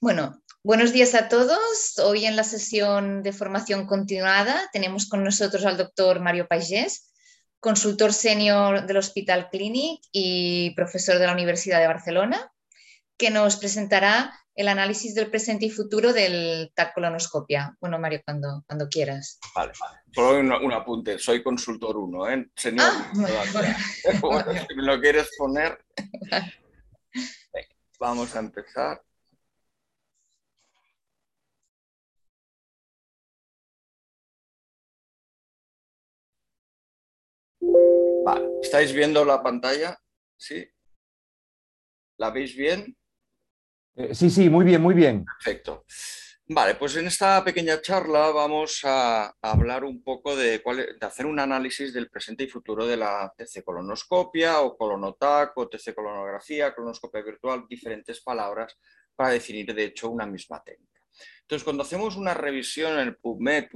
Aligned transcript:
Bueno, 0.00 0.42
buenos 0.62 0.92
días 0.92 1.14
a 1.14 1.28
todos. 1.28 1.98
Hoy 1.98 2.26
en 2.26 2.36
la 2.36 2.44
sesión 2.44 3.22
de 3.22 3.32
formación 3.32 3.86
continuada 3.86 4.68
tenemos 4.72 5.08
con 5.08 5.24
nosotros 5.24 5.64
al 5.64 5.76
doctor 5.76 6.20
Mario 6.20 6.48
Pagés, 6.48 7.12
consultor 7.60 8.12
senior 8.12 8.86
del 8.86 8.96
Hospital 8.96 9.48
Clinic 9.50 10.02
y 10.10 10.74
profesor 10.74 11.18
de 11.18 11.26
la 11.26 11.32
Universidad 11.32 11.80
de 11.80 11.86
Barcelona, 11.86 12.52
que 13.16 13.30
nos 13.30 13.56
presentará 13.56 14.36
el 14.54 14.68
análisis 14.68 15.14
del 15.14 15.30
presente 15.30 15.66
y 15.66 15.70
futuro 15.70 16.12
del 16.12 16.72
TAC 16.74 16.92
colonoscopia. 16.94 17.74
Bueno, 17.80 17.98
Mario, 17.98 18.20
cuando, 18.24 18.64
cuando 18.66 18.88
quieras. 18.88 19.38
Vale, 19.54 19.72
solo 20.12 20.40
un, 20.40 20.72
apunte. 20.72 21.18
Soy 21.18 21.42
consultor 21.42 21.96
1, 21.96 22.28
¿eh? 22.28 22.50
Señor, 22.54 22.86
ah, 22.86 23.12
si 24.68 24.74
me 24.74 24.82
lo 24.82 25.00
quieres 25.00 25.30
poner. 25.38 25.82
Vamos 28.02 28.34
a 28.34 28.40
empezar. 28.40 29.00
Vale, 38.24 38.48
¿estáis 38.60 38.92
viendo 38.92 39.24
la 39.24 39.40
pantalla? 39.40 39.96
¿Sí? 40.36 40.68
¿La 42.16 42.30
veis 42.30 42.56
bien? 42.56 42.96
Eh, 43.94 44.16
sí, 44.16 44.30
sí, 44.30 44.50
muy 44.50 44.64
bien, 44.64 44.82
muy 44.82 44.94
bien. 44.96 45.24
Perfecto. 45.24 45.84
Vale, 46.48 46.74
pues 46.74 46.96
en 46.96 47.06
esta 47.06 47.42
pequeña 47.44 47.80
charla 47.80 48.30
vamos 48.30 48.80
a, 48.84 49.32
hablar 49.40 49.84
un 49.84 50.02
poco 50.02 50.34
de, 50.34 50.60
cuál, 50.60 50.76
de, 50.98 51.06
hacer 51.06 51.24
un 51.24 51.38
análisis 51.38 51.94
del 51.94 52.10
presente 52.10 52.44
y 52.44 52.48
futuro 52.48 52.84
de 52.84 52.96
la 52.96 53.32
TC 53.36 53.62
colonoscopia 53.64 54.60
o 54.60 54.76
colonotac 54.76 55.56
o 55.56 55.68
TC 55.68 55.94
colonografía, 55.94 56.74
colonoscopia 56.74 57.22
virtual, 57.22 57.64
diferentes 57.68 58.20
palabras 58.22 58.76
para 59.14 59.30
definir 59.30 59.72
de 59.72 59.84
hecho 59.84 60.10
una 60.10 60.26
misma 60.26 60.62
técnica. 60.62 61.00
Entonces, 61.42 61.64
cuando 61.64 61.84
hacemos 61.84 62.16
una 62.16 62.34
revisión 62.34 62.94
en 62.94 63.08
el 63.08 63.16
PubMed 63.16 63.68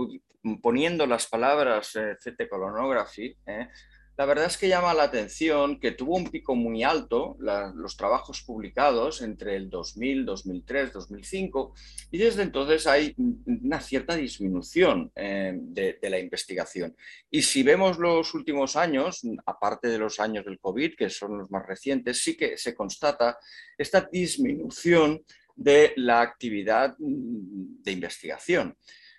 poniendo 0.61 1.07
las 1.07 1.27
palabras 1.27 1.95
eh, 1.97 2.17
CT 2.17 2.49
colonography, 2.49 3.37
eh, 3.47 3.69
la 4.17 4.25
verdad 4.25 4.47
es 4.47 4.57
que 4.57 4.69
llama 4.69 4.95
la 4.95 5.05
atención 5.05 5.79
que 5.79 5.93
tuvo 5.93 6.17
un 6.17 6.31
pico 6.31 6.55
muy 6.55 6.83
alto 6.83 7.37
los 7.39 7.97
trabajos 7.97 8.43
publicados 8.43 9.21
entre 9.21 9.57
el 9.57 9.69
2000, 9.69 10.25
2003, 10.25 10.93
2005 10.93 11.75
y 12.11 12.19
desde 12.19 12.43
entonces 12.43 12.87
hay 12.87 13.15
una 13.17 13.81
cierta 13.81 14.17
disminución 14.17 15.13
eh, 15.15 15.53
de, 15.55 15.99
la 16.03 16.19
investigación. 16.19 16.97
Y 17.31 17.43
si 17.43 17.63
vemos 17.63 17.99
los 17.99 18.33
últimos 18.33 18.77
años, 18.77 19.21
aparte 19.45 19.89
de 19.89 19.99
los 19.99 20.19
años 20.19 20.45
del 20.45 20.61
COVID, 20.61 20.95
que 20.97 21.11
son 21.11 21.39
los 21.39 21.51
más 21.51 21.67
recientes, 21.67 22.23
sí 22.23 22.37
que 22.37 22.57
se 22.57 22.75
constata 22.75 23.39
esta 23.77 24.09
disminución 24.11 25.23
de 25.55 25.93
la 25.97 26.21
actividad 26.21 26.95
de 26.99 27.93
investigación. 27.93 28.77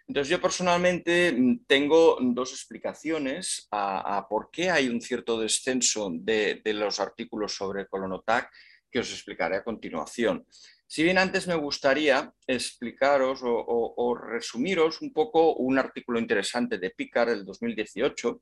Entonces 0.07 0.29
yo 0.31 0.41
personalmente 0.41 1.33
mm, 1.33 1.65
tengo 1.67 2.17
dos 2.21 2.51
explicaciones 2.51 3.67
a, 3.71 4.25
por 4.29 4.49
qué 4.51 4.69
hay 4.69 4.87
un 4.87 5.01
cierto 5.01 5.39
descenso 5.39 6.09
de, 6.13 6.61
los 6.65 6.99
artículos 6.99 7.55
sobre 7.55 7.87
Colonotac 7.87 8.49
que 8.89 8.99
os 8.99 9.11
explicaré 9.11 9.57
a 9.57 9.63
continuación. 9.63 10.45
Si 10.87 11.03
bien 11.03 11.17
antes 11.17 11.47
me 11.47 11.55
gustaría 11.55 12.33
explicaros 12.47 13.41
o, 13.43 14.15
resumiros 14.15 15.01
un 15.01 15.11
poco 15.11 15.55
un 15.55 15.77
artículo 15.77 16.17
interesante 16.17 16.77
de 16.77 16.91
Picard 16.91 17.29
del 17.29 17.43
2018, 17.43 18.41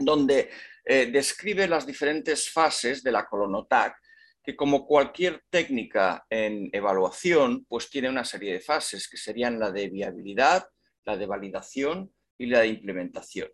donde 0.00 0.50
eh, 0.84 1.06
describe 1.06 1.68
las 1.68 1.86
diferentes 1.86 2.50
fases 2.50 3.04
de 3.04 3.12
la 3.12 3.26
colonotac, 3.26 3.96
que 4.42 4.56
como 4.56 4.84
cualquier 4.84 5.44
técnica 5.48 6.26
en 6.28 6.68
evaluación, 6.72 7.64
pues 7.66 7.88
tiene 7.88 8.08
una 8.08 8.24
serie 8.24 8.54
de 8.54 8.60
fases, 8.60 9.08
que 9.08 9.16
serían 9.16 9.60
la 9.60 9.70
de 9.70 9.88
viabilidad, 9.88 10.68
la 11.08 11.16
de 11.16 11.26
validación 11.26 12.12
y 12.36 12.46
la 12.46 12.60
de 12.60 12.68
implementación. 12.68 13.48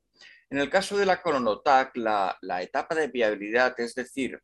En 0.51 0.59
el 0.59 0.69
caso 0.69 0.97
de 0.97 1.07
la 1.07 1.23
Coronotac, 1.23 1.97
la, 1.97 2.37
etapa 2.61 2.95
de 2.95 3.09
viabilidad, 3.09 3.79
es 3.79 3.95
decir, 3.95 4.41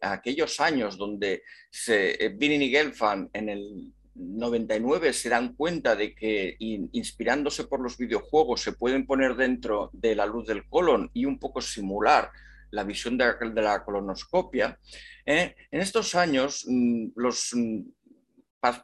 aquellos 0.00 0.58
años 0.60 0.96
donde 0.96 1.42
se, 1.70 2.26
eh, 2.26 2.36
y 2.40 2.70
Gelfand 2.70 3.30
en 3.32 3.48
el 3.48 3.92
99 4.14 5.12
se 5.12 5.28
dan 5.28 5.54
cuenta 5.54 5.94
de 5.94 6.14
que 6.14 6.56
inspirándose 6.58 7.64
por 7.64 7.80
los 7.80 7.96
videojuegos 7.96 8.60
se 8.60 8.72
pueden 8.72 9.06
poner 9.06 9.36
dentro 9.36 9.90
de 9.92 10.14
la 10.14 10.26
luz 10.26 10.46
del 10.46 10.68
colon 10.68 11.10
y 11.14 11.24
un 11.24 11.38
poco 11.38 11.60
simular 11.60 12.30
la 12.70 12.84
visión 12.84 13.16
de, 13.18 13.34
la 13.54 13.84
colonoscopia, 13.84 14.78
eh, 15.26 15.54
en 15.70 15.80
estos 15.80 16.14
años 16.14 16.64
mm, 16.68 17.08
los 17.16 17.50
mm, 17.52 17.80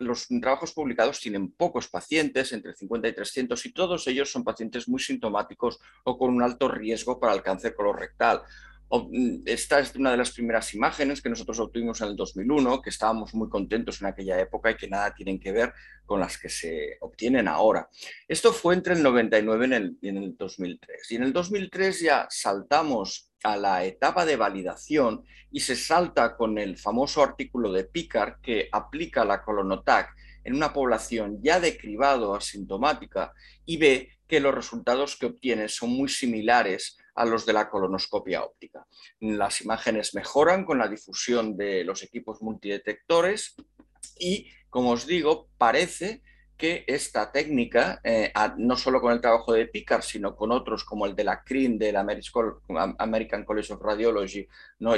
los 0.01 0.27
trabajos 0.41 0.73
publicados 0.73 1.21
tienen 1.21 1.53
pocos 1.53 1.89
pacientes, 1.89 2.53
entre 2.53 2.75
50 2.75 3.09
y 3.09 3.13
300, 3.13 3.67
y 3.67 3.73
todos 3.73 4.07
ellos 4.07 4.31
son 4.31 4.45
pacientes 4.45 4.89
muy 4.89 5.01
sintomáticos 5.01 5.79
o 6.05 6.19
con 6.19 6.35
un 6.35 6.43
alto 6.43 6.69
riesgo 6.69 7.21
para 7.21 7.35
el 7.35 7.43
cáncer 7.43 7.75
colorectal. 7.75 8.43
Mm, 8.89 9.43
esta 9.47 9.81
es 9.81 9.95
una 9.97 10.13
de 10.13 10.17
las 10.17 10.31
primeras 10.31 10.73
imágenes 10.75 11.21
que 11.21 11.29
nosotros 11.29 11.59
obtuvimos 11.59 12.01
en 12.01 12.09
el 12.09 12.17
2001, 12.17 12.81
que 12.81 12.91
estábamos 12.91 13.35
muy 13.35 13.49
contentos 13.49 14.01
en 14.01 14.07
aquella 14.07 14.41
época 14.41 14.71
y 14.71 14.77
que 14.77 14.89
nada 14.89 15.13
tienen 15.15 15.41
que 15.41 15.53
ver 15.53 15.73
con 16.05 16.21
las 16.21 16.39
que 16.39 16.49
se 16.49 16.97
obtienen 17.01 17.49
ahora. 17.49 17.89
Esto 18.29 18.53
fue 18.53 18.75
entre 18.75 18.95
el 18.95 19.03
99 19.03 19.97
y 20.01 20.09
el 20.09 20.37
2003. 20.37 21.11
Y 21.11 21.17
en 21.17 21.23
el 21.25 21.33
2003 21.33 22.01
ya 22.01 22.27
saltamos 22.31 23.26
a 23.43 23.57
la 23.57 23.85
etapa 23.85 24.25
de 24.25 24.37
validación 24.37 25.25
y 25.51 25.61
se 25.61 25.77
salta 25.77 26.37
con 26.37 26.59
el 26.59 26.79
famoso 26.79 27.23
artículo 27.23 27.73
de 27.73 27.85
Picard 27.85 28.41
que 28.41 28.69
aplica 28.73 29.25
la 29.25 29.43
colonotac 29.43 30.15
en 30.45 30.55
una 30.55 30.73
población 30.73 31.41
ya 31.43 31.61
de 31.61 31.77
cribado 31.77 32.35
asintomática 32.35 33.33
y 33.65 33.77
ve 33.79 34.11
que 34.29 34.41
los 34.41 34.55
resultados 34.55 35.17
que 35.17 35.27
obtiene 35.27 35.69
son 35.69 35.91
muy 35.91 36.09
similares 36.09 36.97
a 37.15 37.25
los 37.25 37.47
de 37.47 37.53
la 37.53 37.69
colonoscopia 37.69 38.45
óptica. 38.45 38.87
Las 39.21 39.61
imágenes 39.61 40.15
mejoran 40.15 40.65
con 40.65 40.79
la 40.79 40.89
difusión 40.89 41.57
de 41.57 41.85
los 41.85 42.03
equipos 42.03 42.43
multidetectores 42.43 43.55
y, 44.19 44.51
como 44.69 44.91
os 44.91 45.07
digo, 45.07 45.49
parece 45.59 46.23
que 46.57 46.85
esta 46.87 47.31
técnica, 47.31 48.01
eh, 48.03 48.33
no 48.57 48.77
solo 48.77 49.01
con 49.01 49.13
el 49.13 49.21
trabajo 49.21 49.53
de 49.53 49.67
Picard, 49.67 50.03
sino 50.03 50.35
con 50.35 50.53
otros 50.53 50.85
como 50.85 51.07
el 51.07 51.15
de 51.15 51.25
la 51.25 51.43
CRIN, 51.43 51.79
del 51.79 51.97
American 51.97 53.45
College 53.45 53.73
of 53.75 53.83
Radiology 53.83 54.47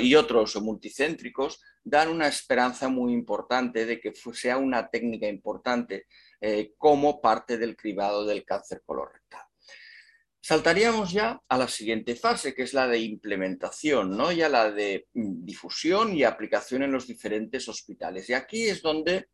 y 0.01 0.15
otros 0.15 0.57
multicéntricos, 0.63 1.61
dan 1.83 2.09
una 2.09 2.29
esperanza 2.29 2.89
muy 2.89 3.13
importante 3.13 3.87
de 3.87 4.01
que 4.01 4.13
sea 4.33 4.59
una 4.59 4.89
técnica 4.89 5.27
importante 5.27 6.07
eh, 6.41 6.75
como 6.77 7.21
parte 7.21 7.59
del 7.59 7.77
cribado 7.77 8.25
del 8.25 8.45
cáncer 8.45 8.83
colorectal. 8.85 9.43
Saltaríamos 10.41 11.11
ya 11.13 11.43
a 11.49 11.59
la 11.59 11.69
siguiente 11.69 12.15
fase, 12.15 12.55
que 12.55 12.63
es 12.63 12.73
la 12.73 12.87
de 12.87 13.01
implementación, 13.01 14.17
¿no? 14.17 14.33
ya 14.33 14.49
la 14.49 14.71
de 14.71 15.09
mm, 15.13 15.45
difusión 15.45 16.17
y 16.17 16.23
aplicación 16.23 16.83
en 16.85 16.93
los 16.93 17.07
diferentes 17.07 17.69
hospitales. 17.69 18.31
Y 18.31 18.35
aquí 18.35 18.67
es 18.67 18.81
donde 18.81 19.29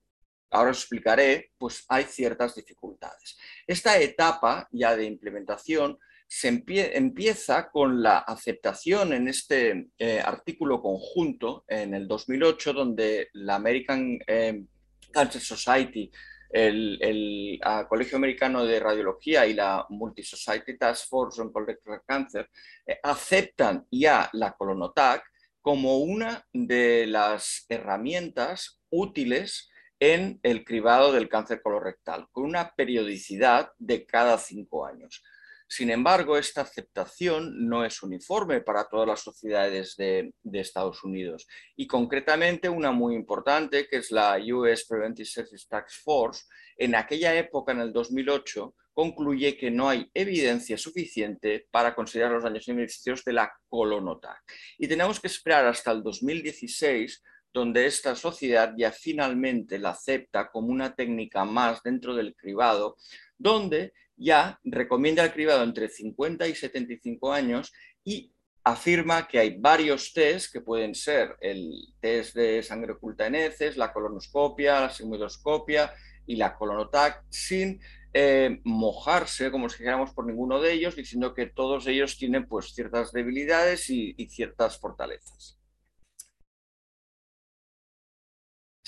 ahora 0.54 0.70
os 0.70 0.78
explicaré, 0.78 1.50
pues 1.59 1.84
hay 1.88 2.04
ciertas 2.04 2.54
dificultades. 2.54 3.37
Esta 3.66 3.98
etapa 3.98 4.69
ya 4.70 4.97
de 4.97 5.04
implementación 5.04 5.98
se 6.26 6.48
empieza 6.48 7.70
con 7.70 8.03
la 8.03 8.19
aceptación 8.19 9.12
en 9.12 9.28
este 9.28 9.88
eh, 9.98 10.20
artículo 10.20 10.81
conjunto 10.81 11.65
en 11.69 11.94
el 11.94 12.09
2008, 12.09 12.72
donde 12.72 13.28
la 13.34 13.56
American 13.56 14.19
eh, 14.26 14.65
Cancer 15.12 15.41
Society, 15.41 16.10
el, 16.50 17.60
Colegio 17.88 18.16
Americano 18.16 18.65
de 18.65 18.78
Radiología 18.78 19.47
y 19.47 19.54
la 19.54 19.84
Multi-Society 19.88 20.78
Task 20.78 21.09
Force 21.09 21.41
on 21.41 21.53
Colorectal 21.53 22.03
Cancer 22.06 22.48
eh, 22.86 22.98
aceptan 23.03 23.86
ya 23.91 24.31
la 24.32 24.53
colonotac 24.53 25.25
como 25.60 25.98
una 25.98 26.44
de 26.53 27.06
las 27.06 27.66
herramientas 27.69 28.81
útiles 28.91 29.71
en 30.12 30.39
el 30.42 30.66
cribado 30.66 31.12
del 31.12 31.30
cáncer 31.30 31.62
colorectal, 31.62 32.28
con 32.30 32.45
una 32.45 32.74
periodicidad 32.74 33.71
de 33.78 34.04
cada 34.04 34.36
cinco 34.36 34.84
años. 34.84 35.22
Sin 35.66 35.89
embargo, 35.89 36.36
esta 36.36 36.60
aceptación 36.60 37.66
no 37.66 37.86
es 37.86 38.03
uniforme 38.03 38.60
para 38.60 38.86
todas 38.86 39.09
las 39.09 39.21
sociedades 39.21 39.97
de, 39.97 40.34
Estados 40.53 41.03
Unidos 41.04 41.47
y 41.74 41.86
concretamente 41.86 42.68
una 42.68 42.92
muy 42.92 43.15
importante 43.15 43.89
que 43.89 43.97
es 43.97 44.10
la 44.10 44.39
US 44.53 44.84
Preventive 44.86 45.27
Service 45.27 45.66
Task 45.68 46.03
Force, 46.04 46.45
en 46.77 46.95
aquella 46.95 47.34
época, 47.34 47.72
en 47.72 47.80
el 47.80 47.92
2008, 47.92 48.74
concluye 48.92 49.56
que 49.56 49.71
no 49.71 49.89
hay 49.89 50.10
evidencia 50.12 50.77
suficiente 50.77 51.66
para 51.71 51.95
considerar 51.95 52.33
los 52.33 52.45
daños 52.45 52.68
y 52.68 52.72
beneficios 52.72 53.24
de 53.24 53.33
la 53.33 53.53
colonotac. 53.68 54.42
Y 54.78 54.86
tenemos 54.86 55.18
que 55.18 55.28
esperar 55.28 55.65
hasta 55.66 55.92
el 55.92 56.03
2016 56.03 57.22
donde 57.54 57.86
esta 57.86 58.16
sociedad 58.16 58.74
ya 58.77 58.91
finalmente 58.91 59.78
la 59.78 59.91
acepta 59.91 60.51
como 60.51 60.68
una 60.68 60.97
técnica 60.97 61.45
más 61.45 61.83
dentro 61.84 62.15
del 62.15 62.34
cribado, 62.34 62.97
donde 63.39 63.92
ya 64.16 64.59
recomienda 64.65 65.22
el 65.24 65.33
cribado 65.33 65.62
entre 65.62 65.89
50 65.89 66.48
y 66.48 66.54
75 66.56 67.33
años 67.33 67.72
y 68.03 68.33
afirma 68.65 69.28
que 69.28 69.39
hay 69.39 69.56
varios 69.56 70.12
test 70.12 70.53
que 70.53 70.62
pueden 70.62 70.97
ser 70.97 71.36
el 71.41 71.72
test 72.01 72.34
de 72.34 72.60
sangre 72.65 72.95
oculta 72.95 73.27
en 73.28 73.36
heces, 73.36 73.77
la 73.77 73.92
colonoscopia, 73.92 74.80
la 74.80 74.91
sigmoidoscopia 74.91 75.95
y 76.27 76.34
la 76.34 76.56
colonotac 76.56 77.22
sin 77.30 77.80
eh, 78.12 78.60
mojarse, 78.65 79.53
como 79.53 79.68
si 79.68 79.78
dijéramos, 79.78 80.12
por 80.12 80.27
ninguno 80.27 80.60
de 80.60 80.72
ellos, 80.72 80.97
diciendo 80.97 81.34
que 81.34 81.47
todos 81.47 81.86
ellos 81.86 82.16
tienen 82.16 82.48
pues, 82.48 82.74
ciertas 82.74 83.12
debilidades 83.12 83.91
y 83.91 84.28
ciertas 84.28 84.78
fortalezas. 84.78 85.59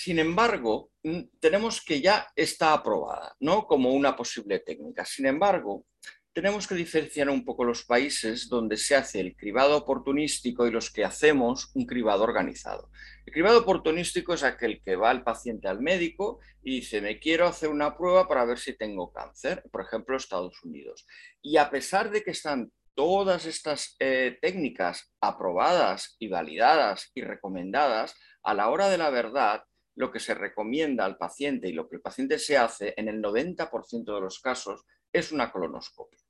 Sin 0.07 0.21
embargo, 0.21 0.93
mm, 1.03 1.21
tenemos 1.41 1.85
que 1.85 2.01
ya 2.01 2.29
está 2.37 2.73
aprobada, 2.73 3.35
¿no? 3.41 3.67
Como 3.67 3.93
una 3.93 4.15
posible 4.15 4.61
técnica. 4.61 5.05
Sin 5.05 5.27
embargo, 5.27 5.85
tenemos 6.33 6.69
que 6.69 6.77
diferenciar 6.77 7.29
un 7.29 7.45
poco 7.45 7.65
los 7.65 7.83
países 7.85 8.49
donde 8.49 8.77
se 8.77 8.95
hace 8.95 9.19
el 9.19 9.35
cribado 9.35 9.77
oportunístico 9.77 10.65
y 10.65 10.71
los 10.71 10.93
que 10.93 11.05
hacemos 11.05 11.73
un 11.75 11.87
cribado 11.87 12.23
organizado. 12.23 12.89
El 13.25 13.33
cribado 13.33 13.59
oportunístico 13.59 14.35
es 14.35 14.45
aquel 14.45 14.81
que 14.81 14.95
va 14.95 15.11
el 15.11 15.25
paciente 15.25 15.67
al 15.67 15.81
médico 15.81 16.39
y 16.63 16.77
dice, 16.77 17.01
me 17.01 17.19
quiero 17.19 17.49
hacer 17.49 17.69
una 17.69 17.97
prueba 17.97 18.29
para 18.29 18.45
ver 18.45 18.61
si 18.61 18.75
tengo 18.75 19.13
cáncer, 19.13 19.65
por 19.73 19.81
ejemplo, 19.81 20.17
Estados 20.17 20.63
Unidos. 20.63 21.05
Y 21.43 21.57
a 21.57 21.69
pesar 21.69 22.13
de 22.13 22.23
que 22.23 22.31
están 22.31 22.71
todas 22.95 23.45
estas 23.45 23.97
eh, 23.99 24.39
técnicas 24.41 25.13
aprobadas 25.21 26.15
y 26.21 26.29
validadas 26.29 27.11
y 27.13 27.23
recomendadas, 27.23 28.15
a 28.45 28.55
la 28.55 28.69
hora 28.69 28.89
de 28.89 28.99
la 28.99 29.11
verdad, 29.11 29.65
lo 29.97 30.11
que 30.11 30.21
se 30.21 30.35
recomienda 30.35 31.05
al 31.05 31.17
paciente 31.17 31.69
y 31.69 31.73
lo 31.73 31.89
que 31.89 31.97
el 31.97 32.03
paciente 32.03 32.39
se 32.39 32.57
hace 32.57 32.95
en 32.97 33.09
el 33.09 33.21
90% 33.21 34.15
de 34.15 34.21
los 34.21 34.41
casos 34.41 34.85
es 35.13 35.33
una 35.33 35.51
colonoscopia. 35.51 36.21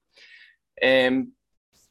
Em, 0.77 1.33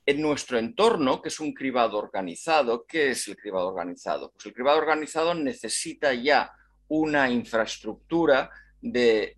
en 0.06 0.22
nuestro 0.22 0.57
entorno, 0.60 1.22
que 1.22 1.30
es 1.30 1.39
un 1.39 1.54
cribado 1.54 1.98
organizado, 1.98 2.86
¿qué 2.86 3.12
es 3.12 3.27
el 3.27 3.36
cribado 3.36 3.68
organizado? 3.68 4.31
Pues 4.31 4.45
el 4.45 4.54
cribado 4.54 4.77
organizado 4.77 5.33
necesita 5.33 6.13
ya 6.13 6.51
una 6.88 7.30
infraestructura 7.30 8.50
de, 8.80 9.36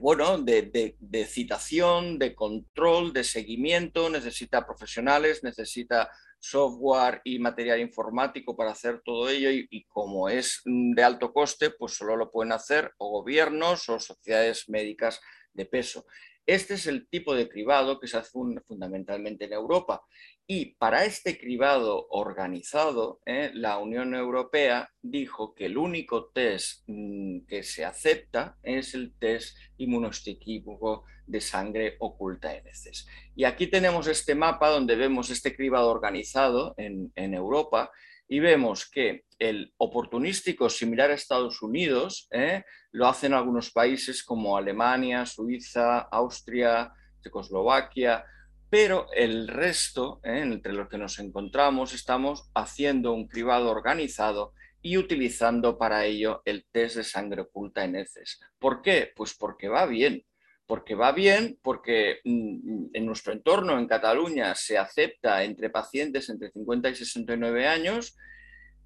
bueno, 0.00 0.38
de, 0.38 0.96
de, 0.98 1.24
citación, 1.24 2.18
de 2.18 2.34
control, 2.34 3.12
de 3.12 3.22
seguimiento, 3.22 4.10
necesita 4.10 4.66
profesionales, 4.66 5.44
necesita 5.44 6.10
software 6.42 7.20
y 7.22 7.38
material 7.38 7.78
informático 7.78 8.56
para 8.56 8.72
hacer 8.72 9.00
todo 9.04 9.28
ello 9.28 9.48
y, 9.50 9.84
como 9.84 10.28
es 10.28 10.60
de 10.64 11.02
alto 11.02 11.32
coste, 11.32 11.70
pues 11.70 11.94
solo 11.94 12.16
lo 12.16 12.32
pueden 12.32 12.52
hacer 12.52 12.92
o 12.98 13.10
gobiernos 13.10 13.88
o 13.88 14.00
sociedades 14.00 14.68
médicas 14.68 15.20
de 15.52 15.66
peso. 15.66 16.04
Este 16.46 16.74
es 16.74 16.86
el 16.86 17.08
tipo 17.08 17.34
de 17.34 17.48
cribado 17.48 18.00
que 18.00 18.08
se 18.08 18.16
hace 18.16 18.30
fundamentalmente 18.66 19.44
en 19.44 19.52
Europa. 19.52 20.02
Y 20.46 20.74
para 20.74 21.04
este 21.04 21.38
cribado 21.38 22.08
organizado, 22.10 23.20
¿eh? 23.26 23.50
la 23.54 23.78
Unión 23.78 24.14
Europea 24.14 24.90
dijo 25.00 25.54
que 25.54 25.66
el 25.66 25.78
único 25.78 26.30
test 26.30 26.82
mm, 26.88 27.46
que 27.46 27.62
se 27.62 27.84
acepta 27.84 28.58
es 28.62 28.94
el 28.94 29.14
test 29.18 29.56
inmunohistoquímico 29.76 31.04
de 31.26 31.40
sangre 31.40 31.96
oculta 32.00 32.54
en 32.54 32.66
heces. 32.66 33.06
Y 33.36 33.44
aquí 33.44 33.68
tenemos 33.68 34.08
este 34.08 34.34
mapa 34.34 34.68
donde 34.68 34.96
vemos 34.96 35.30
este 35.30 35.54
cribado 35.54 35.90
organizado 35.90 36.74
en 36.76 37.34
Europa 37.34 37.90
y 38.28 38.40
vemos 38.40 38.88
que 38.90 39.24
el 39.38 39.74
oportunístico 39.76 40.70
similar 40.70 41.10
a 41.10 41.14
Estados 41.14 41.62
Unidos 41.62 42.28
¿eh? 42.30 42.64
lo 42.92 43.08
hacen 43.08 43.34
algunos 43.34 43.70
países 43.70 44.22
como 44.22 44.56
Alemania, 44.56 45.26
Suiza, 45.26 45.98
Austria, 45.98 46.92
Checoslovaquia, 47.20 48.24
pero 48.70 49.06
el 49.14 49.48
resto, 49.48 50.20
¿eh? 50.24 50.40
entre 50.40 50.72
los 50.72 50.88
que 50.88 50.98
nos 50.98 51.18
encontramos, 51.18 51.92
estamos 51.92 52.50
haciendo 52.54 53.12
un 53.12 53.28
cribado 53.28 53.70
organizado 53.70 54.54
y 54.80 54.96
utilizando 54.96 55.76
para 55.76 56.04
ello 56.04 56.42
el 56.44 56.66
test 56.72 56.96
de 56.96 57.04
sangre 57.04 57.42
oculta 57.42 57.84
en 57.84 57.96
heces. 57.96 58.40
¿Por 58.58 58.82
qué? 58.82 59.12
Pues 59.14 59.34
porque 59.34 59.68
va 59.68 59.86
bien. 59.86 60.24
Porque 60.66 60.94
va 60.94 61.12
bien, 61.12 61.58
porque 61.62 62.20
mm, 62.24 62.86
en 62.92 63.06
nuestro 63.06 63.32
entorno, 63.32 63.78
en 63.78 63.86
Cataluña, 63.86 64.54
se 64.54 64.78
acepta 64.78 65.42
entre 65.44 65.70
pacientes 65.70 66.28
entre 66.28 66.50
50 66.50 66.88
y 66.88 66.94
69 66.94 67.66
años 67.66 68.16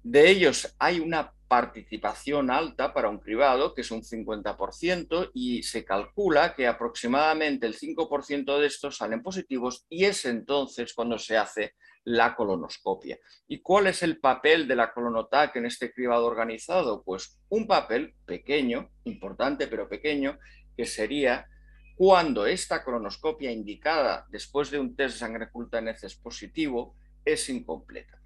de 0.09 0.29
ellos 0.29 0.73
hay 0.79 1.01
una 1.01 1.33
participación 1.49 2.49
alta 2.49 2.93
para 2.93 3.09
un 3.09 3.19
cribado, 3.19 3.73
que 3.73 3.81
es 3.81 3.91
un 3.91 4.03
50%, 4.03 5.31
y 5.33 5.63
se 5.63 5.83
calcula 5.83 6.55
que 6.55 6.65
aproximadamente 6.65 7.67
el 7.67 7.77
5% 7.77 8.57
de 8.57 8.67
estos 8.67 8.97
salen 8.97 9.21
positivos 9.21 9.85
y 9.89 10.05
es 10.05 10.23
entonces 10.25 10.93
cuando 10.93 11.17
se 11.17 11.37
hace 11.37 11.75
la 12.05 12.35
colonoscopia. 12.35 13.19
¿Y 13.49 13.59
cuál 13.59 13.87
es 13.87 14.01
el 14.01 14.19
papel 14.19 14.65
de 14.67 14.77
la 14.77 14.93
colonotac 14.93 15.55
en 15.57 15.65
este 15.65 15.91
cribado 15.91 16.25
organizado? 16.25 17.03
Pues 17.03 17.37
un 17.49 17.67
papel 17.67 18.13
pequeño, 18.25 18.89
importante 19.03 19.67
pero 19.67 19.89
pequeño, 19.89 20.39
que 20.75 20.85
sería 20.85 21.47
cuando 21.97 22.45
esta 22.45 22.83
colonoscopia 22.83 23.51
indicada 23.51 24.27
después 24.29 24.69
de 24.69 24.79
un 24.79 24.95
test 24.95 25.15
de 25.15 25.19
sangre 25.19 25.45
oculta 25.45 25.79
en 25.79 25.87
heces 25.87 26.15
positivo 26.15 26.95
es 27.25 27.49
incompleta. 27.49 28.21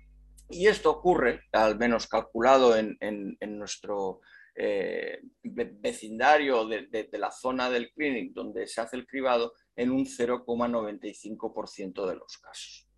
Y 0.49 0.67
esto 0.67 0.91
ocurre, 0.91 1.43
al 1.53 1.77
menos 1.77 2.07
calculado 2.07 2.75
en, 2.75 2.97
nuestro 3.39 4.19
eh, 4.55 5.21
vecindario 5.41 6.67
de, 6.67 7.07
la 7.13 7.31
zona 7.31 7.69
del 7.69 7.93
clinic 7.93 8.33
donde 8.33 8.67
se 8.67 8.81
hace 8.81 8.97
el 8.97 9.07
cribado, 9.07 9.53
en 9.77 9.91
un 9.91 10.05
0,95% 10.05 12.05
de 12.05 12.15
los 12.15 12.37
casos. 12.39 12.89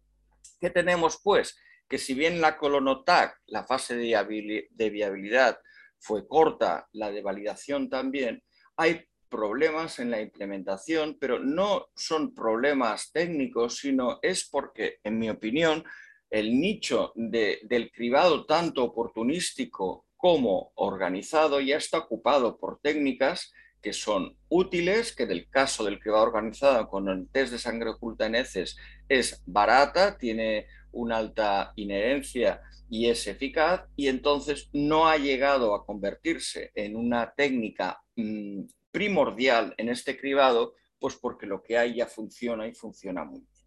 ¿Qué 0.59 0.71
tenemos 0.71 1.19
pues? 1.23 1.55
Que 1.87 1.99
si 1.99 2.15
bien 2.15 2.41
la 2.41 2.57
colonotac, 2.57 3.39
la 3.45 3.63
fase 3.63 3.95
de 3.95 4.89
viabilidad 4.89 5.59
fue 5.99 6.27
corta, 6.27 6.89
la 6.93 7.11
de 7.11 7.21
validación 7.21 7.91
también, 7.91 8.43
hay 8.75 9.05
problemas 9.33 9.97
en 9.97 10.11
la 10.11 10.21
implementación, 10.21 11.17
pero 11.19 11.39
no 11.39 11.87
son 11.95 12.35
problemas 12.35 13.11
técnicos, 13.11 13.77
sino 13.77 14.19
es 14.21 14.47
porque, 14.47 14.99
en 15.03 15.17
mi 15.17 15.27
opinión, 15.27 15.83
el 16.29 16.59
nicho 16.59 17.13
del 17.15 17.91
cribado 17.91 18.45
tanto 18.45 18.83
oportunístico 18.83 20.05
como 20.15 20.71
organizado 20.75 21.59
ya 21.59 21.77
está 21.77 21.97
ocupado 21.97 22.57
por 22.59 22.79
técnicas 22.79 23.51
que 23.81 23.91
son 23.91 24.37
útiles, 24.49 25.15
que 25.15 25.25
del 25.25 25.49
caso 25.49 25.83
del 25.83 25.99
cribado 25.99 26.23
organizado 26.23 26.87
con 26.87 27.09
el 27.09 27.27
test 27.29 27.53
de 27.53 27.57
sangre 27.57 27.89
oculta 27.89 28.27
en 28.27 28.35
heces 28.35 28.77
es 29.09 29.41
barata, 29.47 30.15
tiene 30.15 30.67
una 30.91 31.17
alta 31.17 31.73
inherencia 31.75 32.61
y 32.87 33.09
es 33.09 33.25
eficaz, 33.25 33.81
y 33.95 34.09
entonces 34.09 34.69
no 34.73 35.07
ha 35.07 35.17
llegado 35.17 35.73
a 35.73 35.85
convertirse 35.85 36.71
en 36.75 36.95
una 36.95 37.33
técnica 37.35 37.99
mm, 38.15 38.61
primordial 38.93 39.73
en 39.77 39.89
este 39.89 40.17
cribado, 40.17 40.75
pues 40.99 41.17
porque 41.17 41.45
lo 41.45 41.61
que 41.61 41.77
hay 41.77 41.95
ya 41.95 42.07
funciona 42.07 42.65
y 42.65 42.73
funciona 42.73 43.25
muy 43.25 43.41
bien 43.41 43.63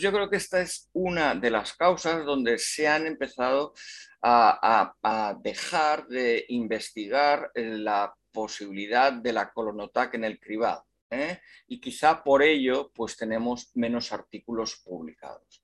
yo 0.00 0.12
creo 0.12 0.28
que 0.28 0.36
esta 0.36 0.60
es 0.60 0.90
una 0.92 1.34
de 1.34 1.50
las 1.50 1.74
causas 1.74 2.24
donde 2.24 2.58
se 2.58 2.88
han 2.88 3.06
empezado 3.06 3.74
a, 4.22 4.92
dejar 5.42 6.06
de 6.08 6.44
investigar 6.48 7.50
la 7.54 8.14
posibilidad 8.32 9.12
de 9.12 9.32
la 9.32 9.52
colonotac 9.52 10.14
en 10.14 10.24
el 10.24 10.40
cribado. 10.40 10.84
¿eh? 11.10 11.40
Y 11.68 11.80
quizá 11.80 12.22
por 12.24 12.42
ello 12.42 12.90
pues 12.92 13.16
tenemos 13.16 13.70
menos 13.74 14.12
artículos 14.12 14.82
publicados. 14.84 15.62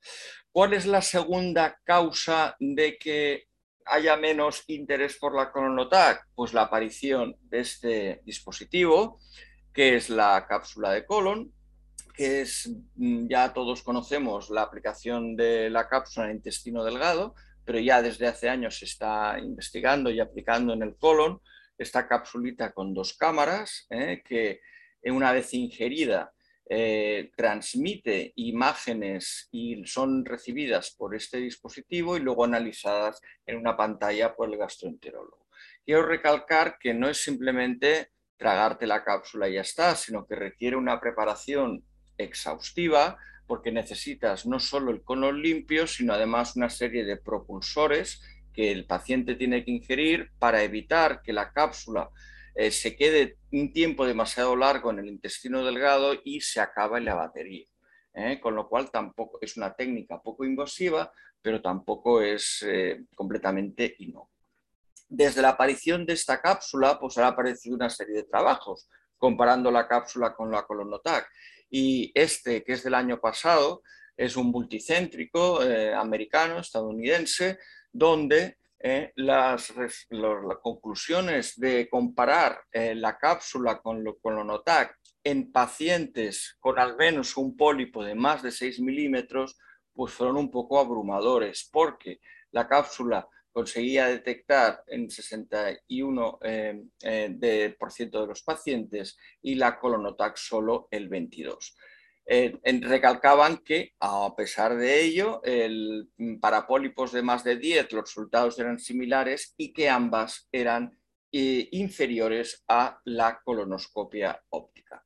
¿Cuál 0.52 0.74
es 0.74 0.86
la 0.86 1.02
segunda 1.02 1.80
causa 1.84 2.54
de 2.60 2.98
que 2.98 3.48
haya 3.86 4.16
menos 4.16 4.64
interés 4.66 5.16
por 5.18 5.34
la 5.34 5.50
colonotac? 5.50 6.26
Pues 6.34 6.52
la 6.52 6.62
aparición 6.62 7.36
de 7.42 7.60
este 7.60 8.22
dispositivo, 8.24 9.18
que 9.72 9.96
es 9.96 10.10
la 10.10 10.46
cápsula 10.48 10.92
de 10.92 11.06
colon, 11.06 11.52
que 12.14 12.42
es, 12.42 12.70
mm, 12.96 13.28
ya 13.28 13.52
todos 13.52 13.82
conocemos 13.82 14.50
la 14.50 14.62
aplicación 14.62 15.36
de 15.36 15.70
la 15.70 15.88
cápsula 15.88 16.26
en 16.26 16.36
intestino 16.36 16.84
delgado, 16.84 17.34
pero 17.64 17.78
ya 17.78 18.02
desde 18.02 18.26
hace 18.26 18.48
años 18.48 18.78
se 18.78 18.84
está 18.84 19.38
investigando 19.38 20.10
y 20.10 20.20
aplicando 20.20 20.72
en 20.72 20.82
el 20.82 20.96
colon 20.96 21.40
esta 21.78 22.06
capsulita 22.06 22.72
con 22.72 22.92
dos 22.92 23.14
cámaras 23.14 23.86
¿eh? 23.90 24.22
que 24.24 24.60
una 25.04 25.32
vez 25.32 25.52
ingerida 25.54 26.32
eh, 26.68 27.30
transmite 27.36 28.32
imágenes 28.36 29.48
y 29.50 29.84
son 29.84 30.24
recibidas 30.24 30.92
por 30.92 31.14
este 31.14 31.38
dispositivo 31.38 32.16
y 32.16 32.20
luego 32.20 32.44
analizadas 32.44 33.20
en 33.46 33.56
una 33.56 33.76
pantalla 33.76 34.34
por 34.34 34.48
el 34.48 34.56
gastroenterólogo. 34.56 35.48
Quiero 35.84 36.06
recalcar 36.06 36.78
que 36.78 36.94
no 36.94 37.08
es 37.08 37.22
simplemente 37.22 38.10
tragarte 38.36 38.86
la 38.86 39.04
cápsula 39.04 39.48
y 39.48 39.54
ya 39.54 39.60
está, 39.60 39.94
sino 39.96 40.26
que 40.26 40.36
requiere 40.36 40.76
una 40.76 41.00
preparación 41.00 41.84
exhaustiva 42.16 43.18
porque 43.46 43.72
necesitas 43.72 44.46
no 44.46 44.60
solo 44.60 44.90
el 44.90 45.02
colon 45.02 45.42
limpio, 45.42 45.86
sino 45.86 46.14
además 46.14 46.56
una 46.56 46.70
serie 46.70 47.04
de 47.04 47.16
propulsores 47.16 48.22
que 48.52 48.70
el 48.70 48.86
paciente 48.86 49.34
tiene 49.34 49.64
que 49.64 49.72
ingerir 49.72 50.30
para 50.38 50.62
evitar 50.62 51.22
que 51.22 51.32
la 51.32 51.52
cápsula 51.52 52.10
eh, 52.54 52.70
se 52.70 52.96
quede 52.96 53.38
un 53.50 53.72
tiempo 53.72 54.06
demasiado 54.06 54.56
largo 54.56 54.90
en 54.90 54.98
el 54.98 55.08
intestino 55.08 55.64
delgado 55.64 56.14
y 56.24 56.40
se 56.40 56.60
acaba 56.60 56.98
en 56.98 57.06
la 57.06 57.14
batería. 57.14 57.66
¿eh? 58.14 58.40
con 58.40 58.54
lo 58.54 58.68
cual 58.68 58.90
tampoco 58.90 59.38
es 59.40 59.56
una 59.56 59.74
técnica 59.74 60.20
poco 60.20 60.44
invasiva, 60.44 61.12
pero 61.40 61.62
tampoco 61.62 62.20
es 62.20 62.62
eh, 62.62 63.04
completamente 63.14 63.96
inocua. 63.98 64.28
Desde 65.08 65.42
la 65.42 65.50
aparición 65.50 66.06
de 66.06 66.14
esta 66.14 66.40
cápsula, 66.40 66.98
pues 66.98 67.18
ha 67.18 67.26
aparecido 67.26 67.74
una 67.74 67.90
serie 67.90 68.16
de 68.16 68.24
trabajos 68.24 68.88
comparando 69.18 69.70
la 69.70 69.86
cápsula 69.86 70.34
con 70.34 70.50
la 70.50 70.62
colonotac. 70.62 71.28
Y 71.70 72.12
este, 72.14 72.64
que 72.64 72.72
es 72.72 72.82
del 72.82 72.94
año 72.94 73.20
pasado, 73.20 73.82
es 74.16 74.36
un 74.36 74.50
multicéntrico 74.50 75.60
americano, 75.96 76.58
estadounidense, 76.58 77.58
donde 77.92 78.58
las, 79.16 79.72
conclusiones 80.62 81.58
de 81.58 81.88
comparar 81.88 82.60
la 82.72 83.16
cápsula 83.18 83.80
con 83.80 84.02
la 84.02 84.12
colonotac 84.20 84.98
en 85.24 85.52
pacientes 85.52 86.56
con 86.60 86.78
al 86.78 86.96
menos 86.96 87.36
un 87.36 87.56
pólipo 87.56 88.04
de 88.04 88.14
más 88.14 88.42
de 88.42 88.50
6 88.50 88.80
milímetros, 88.80 89.58
pues 89.92 90.12
fueron 90.12 90.36
un 90.36 90.50
poco 90.50 90.80
abrumadores, 90.80 91.68
porque 91.70 92.20
la 92.50 92.66
cápsula 92.66 93.28
conseguía 93.52 94.06
detectar 94.06 94.82
en 94.86 95.08
61% 95.08 96.38
eh, 96.42 96.82
eh, 97.02 97.28
de, 97.30 97.76
por 97.78 97.92
ciento 97.92 98.22
de 98.22 98.28
los 98.28 98.42
pacientes 98.42 99.16
y 99.42 99.54
la 99.56 99.78
colonotac 99.78 100.36
solo 100.36 100.88
el 100.90 101.10
22%. 101.10 101.74
Eh, 102.24 102.58
recalcaban 102.82 103.58
que, 103.58 103.94
a 104.00 104.34
pesar 104.36 104.76
de 104.76 105.02
ello, 105.02 105.42
el, 105.44 106.08
para 106.40 106.66
pólipos 106.66 107.12
de 107.12 107.22
más 107.22 107.42
de 107.44 107.56
10 107.56 107.92
los 107.92 108.04
resultados 108.04 108.58
eran 108.58 108.78
similares 108.78 109.54
y 109.56 109.72
que 109.72 109.88
ambas 109.88 110.48
eran 110.52 110.98
inferiores 111.34 112.62
a 112.68 113.00
la 113.04 113.40
colonoscopia 113.42 114.38
óptica. 114.50 115.02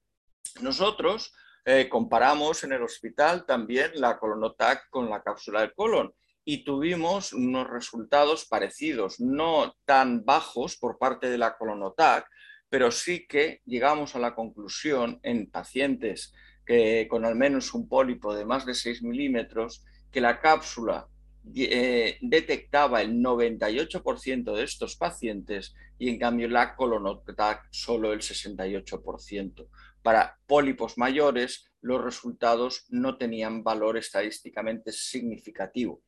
Nosotros 0.60 1.32
eh, 1.64 1.88
comparamos 1.88 2.62
en 2.62 2.72
el 2.72 2.82
hospital 2.82 3.44
también 3.44 3.90
la 3.94 4.18
colonotac 4.18 4.88
con 4.88 5.10
la 5.10 5.22
cápsula 5.22 5.60
del 5.60 5.74
colon 5.74 6.14
y 6.44 6.64
tuvimos 6.64 7.32
unos 7.32 7.68
resultados 7.68 8.46
parecidos, 8.46 9.18
no 9.18 9.74
tan 9.84 10.24
bajos 10.24 10.76
por 10.76 10.96
parte 10.96 11.28
de 11.28 11.38
la 11.38 11.56
colonotac, 11.56 12.28
pero 12.68 12.92
sí 12.92 13.26
que 13.26 13.62
llegamos 13.64 14.14
a 14.14 14.20
la 14.20 14.36
conclusión 14.36 15.18
en 15.24 15.50
pacientes 15.50 16.32
que, 16.66 17.06
con 17.08 17.24
al 17.24 17.36
menos 17.36 17.72
un 17.72 17.88
pólipo 17.88 18.34
de 18.34 18.44
más 18.44 18.66
de 18.66 18.74
6 18.74 19.02
milímetros 19.02 19.84
que 20.10 20.20
la 20.20 20.40
cápsula 20.40 21.08
eh, 21.54 22.18
detectaba 22.20 23.00
el 23.02 23.14
98% 23.22 24.54
de 24.54 24.64
estos 24.64 24.96
pacientes 24.96 25.74
y 25.98 26.08
en 26.08 26.18
cambio 26.18 26.48
la 26.48 26.74
colonotac 26.74 27.68
solo 27.70 28.12
el 28.12 28.20
68%. 28.20 29.68
Para 30.02 30.38
pólipos 30.46 30.98
mayores, 30.98 31.70
los 31.80 32.02
resultados 32.02 32.86
no 32.88 33.16
tenían 33.16 33.62
valor 33.62 33.96
estadísticamente 33.96 34.90
significativo. 34.92 36.02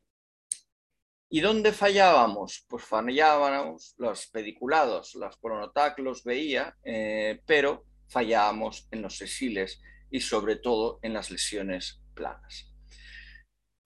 ¿Y 1.31 1.41
dónde 1.41 1.73
fallábamos? 1.73 2.65
Pues 2.69 2.85
fallábamos 2.85 3.95
los 3.99 4.27
pediculados, 4.29 5.15
las 5.15 5.37
colonotac 5.37 5.99
los 6.01 6.25
veía, 6.25 6.77
eh, 6.83 7.41
pero 7.47 7.85
fallábamos 8.09 8.89
en 8.91 9.03
los 9.03 9.19
sesiles 9.19 9.81
y 10.11 10.21
sobre 10.21 10.57
todo 10.57 10.99
en 11.03 11.13
las 11.13 11.31
lesiones 11.31 12.01
planas. 12.15 12.69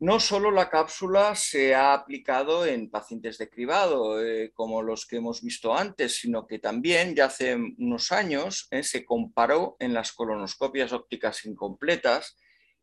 No 0.03 0.19
solo 0.19 0.51
la 0.51 0.69
cápsula 0.69 1.37
se 1.37 1.77
ha 1.77 1.95
aplicado 1.95 2.67
en 2.67 2.91
pacientes 2.91 3.39
de 3.39 3.49
cribado, 3.49 4.21
eh, 4.21 4.51
como 4.53 4.83
los 4.83 5.07
que 5.07 5.19
hemos 5.19 5.43
visto 5.43 5.77
antes, 5.77 6.17
sino 6.17 6.45
que 6.45 6.59
también 6.59 7.15
ya 7.15 7.27
hace 7.27 7.55
unos 7.55 8.11
años 8.11 8.67
eh, 8.73 8.83
se 8.83 9.05
comparó 9.05 9.77
en 9.79 9.95
las 9.95 10.11
colonoscopias 10.13 10.93
ópticas 10.93 11.45
incompletas 11.45 12.37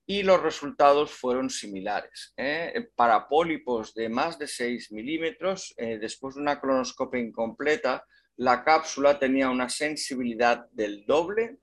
y 0.06 0.24
los 0.24 0.42
resultados 0.42 1.12
fueron 1.12 1.50
similares. 1.50 2.34
Eh. 2.38 2.88
Para 2.96 3.28
pólipos 3.28 3.94
de 3.94 4.08
más 4.08 4.40
de 4.40 4.48
6 4.48 4.94
milímetros, 4.94 5.76
después 5.78 6.36
de 6.36 6.42
una 6.42 6.62
colonoscopia 6.62 7.20
incompleta, 7.20 8.06
la 8.38 8.64
cápsula 8.64 9.20
tenía 9.20 9.50
una 9.50 9.68
sensibilidad 9.68 10.70
del 10.72 11.06
doble 11.06 11.58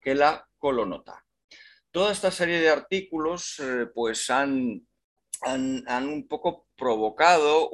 que 0.00 0.14
la 0.14 0.48
colonota. 0.58 1.24
Toda 1.90 2.12
esta 2.12 2.30
serie 2.30 2.60
de 2.60 2.70
artículos 2.70 3.60
pues 3.94 4.28
han 4.30 4.86
han, 5.42 6.08
un 6.08 6.26
poco 6.26 6.66
provocado 6.76 7.70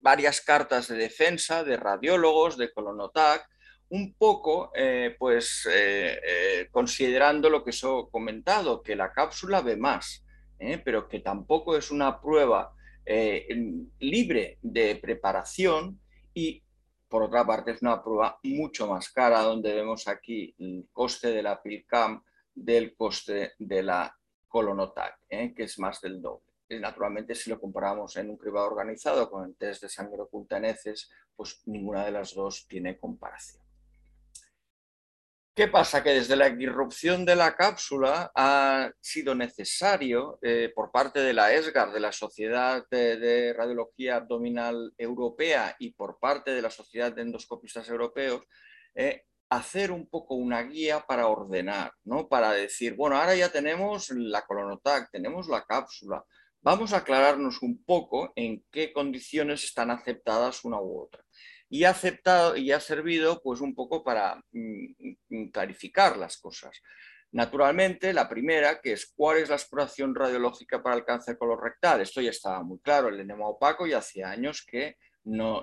varias 0.00 0.40
cartas 0.40 0.88
de 0.88 0.96
defensa 0.96 1.64
de 1.64 1.76
radiólogos, 1.76 2.56
de 2.56 2.72
Colonotac, 2.72 3.48
un 3.90 4.14
poco 4.14 4.72
eh, 4.74 5.14
pues 5.18 5.68
eh, 5.70 6.18
eh, 6.24 6.68
considerando 6.70 7.50
lo 7.50 7.62
que 7.62 7.70
os 7.70 7.84
he 7.84 8.10
comentado, 8.10 8.82
que 8.82 8.96
la 8.96 9.12
cápsula 9.12 9.60
ve 9.60 9.76
más, 9.76 10.24
pero 10.84 11.08
que 11.08 11.18
tampoco 11.18 11.76
es 11.76 11.90
una 11.90 12.20
prueba 12.20 12.72
libre 13.98 14.58
de 14.62 14.94
preparación 14.94 16.00
y 16.32 16.62
por 17.12 17.24
otra 17.24 17.44
parte 17.46 17.72
es 17.72 17.82
una 17.82 18.02
prueba 18.02 18.38
mucho 18.42 18.86
más 18.86 19.10
cara, 19.10 19.42
donde 19.42 19.74
vemos 19.74 20.08
aquí 20.08 20.54
el 20.58 20.88
coste 20.90 21.28
de 21.28 21.42
la 21.42 21.60
PILCAM 21.60 22.24
del 22.54 22.96
coste 22.96 23.52
de 23.58 23.82
la 23.82 24.16
colonotac, 24.48 25.18
¿eh? 25.28 25.52
que 25.54 25.64
es 25.64 25.78
más 25.78 26.00
del 26.00 26.22
doble. 26.22 26.46
naturalmente, 26.80 27.34
si 27.34 27.50
lo 27.50 27.60
comparamos 27.60 28.16
en 28.16 28.30
un 28.30 28.38
cribado 28.38 28.66
organizado 28.66 29.30
con 29.30 29.44
el 29.44 29.54
test 29.56 29.82
de 29.82 29.90
sangre 29.90 30.22
oculta 30.22 30.56
en 30.56 30.64
heces, 30.64 31.10
pues 31.36 31.60
ninguna 31.66 32.02
de 32.06 32.12
las 32.12 32.32
dos 32.32 32.66
tiene 32.66 32.96
comparación. 32.96 33.61
¿Qué 35.54 35.68
pasa? 35.68 36.02
Que 36.02 36.14
desde 36.14 36.34
la 36.34 36.48
irrupción 36.48 37.26
de 37.26 37.36
la 37.36 37.54
cápsula 37.54 38.32
ha 38.34 38.90
sido 39.00 39.34
necesario 39.34 40.38
eh, 40.40 40.72
por 40.74 40.90
parte 40.90 41.20
de 41.20 41.34
la 41.34 41.52
ESGAR, 41.52 41.92
de 41.92 42.00
la 42.00 42.10
Sociedad 42.10 42.86
de, 42.90 43.52
Radiología 43.52 44.16
Abdominal 44.16 44.94
Europea 44.96 45.76
y 45.78 45.92
por 45.92 46.18
parte 46.18 46.52
de 46.52 46.62
la 46.62 46.70
Sociedad 46.70 47.12
de 47.12 47.20
Endoscopistas 47.20 47.86
Europeos, 47.90 48.46
eh, 48.94 49.24
hacer 49.50 49.90
un 49.90 50.08
poco 50.08 50.36
una 50.36 50.62
guía 50.62 51.04
para 51.06 51.26
ordenar, 51.26 51.92
¿no? 52.04 52.28
Para 52.28 52.52
decir, 52.52 52.94
bueno, 52.94 53.18
ahora 53.18 53.34
ya 53.34 53.52
tenemos 53.52 54.08
la 54.08 54.46
colonotac, 54.46 55.10
tenemos 55.10 55.48
la 55.48 55.66
cápsula, 55.66 56.24
vamos 56.62 56.94
a 56.94 56.98
aclararnos 56.98 57.60
un 57.60 57.84
poco 57.84 58.32
en 58.36 58.64
qué 58.70 58.90
condiciones 58.94 59.64
están 59.64 59.90
aceptadas 59.90 60.64
una 60.64 60.80
u 60.80 61.02
otra. 61.02 61.22
Y 61.72 61.84
ha 61.84 61.90
aceptado 61.90 62.54
y 62.54 62.70
ha 62.70 62.80
servido 62.80 63.40
pues 63.42 63.62
un 63.62 63.74
poco 63.74 64.04
para 64.04 64.36
mm, 64.52 65.14
mm, 65.30 65.48
clarificar 65.48 66.18
las 66.18 66.36
cosas. 66.36 66.78
Naturalmente, 67.30 68.12
la 68.12 68.28
primera, 68.28 68.78
que 68.82 68.92
es 68.92 69.10
cuál 69.16 69.38
es 69.38 69.48
la 69.48 69.54
exploración 69.54 70.14
radiológica 70.14 70.82
para 70.82 70.96
el 70.96 71.04
cáncer 71.06 71.38
colorectal. 71.38 72.02
Esto 72.02 72.20
ya 72.20 72.28
estaba 72.28 72.62
muy 72.62 72.78
claro, 72.80 73.08
el 73.08 73.20
enema 73.20 73.48
opaco 73.48 73.86
y 73.86 73.94
hacía 73.94 74.30
años 74.30 74.66
que 74.70 74.98
no, 75.24 75.62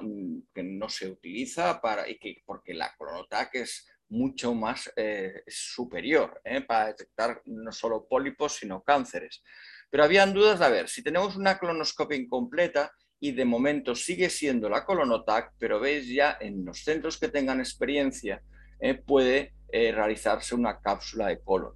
que 0.52 0.64
no 0.64 0.90
se 0.90 1.12
utiliza 1.12 1.80
para, 1.80 2.10
y 2.10 2.18
que, 2.18 2.42
porque 2.44 2.74
la 2.74 2.92
colonotac 2.98 3.54
es 3.54 3.88
mucho 4.10 4.56
más 4.56 4.92
eh, 4.96 5.44
superior 5.46 6.42
eh, 6.44 6.62
para 6.62 6.88
detectar 6.88 7.44
no 7.46 7.72
solo 7.72 8.08
pólipos, 8.08 8.56
sino 8.56 8.82
cánceres. 8.82 9.44
Pero 9.92 10.04
habían 10.04 10.34
dudas 10.34 10.58
de, 10.58 10.66
a 10.66 10.70
ver, 10.70 10.90
si 10.90 11.04
tenemos 11.04 11.36
una 11.36 11.60
colonoscopia 11.60 12.18
incompleta 12.18 12.92
y 13.20 13.32
de 13.32 13.46
momento 13.46 13.96
sigue 13.96 14.30
siendo 14.30 14.70
la 14.70 14.86
colonotac, 14.86 15.54
pero 15.58 15.80
veis 15.80 16.08
ya 16.08 16.38
en 16.40 16.66
los 16.66 16.84
centros 16.84 17.18
que 17.18 17.28
tengan 17.28 17.60
experiencia 17.60 18.42
eh, 18.80 18.96
puede 18.96 19.54
realizarse 19.72 20.56
una 20.56 20.80
cápsula 20.80 21.28
de 21.28 21.42
colon. 21.42 21.76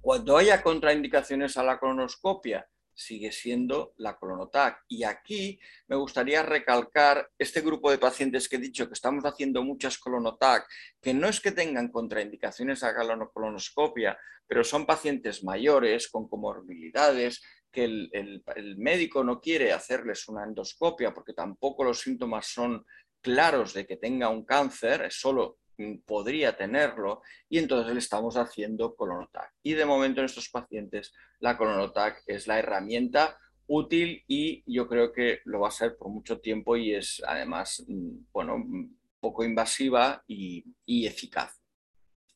Cuando 0.00 0.36
haya 0.36 0.62
contraindicaciones 0.62 1.56
a 1.56 1.64
la 1.64 1.80
colonoscopia 1.80 2.68
sigue 2.96 3.30
siendo 3.30 3.92
la 3.98 4.16
colonotac. 4.16 4.82
Y 4.88 5.04
aquí 5.04 5.60
me 5.86 5.96
gustaría 5.96 6.42
recalcar 6.42 7.28
este 7.38 7.60
grupo 7.60 7.90
de 7.90 7.98
pacientes 7.98 8.48
que 8.48 8.56
he 8.56 8.60
dicho 8.60 8.88
que 8.88 8.94
estamos 8.94 9.24
haciendo 9.24 9.62
muchas 9.62 9.98
colonotac, 9.98 10.66
que 11.00 11.12
no 11.12 11.28
es 11.28 11.40
que 11.40 11.52
tengan 11.52 11.90
contraindicaciones 11.90 12.82
a 12.82 12.92
la 12.92 13.28
colonoscopia, 13.32 14.18
pero 14.46 14.64
son 14.64 14.86
pacientes 14.86 15.44
mayores 15.44 16.08
con 16.08 16.26
comorbilidades, 16.28 17.42
que 17.76 17.84
el, 17.84 18.42
médico 18.78 19.22
no 19.22 19.40
quiere 19.40 19.72
hacerles 19.72 20.26
una 20.28 20.44
endoscopia 20.44 21.12
porque 21.12 21.34
tampoco 21.34 21.84
los 21.84 22.00
síntomas 22.00 22.46
son 22.46 22.84
claros 23.20 23.74
de 23.74 23.86
que 23.86 23.96
tenga 23.96 24.28
un 24.28 24.44
cáncer, 24.44 25.10
solo 25.12 25.58
Mm, 25.78 25.98
podría 26.06 26.56
tenerlo 26.56 27.20
y 27.50 27.58
entonces 27.58 27.92
le 27.92 27.98
estamos 27.98 28.36
haciendo 28.36 28.94
colonotac. 28.96 29.52
Y 29.62 29.74
de 29.74 29.84
momento 29.84 30.20
en 30.20 30.26
estos 30.26 30.48
pacientes 30.48 31.12
la 31.38 31.58
colonotac 31.58 32.22
es 32.26 32.46
la 32.46 32.58
herramienta 32.58 33.38
útil 33.66 34.24
y 34.26 34.62
yo 34.72 34.88
creo 34.88 35.12
que 35.12 35.40
lo 35.44 35.60
va 35.60 35.68
a 35.68 35.72
ser 35.72 35.96
por 35.98 36.08
mucho 36.08 36.40
tiempo 36.40 36.76
y 36.76 36.94
es 36.94 37.22
además 37.26 37.84
mm, 37.86 38.10
bueno, 38.32 38.58
mm, 38.58 38.96
poco 39.20 39.44
invasiva 39.44 40.24
y, 40.26 40.64
eficaz. 40.86 41.60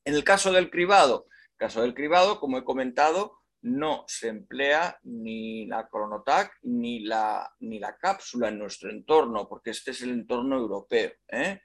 En 0.05 0.15
el 0.15 0.25
caso 0.25 0.53
del 0.53 0.71
cribado, 0.71 1.27
caso 1.57 1.81
del 1.83 1.95
cribado, 1.95 2.41
como 2.41 2.59
he 2.59 2.65
comentado, 2.65 3.40
no 3.63 4.05
se 4.07 4.29
emplea 4.29 4.99
ni 5.03 5.67
la 5.67 5.89
colonotac 5.89 6.59
ni 6.63 7.01
la, 7.01 7.51
ni 7.61 7.79
la 7.79 7.97
cápsula 7.97 8.49
en 8.49 8.59
nuestro 8.59 8.91
entorno, 8.91 9.49
porque 9.49 9.71
este 9.71 9.91
es 9.91 10.03
el 10.03 10.11
entorno 10.11 10.57
europeo. 10.57 11.13
¿eh? 11.29 11.61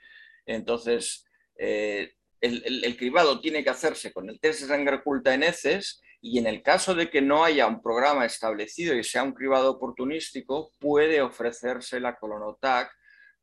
Entonces, 0.45 1.25
eh, 1.57 2.15
el, 2.41 2.97
cribado 2.97 3.39
tiene 3.39 3.63
que 3.63 3.69
hacerse 3.69 4.13
con 4.13 4.29
el 4.29 4.39
test 4.39 4.61
de 4.61 4.67
sangre 4.67 4.97
oculta 4.97 5.33
en 5.33 5.43
heces 5.43 6.01
Y 6.21 6.37
en 6.39 6.47
el 6.47 6.61
caso 6.61 6.93
de 6.93 7.09
que 7.09 7.21
no 7.21 7.43
haya 7.43 7.67
un 7.67 7.81
programa 7.81 8.25
establecido 8.25 8.95
y 8.95 9.03
sea 9.03 9.23
un 9.23 9.33
cribado 9.33 9.71
oportunístico, 9.71 10.71
puede 10.79 11.21
ofrecerse 11.21 11.99
la 11.99 12.17
colonotac 12.17 12.91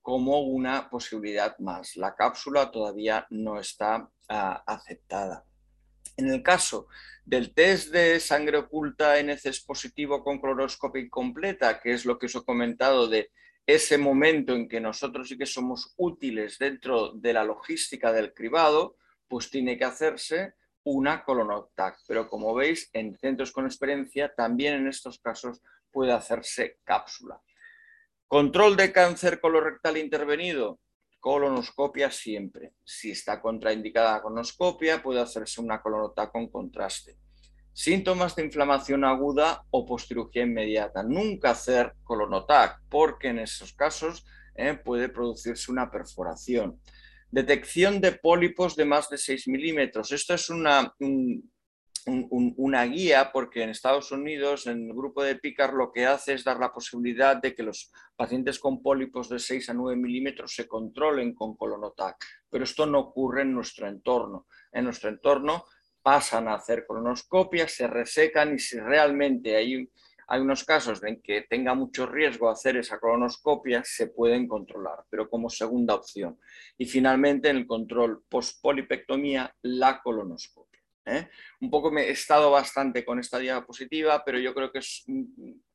como 0.03 0.41
una 0.41 0.91
posibilidad 0.91 1.57
más. 1.59 1.97
La 1.97 2.15
cápsula 2.15 2.71
todavía 2.71 3.27
no 3.31 3.59
está 3.59 4.09
ah, 4.29 4.63
aceptada. 4.67 5.45
En 6.17 6.29
el 6.29 6.43
caso 6.43 6.89
del 7.25 7.55
test 7.55 7.93
de 7.93 8.21
sangre 8.21 8.59
oculta 8.59 9.21
NCS 9.23 9.61
positivo 9.61 10.23
con 10.23 10.41
cloroscopia 10.41 11.03
incompleta, 11.03 11.81
que 11.81 11.93
es 11.93 12.05
lo 12.05 12.19
que 12.19 12.27
os 12.27 12.35
he 12.35 12.45
comentado 12.45 13.09
de 13.09 13.31
ese 13.67 13.97
momento 13.97 14.55
en 14.55 14.69
que 14.69 14.81
nosotros 14.81 15.29
sí 15.29 15.39
que 15.39 15.47
somos 15.47 15.95
útiles 15.97 16.59
dentro 16.59 17.13
de 17.13 17.33
la 17.33 17.45
logística 17.45 18.13
del 18.13 18.35
cribado, 18.35 18.97
pues 19.29 19.51
tiene 19.51 19.79
que 19.79 19.85
hacerse 19.85 20.55
una 20.85 21.25
colonotac. 21.25 21.99
Pero 22.09 22.29
como 22.29 22.55
veis, 22.55 22.91
en 22.93 23.17
centros 23.17 23.53
con 23.53 23.67
experiencia 23.67 24.35
también 24.35 24.75
en 24.75 24.89
estos 24.89 25.21
casos 25.21 25.63
puede 25.91 26.13
hacerse 26.13 26.79
cápsula. 26.85 27.41
Control 28.27 28.77
de 28.77 28.93
cáncer 28.93 29.41
colorectal 29.41 29.97
intervenido, 29.97 30.81
colonoscopia 31.23 32.11
siempre. 32.11 32.73
Si 32.85 33.13
está 33.13 33.41
contraindicada 33.41 34.15
la 34.15 34.23
colonoscopia, 34.23 35.01
puede 35.01 35.21
hacerse 35.21 35.61
una 35.61 35.81
colonotac 35.81 36.33
con 36.33 36.49
contraste. 36.49 37.17
Síntomas 37.73 38.35
de 38.35 38.45
inflamación 38.45 39.05
aguda 39.05 39.65
o 39.71 39.87
postcirugía 39.87 40.43
inmediata. 40.43 41.05
Nunca 41.05 41.51
hacer 41.51 41.95
colonotac, 42.03 42.81
porque 42.89 43.29
en 43.29 43.39
esos 43.39 43.73
casos 43.73 44.27
eh, 44.57 44.75
puede 44.75 45.09
producirse 45.09 45.71
una 45.71 45.93
perforación. 45.93 46.81
Detección 47.31 48.01
de 48.01 48.13
pólipos 48.13 48.75
de 48.75 48.85
más 48.85 49.09
de 49.09 49.17
6 49.17 49.47
milímetros. 49.47 50.11
Esto 50.11 50.35
es 50.35 50.51
una, 50.51 50.93
una 52.07 52.85
guía 52.85 53.31
porque 53.33 53.63
en 53.63 53.71
Estados 53.71 54.11
Unidos, 54.11 54.67
en 54.67 54.89
el 54.89 54.95
grupo 54.95 55.23
de 55.23 55.37
PICAR, 55.37 55.73
lo 55.73 55.93
que 55.93 56.07
hace 56.07 56.35
es 56.35 56.45
dar 56.45 56.59
la 56.59 56.73
posibilidad 56.73 57.37
de 57.37 57.55
que 57.55 57.63
los 57.63 57.93
pacientes 58.17 58.59
con 58.59 58.83
pólipos 58.83 59.29
de 59.29 59.39
6 59.39 59.71
a 59.71 59.75
9 59.75 59.97
milímetros 59.97 60.55
se 60.55 60.67
controlen 60.67 61.35
con 61.35 61.57
colonotac. 61.57 62.17
Pero 62.51 62.65
esto 62.65 62.87
no 62.87 62.99
ocurre 63.01 63.43
en 63.43 63.53
nuestro 63.55 63.89
entorno. 63.89 64.47
En 64.73 64.85
nuestro 64.85 65.11
entorno 65.11 65.65
pasan 66.03 66.49
a 66.49 66.55
hacer 66.55 66.85
colonoscopias, 66.87 67.73
se 67.73 67.87
resecan 67.87 68.55
y 68.55 68.59
si 68.59 68.81
realmente 68.81 69.57
hay, 69.57 69.89
hay 70.27 70.41
unos 70.41 70.65
casos 70.65 71.03
en 71.05 71.23
que 71.23 71.43
tenga 71.43 71.75
mucho 71.75 72.07
riesgo 72.07 72.51
hacer 72.51 72.77
esa 72.77 72.99
colonoscopia, 72.99 73.83
se 73.85 74.09
pueden 74.09 74.49
controlar, 74.49 75.05
pero 75.09 75.31
como 75.31 75.49
segunda 75.49 75.95
opción. 75.95 76.39
Y 76.77 76.87
finalmente, 76.87 77.49
en 77.49 77.59
el 77.59 77.67
control 77.67 78.25
post-polipectomía, 78.29 79.55
la 79.63 80.01
colonoscopia. 80.03 80.72
¿Eh? 81.07 81.29
Un 81.61 81.71
poco 81.71 81.91
me 81.91 82.03
he 82.03 82.11
estado 82.11 82.51
bastante 82.51 83.05
con 83.05 83.19
esta 83.19 83.39
diapositiva, 83.39 84.25
pero 84.25 84.39
yo 84.39 84.55
creo 84.55 84.71
que 84.71 84.79
es, 84.79 85.05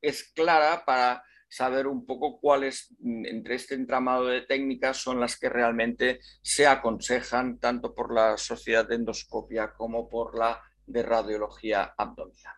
es 0.02 0.32
clara 0.34 0.84
para 0.86 1.24
saber 1.50 1.88
un 1.88 2.06
poco 2.06 2.40
cuáles 2.40 2.94
mm, 3.00 3.26
entre 3.26 3.56
este 3.56 3.76
entramado 3.76 4.26
de 4.26 4.42
técnicas 4.42 4.98
son 4.98 5.20
las 5.20 5.40
que 5.40 5.50
realmente 5.50 6.20
se 6.42 6.68
aconsejan 6.68 7.60
tanto 7.60 7.94
por 7.94 8.14
la 8.14 8.38
sociedad 8.38 8.88
de 8.88 8.96
endoscopia 8.96 9.74
como 9.74 10.10
por 10.10 10.38
la 10.38 10.62
de 10.86 11.04
radiología 11.04 11.94
abdominal. 11.98 12.56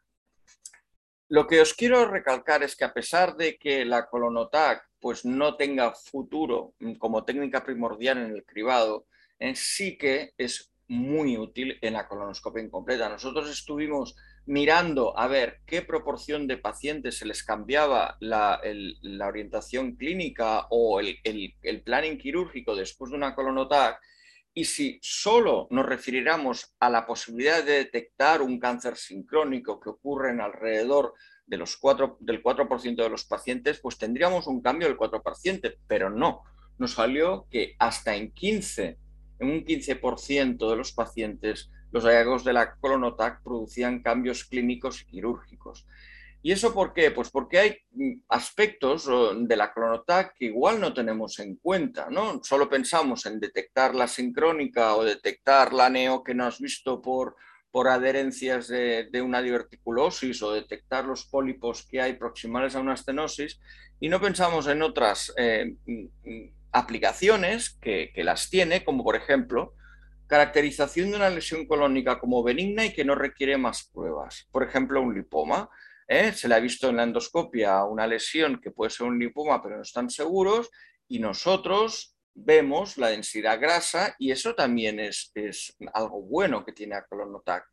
Lo 1.29 1.45
que 1.45 1.61
os 1.61 1.75
quiero 1.75 2.05
recalcar 2.05 2.63
es 2.63 2.75
que 2.75 2.85
a 2.85 2.93
pesar 2.93 3.35
de 3.35 3.57
que 3.57 3.85
la 3.85 4.07
colonotac 4.07 4.89
pues, 4.99 5.25
no 5.25 5.55
tenga 5.55 5.93
futuro 5.93 6.73
mm, 6.79 6.95
como 6.95 7.23
técnica 7.23 7.63
primordial 7.63 8.17
en 8.17 8.31
el 8.31 8.45
cribado, 8.45 9.05
sí 9.53 9.97
que 9.97 10.33
es 10.37 10.69
muy 10.89 11.37
útil 11.37 11.77
en 11.81 11.93
la 11.93 12.07
colonoscopia 12.07 12.63
incompleta. 12.63 13.07
Nosotros 13.07 13.49
estuvimos 13.49 14.15
mirando 14.45 15.17
a 15.17 15.27
ver 15.27 15.59
qué 15.65 15.83
proporción 15.83 16.47
de 16.47 16.57
pacientes 16.57 17.17
se 17.19 17.25
les 17.25 17.43
cambiaba 17.43 18.17
la, 18.19 18.59
orientación 19.25 19.95
clínica 19.95 20.65
o 20.71 20.99
el, 20.99 21.19
el, 21.23 21.81
planning 21.83 22.17
quirúrgico 22.17 22.75
después 22.75 23.11
de 23.11 23.17
una 23.17 23.35
colonotac 23.35 24.01
y 24.53 24.65
si 24.65 24.99
solo 25.03 25.67
nos 25.69 25.85
refiriéramos 25.85 26.75
a 26.79 26.89
la 26.89 27.05
posibilidad 27.05 27.63
de 27.63 27.73
detectar 27.73 28.41
un 28.41 28.59
cáncer 28.59 28.97
sincrónico 28.97 29.79
que 29.79 29.89
ocurre 29.89 30.31
en 30.31 30.41
alrededor 30.41 31.13
de 31.45 31.57
los 31.57 31.77
4, 31.77 32.17
del 32.19 32.41
4% 32.41 32.95
de 32.95 33.09
los 33.09 33.25
pacientes, 33.25 33.79
pues 33.79 33.97
tendríamos 33.97 34.47
un 34.47 34.61
cambio 34.61 34.87
del 34.87 34.97
4%, 34.97 35.77
pero 35.87 36.09
no. 36.09 36.41
Nos 36.79 36.93
salió 36.93 37.47
que 37.51 37.75
hasta 37.77 38.15
en 38.15 38.31
15, 38.31 38.97
en 39.39 39.49
un 39.49 39.65
15% 39.65 40.69
de 40.69 40.75
los 40.75 40.91
pacientes 40.91 41.71
los 41.91 42.03
hallazgos 42.03 42.43
de 42.43 42.53
la 42.53 42.75
colonotac 42.75 43.41
producían 43.43 44.01
cambios 44.01 44.43
clínicos 44.43 45.01
y 45.01 45.05
quirúrgicos. 45.05 45.87
¿Y 46.41 46.53
eso 46.53 46.73
por 46.73 46.93
qué? 46.93 47.11
Pues 47.11 47.29
porque 47.29 47.59
hay 47.59 47.77
mm, 47.91 48.21
aspectos 48.29 49.09
de 49.41 49.55
la 49.57 49.73
colonotac 49.73 50.35
que 50.37 50.45
igual 50.45 50.79
no 50.79 50.93
tenemos 50.93 51.39
en 51.39 51.55
cuenta, 51.55 52.07
¿no? 52.09 52.41
Solo 52.43 52.69
pensamos 52.69 53.25
en 53.25 53.39
detectar 53.39 53.93
la 53.93 54.07
sincrónica 54.07 54.95
o 54.95 55.03
detectar 55.03 55.73
la 55.73 55.89
neo 55.89 56.23
que 56.23 56.33
no 56.33 56.45
has 56.45 56.59
visto 56.59 57.01
por, 57.01 57.35
por 57.71 57.89
adherencias 57.89 58.69
de, 58.69 59.21
una 59.21 59.41
diverticulosis 59.41 60.41
o 60.41 60.53
detectar 60.53 61.05
los 61.05 61.25
pólipos 61.25 61.85
que 61.85 62.01
hay 62.01 62.13
proximales 62.13 62.75
a 62.75 62.79
una 62.79 62.93
estenosis 62.93 63.59
y 63.99 64.07
no 64.07 64.21
pensamos 64.21 64.67
en 64.67 64.81
otras 64.81 65.33
eh, 65.37 65.75
mm, 65.85 66.05
mm, 66.23 66.58
aplicaciones 66.71 67.77
que, 67.81 68.11
las 68.17 68.49
tiene, 68.49 68.83
como 68.83 69.03
por 69.03 69.15
ejemplo 69.15 69.75
Caracterización 70.27 71.09
de 71.09 71.15
una 71.15 71.31
lesión 71.31 71.65
colónica 71.65 72.19
como 72.19 72.43
benigna 72.43 72.85
y 72.85 72.93
que 72.93 73.03
no 73.03 73.15
requiere 73.15 73.57
más 73.57 73.89
pruebas. 73.91 74.47
Por 74.51 74.61
ejemplo, 74.61 75.01
un 75.01 75.15
lipoma. 75.15 75.67
¿eh? 76.07 76.31
Se 76.33 76.47
le 76.47 76.53
ha 76.53 76.59
visto 76.59 76.87
en 76.87 76.97
la 76.97 77.03
endoscopia 77.03 77.83
una 77.85 78.05
lesión 78.05 78.61
que 78.61 78.69
puede 78.69 78.91
ser 78.91 79.07
un 79.07 79.17
lipoma, 79.17 79.59
pero 79.59 79.77
no 79.77 79.81
están 79.81 80.07
seguros, 80.11 80.69
y 81.07 81.17
nosotros 81.17 82.15
vemos 82.33 82.97
la 82.97 83.09
densidad 83.09 83.59
grasa 83.59 84.15
y 84.17 84.31
eso 84.31 84.55
también 84.55 84.99
es, 84.99 85.33
algo 85.93 86.21
bueno 86.21 86.63
que 86.63 86.73
tiene 86.73 86.95
a 86.95 87.05
colonotac. 87.05 87.65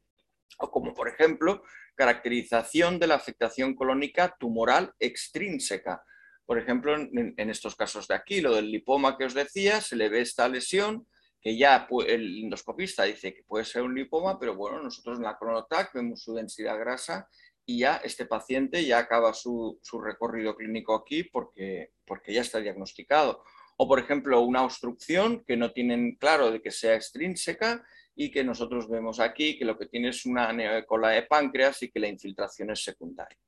O 0.58 0.70
como, 0.70 0.94
por 0.94 1.08
ejemplo, 1.08 1.62
caracterización 1.94 2.98
de 2.98 3.06
la 3.06 3.16
afectación 3.16 3.74
colónica 3.74 4.34
tumoral 4.38 4.94
extrínseca. 4.98 6.02
Por 6.46 6.58
ejemplo, 6.58 6.94
en, 6.94 7.50
estos 7.50 7.74
casos 7.74 8.06
de 8.06 8.14
aquí, 8.14 8.40
lo 8.40 8.54
del 8.54 8.70
lipoma 8.70 9.18
que 9.18 9.24
os 9.24 9.34
decía, 9.34 9.80
se 9.80 9.96
le 9.96 10.08
ve 10.08 10.20
esta 10.20 10.48
lesión 10.48 11.06
que 11.40 11.56
ya 11.56 11.86
el 12.06 12.44
endoscopista 12.44 13.04
dice 13.04 13.34
que 13.34 13.42
puede 13.42 13.64
ser 13.64 13.82
un 13.82 13.94
lipoma, 13.94 14.38
pero 14.38 14.54
bueno, 14.54 14.82
nosotros 14.82 15.18
en 15.18 15.24
la 15.24 15.36
cronotac 15.36 15.92
vemos 15.92 16.22
su 16.22 16.34
densidad 16.34 16.78
grasa 16.78 17.28
y 17.64 17.80
ya 17.80 17.96
este 17.96 18.26
paciente 18.26 18.84
ya 18.84 18.98
acaba 18.98 19.34
su, 19.34 19.80
recorrido 20.02 20.54
clínico 20.54 20.94
aquí 20.94 21.24
porque, 21.24 21.90
porque 22.06 22.32
ya 22.32 22.42
está 22.42 22.60
diagnosticado. 22.60 23.42
O, 23.76 23.88
por 23.88 23.98
ejemplo, 23.98 24.40
una 24.40 24.62
obstrucción 24.62 25.44
que 25.44 25.56
no 25.56 25.72
tienen 25.72 26.16
claro 26.16 26.50
de 26.50 26.62
que 26.62 26.70
sea 26.70 26.94
extrínseca 26.94 27.84
y 28.14 28.30
que 28.30 28.42
nosotros 28.44 28.88
vemos 28.88 29.20
aquí 29.20 29.58
que 29.58 29.64
lo 29.64 29.76
que 29.76 29.86
tiene 29.86 30.08
es 30.08 30.24
una 30.24 30.52
neocola 30.52 31.10
de 31.10 31.22
páncreas 31.22 31.82
y 31.82 31.90
que 31.90 32.00
la 32.00 32.08
infiltración 32.08 32.70
es 32.70 32.82
secundaria. 32.82 33.38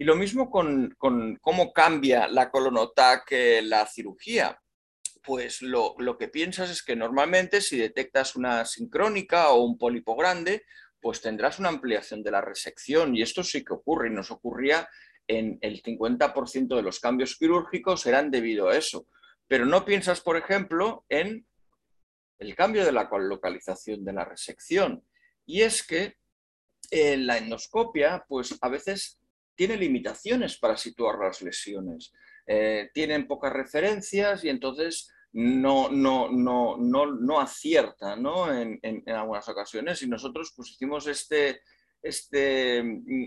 Y 0.00 0.04
lo 0.04 0.16
mismo 0.16 0.50
con, 0.50 0.94
con 0.96 1.36
cómo 1.36 1.72
cambia 1.72 2.26
la 2.26 2.50
colonotac 2.50 3.30
la 3.62 3.86
cirugía 3.86 4.58
pues 5.22 5.62
lo, 5.62 5.96
que 6.18 6.28
piensas 6.28 6.70
es 6.70 6.82
que 6.82 6.96
normalmente 6.96 7.60
si 7.60 7.78
detectas 7.78 8.36
una 8.36 8.64
sincrónica 8.64 9.50
o 9.50 9.62
un 9.62 9.78
pólipo 9.78 10.16
grande, 10.16 10.64
pues 11.00 11.20
tendrás 11.20 11.58
una 11.58 11.68
ampliación 11.68 12.22
de 12.22 12.30
la 12.30 12.40
resección 12.40 13.14
y 13.14 13.22
esto 13.22 13.42
sí 13.42 13.64
que 13.64 13.74
ocurre 13.74 14.08
y 14.08 14.12
nos 14.12 14.30
ocurría 14.30 14.88
en 15.26 15.58
el 15.60 15.82
50% 15.82 16.74
de 16.74 16.82
los 16.82 17.00
cambios 17.00 17.36
quirúrgicos 17.36 18.06
eran 18.06 18.30
debido 18.30 18.68
a 18.68 18.76
eso. 18.76 19.06
Pero 19.46 19.66
no 19.66 19.84
piensas, 19.84 20.20
por 20.20 20.36
ejemplo, 20.36 21.04
en 21.08 21.46
el 22.38 22.54
cambio 22.54 22.84
de 22.84 22.92
la 22.92 23.08
localización 23.12 24.04
de 24.04 24.12
la 24.12 24.24
resección. 24.24 25.04
Y 25.46 25.62
es 25.62 25.86
que 25.86 26.16
en 26.90 27.26
la 27.26 27.38
endoscopia, 27.38 28.24
pues 28.28 28.56
a 28.60 28.68
veces 28.68 29.19
tiene 29.60 29.76
limitaciones 29.76 30.56
para 30.56 30.74
situar 30.74 31.18
las 31.18 31.42
lesiones. 31.42 32.14
Eh, 32.46 32.88
tienen 32.94 33.26
pocas 33.26 33.52
referencias 33.52 34.42
y 34.42 34.48
entonces 34.48 35.12
no, 35.32 35.90
no, 35.90 36.30
no, 36.30 36.78
no, 36.78 37.04
no 37.04 37.38
acierta 37.38 38.16
¿no? 38.16 38.50
En, 38.50 38.80
algunas 39.06 39.46
ocasiones. 39.50 40.00
Y 40.00 40.08
nosotros 40.08 40.54
pues, 40.56 40.70
hicimos 40.70 41.06
este, 41.08 41.60
este, 42.02 42.82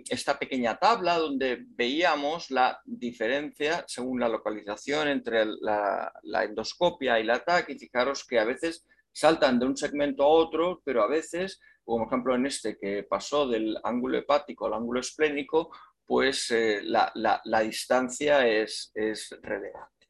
esta 0.09 0.39
pequeña 0.39 0.75
tabla 0.79 1.19
donde 1.19 1.65
veíamos 1.67 2.49
la 2.49 2.81
diferencia 2.83 3.85
según 3.87 4.19
la 4.19 4.27
localización 4.27 5.09
entre 5.09 5.45
la, 5.45 6.11
endoscopia 6.43 7.19
y 7.19 7.25
la 7.25 7.43
TAC 7.43 7.69
y 7.69 7.77
fijaros 7.77 8.25
que 8.25 8.39
a 8.39 8.45
veces 8.45 8.87
saltan 9.11 9.59
de 9.59 9.67
un 9.67 9.77
segmento 9.77 10.23
a 10.23 10.29
otro, 10.29 10.81
pero 10.83 11.03
a 11.03 11.07
veces, 11.07 11.61
como 11.83 12.07
ejemplo 12.07 12.33
en 12.33 12.47
este 12.47 12.75
que 12.75 13.03
pasó 13.03 13.47
del 13.47 13.77
ángulo 13.83 14.17
hepático 14.17 14.65
al 14.65 14.73
ángulo 14.73 14.99
esplénico, 14.99 15.69
pues 16.05 16.51
eh, 16.51 16.81
la, 16.83 17.61
distancia 17.63 18.47
es, 18.47 18.91
es 18.93 19.29
relevante. 19.41 20.07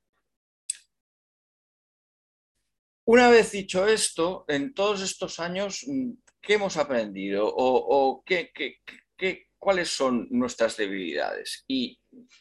Una 3.05 3.29
vez 3.29 3.51
dicho 3.51 3.87
esto, 3.87 4.45
en 4.47 4.73
todos 4.73 5.01
estos 5.01 5.39
años, 5.39 5.83
mm, 5.85 6.11
¿qué 6.41 6.53
hemos 6.53 6.77
aprendido? 6.77 7.45
¿O, 7.53 8.23
qué, 8.25 8.51
¿qué, 8.53 9.47
¿cuáles 9.57 9.89
son 9.89 10.27
nuestras 10.29 10.77
debilidades? 10.77 11.65
Y 11.67 11.99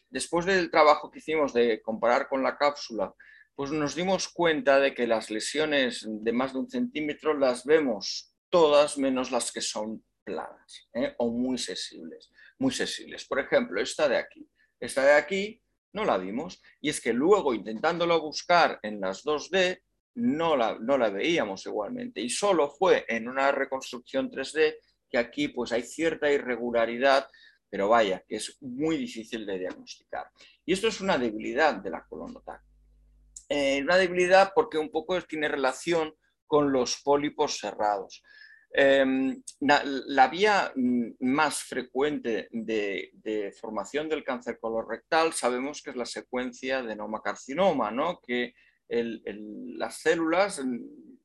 después 0.08 0.46
del 0.46 0.70
trabajo 0.70 1.10
que 1.10 1.18
hicimos 1.18 1.52
de 1.52 1.82
comparar 1.82 2.28
con 2.28 2.42
la 2.42 2.56
cápsula, 2.56 3.12
pues 3.54 3.70
nos 3.70 3.94
dimos 3.94 4.28
cuenta 4.28 4.78
de 4.80 4.94
que 4.94 5.06
las 5.06 5.30
lesiones 5.30 6.06
de 6.08 6.32
más 6.32 6.52
de 6.52 6.60
un 6.60 6.70
centímetro 6.70 7.34
las 7.36 7.64
vemos 7.64 8.32
todas 8.48 8.98
menos 8.98 9.30
las 9.30 9.50
que 9.50 9.60
son 9.60 10.04
planas 10.24 10.88
¿eh? 10.94 11.14
o 11.18 11.30
muy 11.30 11.58
sensibles, 11.58 12.30
muy 12.62 12.72
sensibles. 12.72 13.26
Por 13.26 13.40
ejemplo, 13.40 13.82
esta 13.82 14.08
de 14.08 14.16
aquí. 14.16 14.48
Esta 14.78 15.04
de 15.04 15.14
aquí 15.14 15.60
no 15.92 16.04
la 16.04 16.16
vimos 16.16 16.62
y 16.80 16.88
es 16.88 17.00
que 17.00 17.12
luego 17.12 17.52
intentándolo 17.54 18.20
buscar 18.20 18.78
en 18.82 19.00
las 19.00 19.24
2D 19.24 19.82
no 20.14 20.56
la, 20.56 20.78
no 20.78 20.96
la 20.96 21.10
veíamos 21.10 21.66
igualmente 21.66 22.20
y 22.20 22.30
solo 22.30 22.70
fue 22.70 23.04
en 23.08 23.28
una 23.28 23.50
reconstrucción 23.50 24.30
3D 24.30 24.76
que 25.10 25.18
aquí 25.18 25.48
pues 25.48 25.72
hay 25.72 25.82
cierta 25.82 26.30
irregularidad, 26.30 27.28
pero 27.68 27.88
vaya, 27.88 28.24
que 28.26 28.36
es 28.36 28.56
muy 28.62 28.96
difícil 28.96 29.44
de 29.44 29.58
diagnosticar. 29.58 30.30
Y 30.64 30.72
esto 30.72 30.88
es 30.88 31.00
una 31.00 31.18
debilidad 31.18 31.74
de 31.74 31.90
la 31.90 32.06
colonotac. 32.06 32.62
Eh, 33.48 33.82
una 33.82 33.96
debilidad 33.96 34.52
porque 34.54 34.78
un 34.78 34.90
poco 34.90 35.20
tiene 35.22 35.48
relación 35.48 36.14
con 36.46 36.72
los 36.72 37.02
pólipos 37.02 37.58
cerrados. 37.58 38.22
Em, 38.74 39.42
la, 39.60 40.28
vía 40.28 40.72
mm, 40.74 41.10
más 41.20 41.62
frecuente 41.62 42.48
de, 42.50 43.54
formación 43.60 44.08
del 44.08 44.24
cáncer 44.24 44.58
colorectal 44.58 45.34
sabemos 45.34 45.82
que 45.82 45.90
es 45.90 45.96
la 45.96 46.06
secuencia 46.06 46.82
de 46.82 46.96
carcinoma, 47.22 47.90
¿no? 47.90 48.20
que 48.26 48.54
las 48.88 50.00
células 50.00 50.64
mm, 50.64 50.78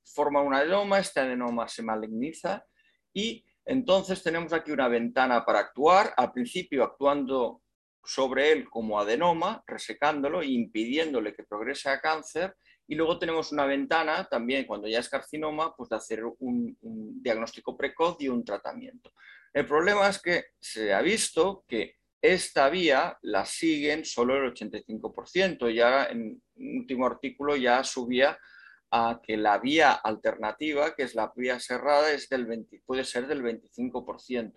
forman 0.03 0.45
un 0.45 0.55
adenoma, 0.55 0.99
este 0.99 1.21
adenoma 1.21 1.69
se 1.69 1.83
maligniza 1.83 2.65
y 3.13 3.45
entonces 3.65 4.21
tenemos 4.21 4.51
aquí 4.51 4.71
una 4.71 4.89
ventana 4.89 5.45
para 5.45 5.59
actuar, 5.59 6.13
al 6.17 6.33
principio 6.33 6.83
actuando 6.83 7.61
sobre 8.03 8.51
él 8.51 8.69
como 8.69 8.99
adenoma, 8.99 9.63
resecándolo 9.67 10.41
e 10.41 10.47
impidiéndole 10.47 11.33
que 11.33 11.43
progrese 11.43 11.89
a 11.89 12.01
cáncer, 12.01 12.55
y 12.87 12.95
luego 12.95 13.19
tenemos 13.19 13.51
una 13.51 13.65
ventana 13.65 14.27
también 14.29 14.65
cuando 14.65 14.87
ya 14.87 14.99
es 14.99 15.09
carcinoma, 15.09 15.75
pues 15.75 15.89
de 15.89 15.97
hacer 15.97 16.23
un, 16.39 16.77
diagnóstico 17.21 17.75
precoz 17.75 18.15
y 18.19 18.29
un 18.29 18.45
tratamiento. 18.45 19.11
El 19.53 19.65
problema 19.65 20.07
es 20.07 20.21
que 20.21 20.45
se 20.59 20.93
ha 20.93 21.01
visto 21.01 21.65
que 21.67 21.95
esta 22.21 22.69
vía 22.69 23.17
la 23.21 23.45
siguen 23.45 24.05
solo 24.05 24.37
el 24.37 24.53
85%. 24.53 25.69
Ya 25.73 26.05
en 26.05 26.41
un 26.55 26.77
último 26.79 27.05
artículo 27.05 27.57
ya 27.57 27.83
subía 27.83 28.37
a 28.89 29.19
que 29.21 29.35
la 29.35 29.59
vía 29.59 29.91
alternativa, 29.91 30.95
que 30.95 31.03
es 31.03 31.13
la 31.13 31.31
vía 31.35 31.59
cerrada, 31.59 32.11
es 32.11 32.29
del 32.29 32.67
puede 32.85 33.03
ser 33.03 33.27
del 33.27 33.43
25%. 33.43 34.53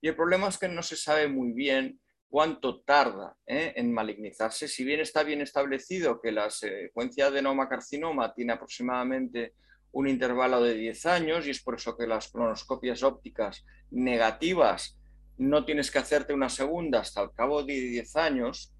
Y 0.00 0.08
el 0.08 0.16
problema 0.16 0.48
es 0.48 0.56
que 0.56 0.68
no 0.68 0.82
se 0.82 0.96
sabe 0.96 1.28
muy 1.28 1.52
bien 1.52 2.00
cuánto 2.28 2.80
tarda 2.80 3.36
¿eh? 3.46 3.72
en 3.76 3.92
malignizarse. 3.92 4.68
Si 4.68 4.84
bien 4.84 5.00
está 5.00 5.22
bien 5.22 5.40
establecido 5.40 6.20
que 6.20 6.32
la 6.32 6.50
secuencia 6.50 7.30
de 7.30 7.42
carcinoma 7.68 8.34
tiene 8.34 8.52
aproximadamente 8.52 9.54
un 9.92 10.08
intervalo 10.08 10.62
de 10.62 10.74
10 10.74 11.06
años 11.06 11.46
y 11.46 11.50
es 11.50 11.62
por 11.62 11.76
eso 11.76 11.96
que 11.96 12.06
las 12.06 12.28
colonoscopias 12.28 13.02
ópticas 13.02 13.64
negativas 13.90 14.98
no 15.38 15.64
tienes 15.64 15.90
que 15.90 15.98
hacerte 15.98 16.34
una 16.34 16.48
segunda 16.48 17.00
hasta 17.00 17.22
el 17.22 17.30
cabo 17.32 17.62
de 17.62 17.74
10 17.74 18.16
años, 18.16 18.74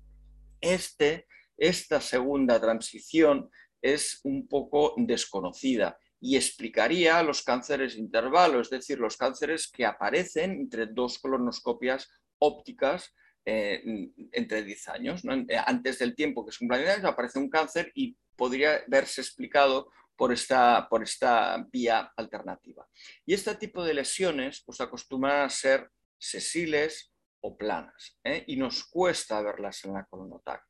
este, 0.61 1.27
esta 1.57 2.01
segunda 2.01 2.61
transición 2.61 3.51
es 3.81 4.21
un 4.25 4.47
poco 4.49 4.95
desconocida 4.97 5.99
y 6.21 6.37
explicaría 6.37 7.23
los 7.23 7.43
cánceres 7.43 7.97
intervalos, 7.97 8.67
es 8.67 8.71
decir, 8.71 8.99
los 8.99 9.17
cánceres 9.17 9.71
que 9.71 9.85
aparecen 9.85 10.53
entre 10.53 10.87
dos 10.87 11.19
colonoscopias 11.19 12.11
ópticas 12.39 13.15
eh, 13.49 14.11
entre 14.33 14.65
10 14.65 14.89
años. 14.89 15.23
Eh, 15.25 15.57
antes 15.65 16.01
del 16.01 16.17
tiempo 16.17 16.45
que 16.45 16.51
es 16.51 16.61
un 16.61 16.67
planetario 16.67 17.09
aparece 17.09 17.39
un 17.39 17.49
cáncer 17.49 17.93
y 17.95 18.17
podría 18.35 18.83
verse 18.89 19.21
explicado 19.21 19.89
por 20.17 20.33
esta, 20.33 20.89
por 20.91 21.05
esta 21.05 21.65
vía 21.71 22.13
alternativa. 22.17 22.89
Y 23.25 23.35
este 23.35 23.55
tipo 23.55 23.85
de 23.85 23.95
lesiones 23.95 24.63
pues, 24.67 24.81
acostumbran 24.81 25.45
a 25.45 25.49
ser 25.49 25.91
sesiles 26.19 27.13
o 27.41 27.57
planas 27.57 28.19
¿eh? 28.25 28.43
y 28.49 28.57
nos 28.57 28.85
cuesta 28.85 29.41
verlas 29.43 29.85
en 29.85 29.93
la 29.93 30.05
colonotac. 30.07 30.65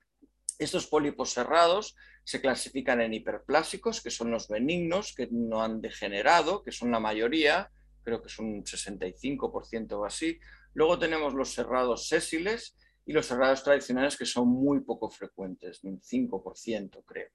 Estos 0.58 0.86
pólipos 0.86 1.32
cerrados 1.32 1.96
se 2.24 2.42
clasifican 2.42 3.00
en 3.00 3.14
hiperplásicos, 3.14 4.02
que 4.02 4.10
son 4.10 4.30
los 4.30 4.48
benignos, 4.48 5.14
que 5.14 5.28
no 5.30 5.62
han 5.62 5.80
degenerado, 5.80 6.62
que 6.62 6.72
son 6.72 6.90
la 6.90 7.00
mayoría, 7.00 7.70
creo 8.02 8.22
que 8.22 8.28
son 8.28 8.46
un 8.46 8.64
65% 8.64 9.92
o 9.92 10.04
así. 10.04 10.38
Luego 10.76 10.98
tenemos 10.98 11.32
los 11.32 11.54
cerrados 11.54 12.06
sésiles 12.06 12.76
y 13.06 13.14
los 13.14 13.24
cerrados 13.24 13.64
tradicionales, 13.64 14.14
que 14.14 14.26
son 14.26 14.48
muy 14.48 14.80
poco 14.80 15.08
frecuentes, 15.08 15.82
un 15.84 16.02
5% 16.02 17.02
creo. 17.06 17.30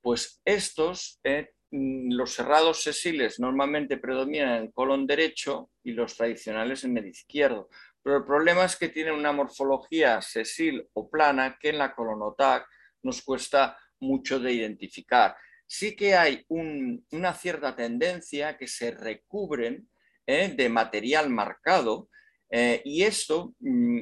Pues 0.00 0.40
estos, 0.44 1.18
eh, 1.24 1.54
mm, 1.72 2.12
los 2.12 2.34
cerrados 2.34 2.84
sésiles 2.84 3.40
normalmente 3.40 3.96
predominan 3.96 4.50
en 4.50 4.62
el 4.62 4.72
colon 4.72 5.08
derecho 5.08 5.70
y 5.82 5.90
los 5.90 6.16
tradicionales 6.16 6.84
en 6.84 6.96
el 6.96 7.08
izquierdo. 7.08 7.68
Pero 8.00 8.18
el 8.18 8.24
problema 8.24 8.64
es 8.64 8.76
que 8.76 8.90
tienen 8.90 9.14
una 9.14 9.32
morfología 9.32 10.22
sesil 10.22 10.88
o 10.92 11.10
plana 11.10 11.58
que 11.60 11.70
en 11.70 11.78
la 11.78 11.96
colonotac 11.96 12.68
nos 13.02 13.22
cuesta 13.22 13.76
mucho 13.98 14.38
de 14.38 14.52
identificar. 14.52 15.34
Sí 15.66 15.96
que 15.96 16.14
hay 16.14 16.44
una 16.48 17.34
cierta 17.34 17.74
tendencia 17.74 18.56
que 18.56 18.68
se 18.68 18.92
recubren 18.92 19.88
eh, 20.26 20.54
de 20.56 20.68
material 20.68 21.28
marcado 21.28 22.08
eh, 22.50 22.82
y 22.84 23.02
esto 23.02 23.54
mm, 23.60 24.00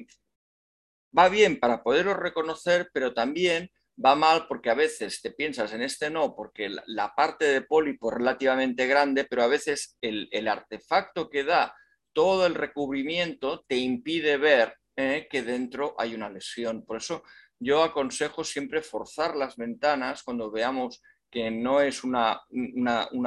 va 1.17 1.29
bien 1.29 1.59
para 1.59 1.83
poderlo 1.83 2.15
reconocer, 2.15 2.89
pero 2.93 3.15
también 3.15 3.71
va 4.05 4.15
mal 4.15 4.47
porque 4.49 4.71
a 4.71 4.75
veces 4.75 5.21
te 5.21 5.31
piensas 5.31 5.73
en 5.73 5.83
este 5.83 6.11
no, 6.11 6.35
porque 6.35 6.71
la, 6.87 7.15
parte 7.15 7.45
de 7.47 7.63
pólipo 7.63 8.11
es 8.11 8.19
relativamente 8.19 8.87
grande, 8.87 9.25
pero 9.25 9.43
a 9.43 9.49
veces 9.49 9.97
el, 10.01 10.49
artefacto 10.49 11.29
que 11.29 11.45
da 11.45 11.75
todo 12.13 12.47
el 12.47 12.55
recubrimiento 12.55 13.65
te 13.69 13.77
impide 13.77 14.37
ver 14.37 14.77
eh, 14.97 15.29
que 15.31 15.43
dentro 15.43 15.95
hay 15.99 16.15
una 16.15 16.31
lesión. 16.31 16.85
Por 16.85 16.99
eso 16.99 17.23
yo 17.59 17.83
aconsejo 17.83 18.45
siempre 18.45 18.83
forzar 18.83 19.37
las 19.37 19.57
ventanas 19.57 20.23
cuando 20.23 20.51
veamos 20.51 21.03
que 21.33 21.51
no 21.51 21.81
es 21.81 22.05
una, 22.05 22.43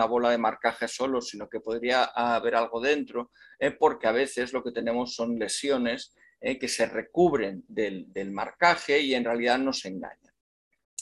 bola 0.08 0.30
de 0.30 0.38
marcaje 0.38 0.88
solo, 0.88 1.22
sino 1.22 1.50
que 1.50 1.60
podría 1.60 2.04
haber 2.04 2.56
algo 2.56 2.80
dentro, 2.80 3.32
eh, 3.58 3.72
porque 3.72 4.08
a 4.08 4.12
veces 4.12 4.54
lo 4.54 4.64
que 4.64 4.72
tenemos 4.72 5.16
son 5.16 5.40
lesiones 5.40 6.14
eh, 6.40 6.60
que 6.60 6.68
se 6.68 6.86
recubren 6.86 7.64
del, 7.68 8.06
marcaje 8.32 9.02
y 9.02 9.16
en 9.16 9.26
realidad 9.26 9.58
nos 9.58 9.84
engañan. 9.86 10.34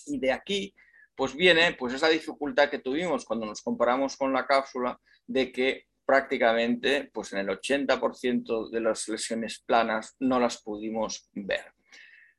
Y 0.06 0.18
de 0.18 0.32
aquí 0.32 0.74
pues 1.16 1.36
viene 1.36 1.74
pues 1.74 1.94
esa 1.94 2.08
dificultad 2.08 2.70
que 2.70 2.80
tuvimos 2.80 3.26
cuando 3.26 3.46
nos 3.46 3.62
comparamos 3.62 4.16
con 4.18 4.34
la 4.34 4.48
cápsula 4.48 5.00
de 5.28 5.52
que 5.52 5.88
prácticamente 6.06 7.12
pues 7.13 7.34
en 7.34 7.39
el 7.39 7.50
80% 7.50 8.70
de 8.72 8.80
las 8.80 9.08
lesiones 9.10 9.60
planas 9.60 10.16
no 10.20 10.39
las 10.39 10.63
pudimos 10.63 11.30
ver. 11.34 11.74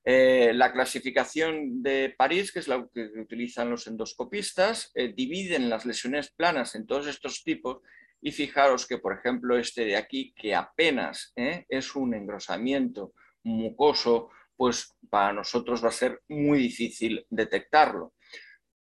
Eh, 0.07 0.53
la 0.55 0.71
clasificación 0.71 1.83
de 1.83 2.15
París, 2.17 2.53
que 2.53 2.59
es 2.59 2.69
la 2.69 2.87
que 2.93 3.05
utilizan 3.19 3.71
los 3.71 3.87
endoscopistas, 3.87 4.91
eh, 4.95 5.15
dividen 5.15 5.71
las 5.71 5.87
lesiones 5.87 6.31
planas 6.31 6.75
en 6.75 6.87
todos 6.87 7.07
estos 7.07 7.43
tipos 7.43 7.79
y 8.21 8.31
fijaros 8.31 8.87
que, 8.87 8.99
por 8.99 9.15
ejemplo, 9.15 9.57
este 9.57 9.87
de 9.87 9.97
aquí, 9.97 10.35
que 10.37 10.55
apenas 10.55 11.33
eh, 11.37 11.65
es 11.69 11.97
un 11.97 12.15
engrosamiento 12.15 13.15
mucoso, 13.45 14.29
pues 14.57 14.95
para 15.09 15.33
nosotros 15.33 15.83
va 15.83 15.89
a 15.89 15.93
ser 15.93 16.21
muy 16.29 16.59
difícil 16.59 17.27
detectarlo. 17.31 18.13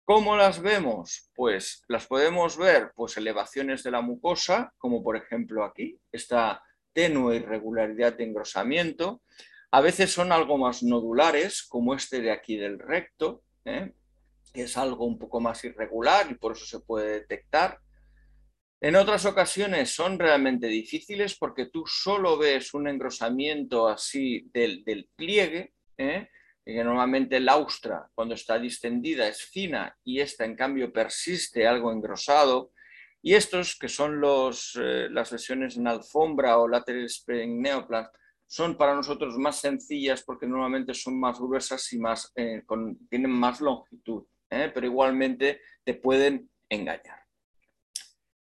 ¿Cómo 0.05 0.37
las 0.37 0.61
vemos? 0.61 1.31
Pues 1.35 1.83
las 1.87 2.07
podemos 2.07 2.57
ver, 2.57 2.91
pues 2.95 3.17
elevaciones 3.17 3.83
de 3.83 3.91
la 3.91 4.01
mucosa, 4.01 4.71
como 4.77 5.03
por 5.03 5.17
ejemplo 5.17 5.63
aquí, 5.65 5.99
esta 6.11 6.63
tenue 6.93 7.35
irregularidad 7.35 8.13
de 8.13 8.23
engrosamiento, 8.23 9.21
a 9.71 9.81
veces 9.81 10.11
son 10.11 10.31
algo 10.31 10.57
más 10.57 10.83
nodulares, 10.83 11.63
como 11.63 11.93
este 11.93 12.21
de 12.21 12.31
aquí 12.31 12.57
del 12.57 12.79
recto, 12.79 13.43
¿eh? 13.65 13.93
que 14.53 14.63
es 14.63 14.77
algo 14.77 15.05
un 15.05 15.19
poco 15.19 15.41
más 15.41 15.63
irregular 15.65 16.27
y 16.31 16.35
por 16.35 16.53
eso 16.53 16.65
se 16.65 16.79
puede 16.79 17.19
detectar. 17.19 17.79
En 18.79 18.95
otras 18.95 19.25
ocasiones 19.25 19.93
son 19.93 20.19
realmente 20.19 20.67
difíciles 20.67 21.35
porque 21.37 21.65
tú 21.65 21.83
solo 21.85 22.37
ves 22.37 22.73
un 22.73 22.87
engrosamiento 22.87 23.87
así 23.87 24.49
del, 24.53 25.09
pliegue, 25.15 25.73
¿eh? 25.97 26.29
que 26.63 26.83
normalmente 26.83 27.39
la 27.39 27.53
austra 27.53 28.07
cuando 28.13 28.35
está 28.35 28.59
distendida 28.59 29.27
es 29.27 29.41
fina 29.41 29.97
y 30.03 30.19
esta 30.19 30.45
en 30.45 30.55
cambio 30.55 30.93
persiste 30.93 31.67
algo 31.67 31.91
engrosado. 31.91 32.71
Y 33.21 33.33
estos 33.33 33.75
que 33.77 33.89
son 33.89 34.21
los, 34.21 34.77
eh, 34.79 35.07
las 35.09 35.31
lesiones 35.31 35.75
en 35.75 35.87
alfombra 35.87 36.59
o 36.59 36.67
láteres 36.67 37.25
neoplas 37.27 38.09
son 38.47 38.77
para 38.77 38.95
nosotros 38.95 39.37
más 39.37 39.59
sencillas 39.59 40.23
porque 40.23 40.47
normalmente 40.47 40.93
son 40.93 41.19
más 41.19 41.39
gruesas 41.39 41.91
y 41.93 41.99
más, 41.99 42.31
eh, 42.35 42.63
tienen 43.09 43.31
más 43.31 43.61
longitud, 43.61 44.23
¿eh? 44.49 44.71
pero 44.73 44.87
igualmente 44.87 45.61
te 45.83 45.93
pueden 45.93 46.49
engañar. 46.69 47.27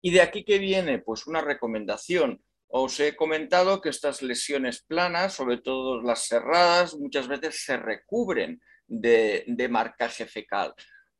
¿Y 0.01 0.11
de 0.11 0.21
aquí 0.21 0.43
que 0.43 0.57
viene? 0.57 0.99
Pues 0.99 1.27
una 1.27 1.41
recomendación. 1.41 2.43
Os 2.67 2.99
he 2.99 3.15
comentado 3.15 3.81
que 3.81 3.89
estas 3.89 4.21
lesiones 4.21 4.81
planas, 4.81 5.33
sobre 5.33 5.57
todo 5.57 6.01
las 6.01 6.25
cerradas, 6.25 6.95
muchas 6.95 7.27
veces 7.27 7.63
se 7.63 7.77
recubren 7.77 8.61
de, 8.87 9.67
marcaje 9.69 10.25
fecal. 10.25 10.73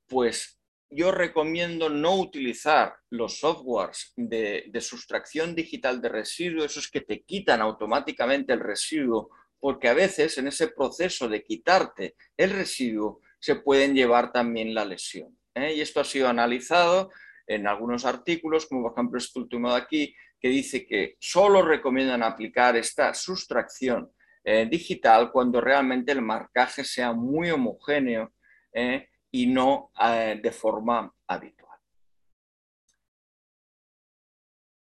Pues 0.08 0.61
yo 0.92 1.12
recomiendo 1.12 1.90
no 1.90 2.16
utilizar 2.16 2.96
los 3.10 3.40
softwares 3.40 4.14
de, 4.16 4.66
de, 4.68 4.82
sustracción 4.82 5.56
digital 5.56 6.02
de 6.02 6.10
residuos, 6.10 6.66
esos 6.66 6.90
que 6.90 7.02
te 7.02 7.24
quitan 7.24 7.62
automáticamente 7.62 8.54
el 8.54 8.60
residuo, 8.60 9.30
porque 9.60 9.88
a 9.88 9.94
veces 9.94 10.38
en 10.38 10.48
ese 10.48 10.68
proceso 10.68 11.30
de 11.30 11.44
quitarte 11.44 12.16
el 12.36 12.52
residuo 12.52 13.22
se 13.40 13.56
pueden 13.56 13.96
llevar 13.96 14.32
también 14.32 14.74
la 14.74 14.86
lesión. 14.86 15.38
¿eh? 15.56 15.74
Y 15.76 15.82
esto 15.82 16.00
ha 16.00 16.04
sido 16.04 16.28
analizado 16.28 17.12
en 17.48 17.68
algunos 17.68 18.06
artículos, 18.06 18.66
como 18.66 18.84
por 18.84 18.94
ejemplo 18.94 19.18
este 19.18 19.40
último 19.40 19.72
de 19.72 19.78
aquí, 19.78 20.16
que 20.40 20.50
dice 20.50 20.86
que 20.86 21.16
solo 21.20 21.62
recomiendan 21.62 22.24
aplicar 22.24 22.76
esta 22.76 23.14
sustracción 23.14 24.12
eh, 24.44 24.68
digital 24.70 25.32
cuando 25.32 25.62
realmente 25.62 26.12
el 26.12 26.22
marcaje 26.22 26.84
sea 26.84 27.14
muy 27.14 27.52
homogéneo 27.52 28.34
¿eh? 28.74 29.08
Y 29.32 29.48
no 29.48 29.92
de 29.98 30.52
forma 30.52 31.14
habitual. 31.28 31.72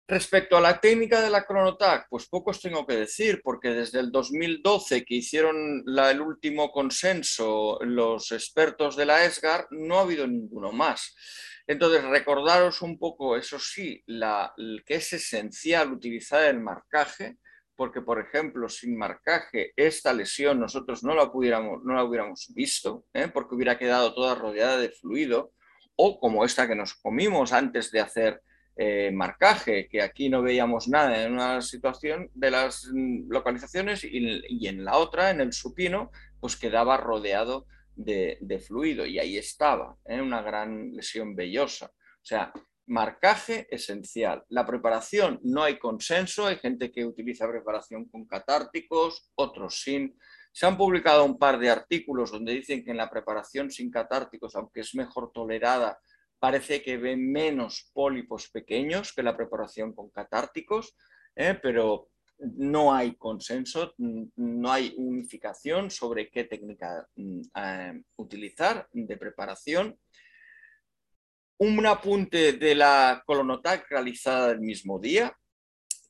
Respecto 0.08 0.58
a 0.58 0.62
la 0.62 0.78
técnica 0.82 1.22
de 1.22 1.30
la 1.30 1.46
Chronotac, 1.46 2.08
pues 2.10 2.28
poco 2.28 2.52
os 2.52 2.60
tengo 2.60 2.86
que 2.86 2.98
decir, 2.98 3.40
porque 3.42 3.70
desde 3.70 4.02
el 4.02 4.12
2012 4.12 5.06
que 5.06 5.16
hicieron 5.16 5.86
el 5.88 6.22
último 6.22 6.70
consenso 6.70 7.80
los 7.82 8.34
expertos 8.34 8.98
de 8.98 9.06
la 9.06 9.24
ESGAR, 9.24 9.68
no 9.72 9.98
ha 9.98 10.02
habido 10.02 10.28
ninguno 10.28 10.74
más. 10.74 11.16
Entonces, 11.66 12.04
recordaros 12.04 12.82
un 12.82 13.00
poco, 13.00 13.38
eso 13.38 13.58
sí, 13.58 14.04
que 14.06 14.96
es 14.96 15.14
esencial 15.14 15.94
utilizar 15.94 16.44
el 16.44 16.60
marcaje, 16.60 17.38
porque, 17.82 18.04
por 18.04 18.20
ejemplo, 18.20 18.70
sin 18.70 18.96
marcaje, 18.96 19.74
esta 19.76 20.13
lesión 20.13 20.60
nosotros 20.60 21.04
no 21.04 21.15
la, 21.15 21.32
pudiéramos, 21.32 21.84
no 21.84 21.96
la 21.96 22.04
hubiéramos 22.04 22.52
visto, 22.54 23.06
¿eh? 23.12 23.28
porque 23.28 23.56
hubiera 23.56 23.80
quedado 23.80 24.13
toda 24.13 24.36
rodeada 24.36 24.78
de 24.78 24.91
fluido, 24.91 25.52
o 25.96 26.20
como 26.20 26.46
esta 26.46 26.67
que 26.67 26.76
nos 26.76 26.94
comimos 26.94 27.52
antes 27.52 27.89
de 27.91 28.00
hacer 28.00 28.44
eh, 28.76 29.10
marcaje, 29.12 29.89
que 29.89 30.04
aquí 30.04 30.30
no 30.30 30.44
veíamos 30.44 30.89
nada 30.89 31.24
en 31.24 31.34
una 31.34 31.60
situación 31.63 32.30
de 32.36 32.52
las 32.52 32.88
mm, 32.94 33.32
localizaciones 33.32 34.04
y, 34.04 34.67
en 34.67 34.86
la 34.86 34.98
otra, 34.98 35.32
en 35.32 35.41
el 35.41 35.52
supino, 35.52 36.12
pues 36.39 36.58
quedaba 36.58 36.98
rodeado 36.98 37.65
de, 37.96 38.63
fluido 38.63 39.08
y 39.08 39.17
ahí 39.17 39.38
estaba, 39.38 39.98
¿eh? 40.06 40.22
una 40.22 40.44
gran 40.44 40.91
lesión 40.91 41.36
vellosa. 41.36 41.88
O 41.88 42.26
sea, 42.26 42.54
marcaje 42.91 43.67
esencial. 43.73 44.43
La 44.49 44.65
preparación, 44.65 45.39
no 45.43 45.63
hay 45.63 45.80
consenso, 45.80 46.45
hay 46.45 46.58
gente 46.58 46.91
que 46.91 47.06
utiliza 47.06 47.47
preparación 47.47 48.06
con 48.10 48.25
catárticos, 48.25 49.32
otros 49.36 49.82
sin. 49.82 50.17
Se 50.51 50.65
han 50.65 50.77
publicado 50.77 51.23
un 51.23 51.39
par 51.39 51.58
de 51.58 51.69
artículos 51.69 52.32
donde 52.32 52.51
dicen 52.54 52.84
que 52.84 52.91
en 52.91 52.97
la 52.97 53.10
preparación 53.10 53.71
sin 53.71 53.89
catárticos, 53.89 54.58
aunque 54.58 54.82
es 54.82 54.93
mejor 54.93 55.32
tolerada, 55.32 55.99
parece 56.38 56.82
que 56.82 56.97
ve 56.97 57.15
menos 57.15 57.89
pólipos 57.93 58.49
pequeños 58.49 59.13
que 59.13 59.23
la 59.23 59.38
preparación 59.38 59.93
con 59.93 60.10
catárticos, 60.10 60.93
¿eh? 61.36 61.58
pero 61.62 62.10
no 62.39 62.93
hay 62.93 63.15
consenso, 63.15 63.93
no 63.97 64.71
hay 64.71 64.93
unificación 64.97 65.89
sobre 65.89 66.30
qué 66.30 66.43
técnica 66.43 67.08
mm, 67.15 67.41
eh, 67.56 68.04
utilizar 68.17 68.89
de 68.91 69.15
preparación. 69.15 69.97
Un 71.63 71.86
apunte 71.86 72.54
de 72.54 72.74
la 72.74 73.21
colonotac 73.24 73.88
realizada 73.88 74.50
el 74.50 74.62
mismo 74.62 74.97
día, 74.97 75.38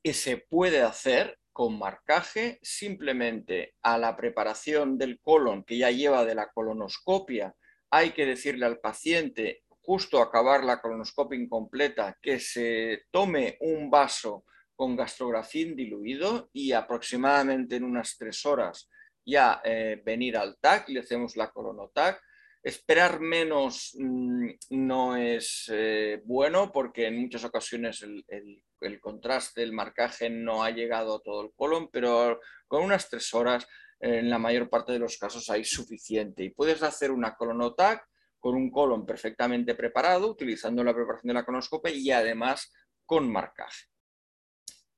que 0.01 0.13
se 0.13 0.37
puede 0.37 0.81
hacer 0.81 1.37
con 1.51 1.77
marcaje 1.77 2.57
simplemente 2.61 3.75
a 3.81 3.97
la 3.97 4.15
preparación 4.15 4.97
del 4.97 5.19
colon 5.19 5.65
que 5.65 5.77
ya 5.77 5.91
lleva 5.91 6.23
de 6.23 6.35
la 6.35 6.49
colonoscopia, 6.53 7.53
hay 7.89 8.11
que 8.11 8.25
decirle 8.25 8.65
al 8.65 8.79
paciente 8.79 9.63
justo 9.81 10.21
acabar 10.21 10.63
la 10.63 10.79
colonoscopia 10.79 11.37
incompleta, 11.37 12.17
que 12.21 12.39
se 12.39 13.07
tome 13.11 13.57
un 13.59 13.89
vaso 13.89 14.45
con 14.73 14.95
gastrografín 14.95 15.75
diluido 15.75 16.49
y 16.53 16.71
aproximadamente 16.71 17.75
en 17.75 17.83
unas 17.83 18.15
tres 18.17 18.45
horas 18.45 18.87
ya 19.25 19.61
eh, 19.65 20.01
venir 20.05 20.37
al 20.37 20.57
TAC, 20.61 20.87
le 20.87 21.01
hacemos 21.01 21.35
la 21.35 21.51
colonotac. 21.51 22.21
Esperar 22.63 23.19
menos 23.19 23.95
mm, 23.97 24.49
no 24.69 25.15
es 25.15 25.69
eh, 25.73 26.21
bueno 26.25 26.71
porque 26.71 27.07
en 27.07 27.19
muchas 27.19 27.43
ocasiones 27.43 28.03
el, 28.03 28.99
contraste, 28.99 29.63
el 29.63 29.73
marcaje 29.73 30.29
no 30.29 30.63
ha 30.63 30.69
llegado 30.69 31.15
a 31.15 31.21
todo 31.21 31.43
el 31.43 31.51
colon, 31.55 31.89
pero 31.91 32.39
con 32.67 32.83
unas 32.83 33.09
tres 33.09 33.33
horas 33.33 33.67
en 33.99 34.29
la 34.29 34.39
mayor 34.39 34.69
parte 34.69 34.93
de 34.93 34.99
los 34.99 35.17
casos 35.17 35.49
hay 35.49 35.63
suficiente. 35.63 36.43
Y 36.43 36.49
puedes 36.51 36.83
hacer 36.83 37.11
una 37.11 37.35
colonotac 37.35 38.07
con 38.39 38.55
un 38.55 38.71
colon 38.71 39.05
perfectamente 39.05 39.75
preparado, 39.75 40.29
utilizando 40.29 40.83
la 40.83 40.93
preparación 40.93 41.29
de 41.29 41.33
la 41.33 41.45
conoscopia 41.45 41.91
y 41.93 42.11
además 42.11 42.71
con 43.05 43.31
marcaje. 43.31 43.90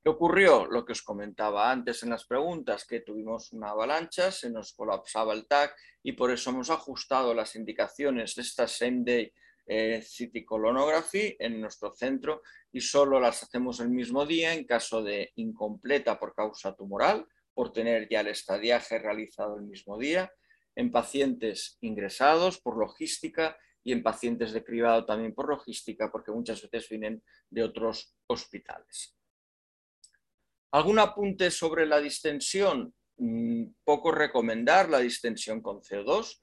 ¿Qué 0.04 0.10
ocurrió? 0.10 0.66
Lo 0.66 0.84
que 0.84 0.92
os 0.92 1.02
comentaba 1.02 1.72
antes 1.72 2.04
en 2.04 2.10
las 2.10 2.26
preguntas, 2.26 2.86
que 2.86 3.00
tuvimos 3.00 3.54
una 3.54 3.70
avalancha, 3.70 4.32
se 4.32 4.50
nos 4.50 4.74
colapsaba 4.74 5.34
el 5.34 5.48
TAC 5.48 5.78
y 6.04 6.12
por 6.12 6.30
eso 6.30 6.50
hemos 6.50 6.70
ajustado 6.70 7.34
las 7.34 7.56
indicaciones 7.56 8.36
de 8.36 8.42
esta 8.42 8.68
same 8.68 9.04
day 9.06 9.34
eh, 9.66 10.02
City 10.02 10.44
Colonography 10.44 11.38
en 11.40 11.62
nuestro 11.62 11.96
centro 11.96 12.42
y 12.74 12.82
solo 12.82 13.18
las 13.18 13.44
hacemos 13.44 13.80
el 13.80 13.92
mismo 13.92 14.26
día 14.26 14.54
en 14.54 14.66
caso 14.66 15.02
de 15.02 15.32
incompleta 15.36 16.20
por 16.20 16.36
causa 16.36 16.76
tumoral, 16.76 17.26
por 17.54 17.72
tener 17.72 18.10
ya 18.10 18.20
el 18.20 18.28
estadiaje 18.28 19.00
realizado 19.00 19.56
el 19.56 19.64
mismo 19.64 19.98
día 19.98 20.30
en 20.76 20.92
pacientes 20.92 21.78
ingresados 21.80 22.60
por 22.60 22.78
logística 22.78 23.58
y 23.86 23.94
en 23.94 24.04
pacientes 24.04 24.52
de 24.52 24.60
privado 24.60 25.06
también 25.06 25.34
por 25.34 25.48
logística, 25.48 26.12
porque 26.12 26.32
muchas 26.32 26.62
veces 26.62 26.90
vienen 26.90 27.24
de 27.50 27.64
otros 27.64 28.14
hospitales. 28.28 29.16
¿Algún 30.74 30.98
apunte 30.98 31.52
sobre 31.52 31.86
la 31.86 32.00
distensión? 32.00 32.96
Mm, 33.18 33.66
poco 33.84 34.12
recomendar 34.12 34.90
la 34.90 34.98
distensión 35.00 35.62
con 35.62 35.82
CO2. 35.82 36.42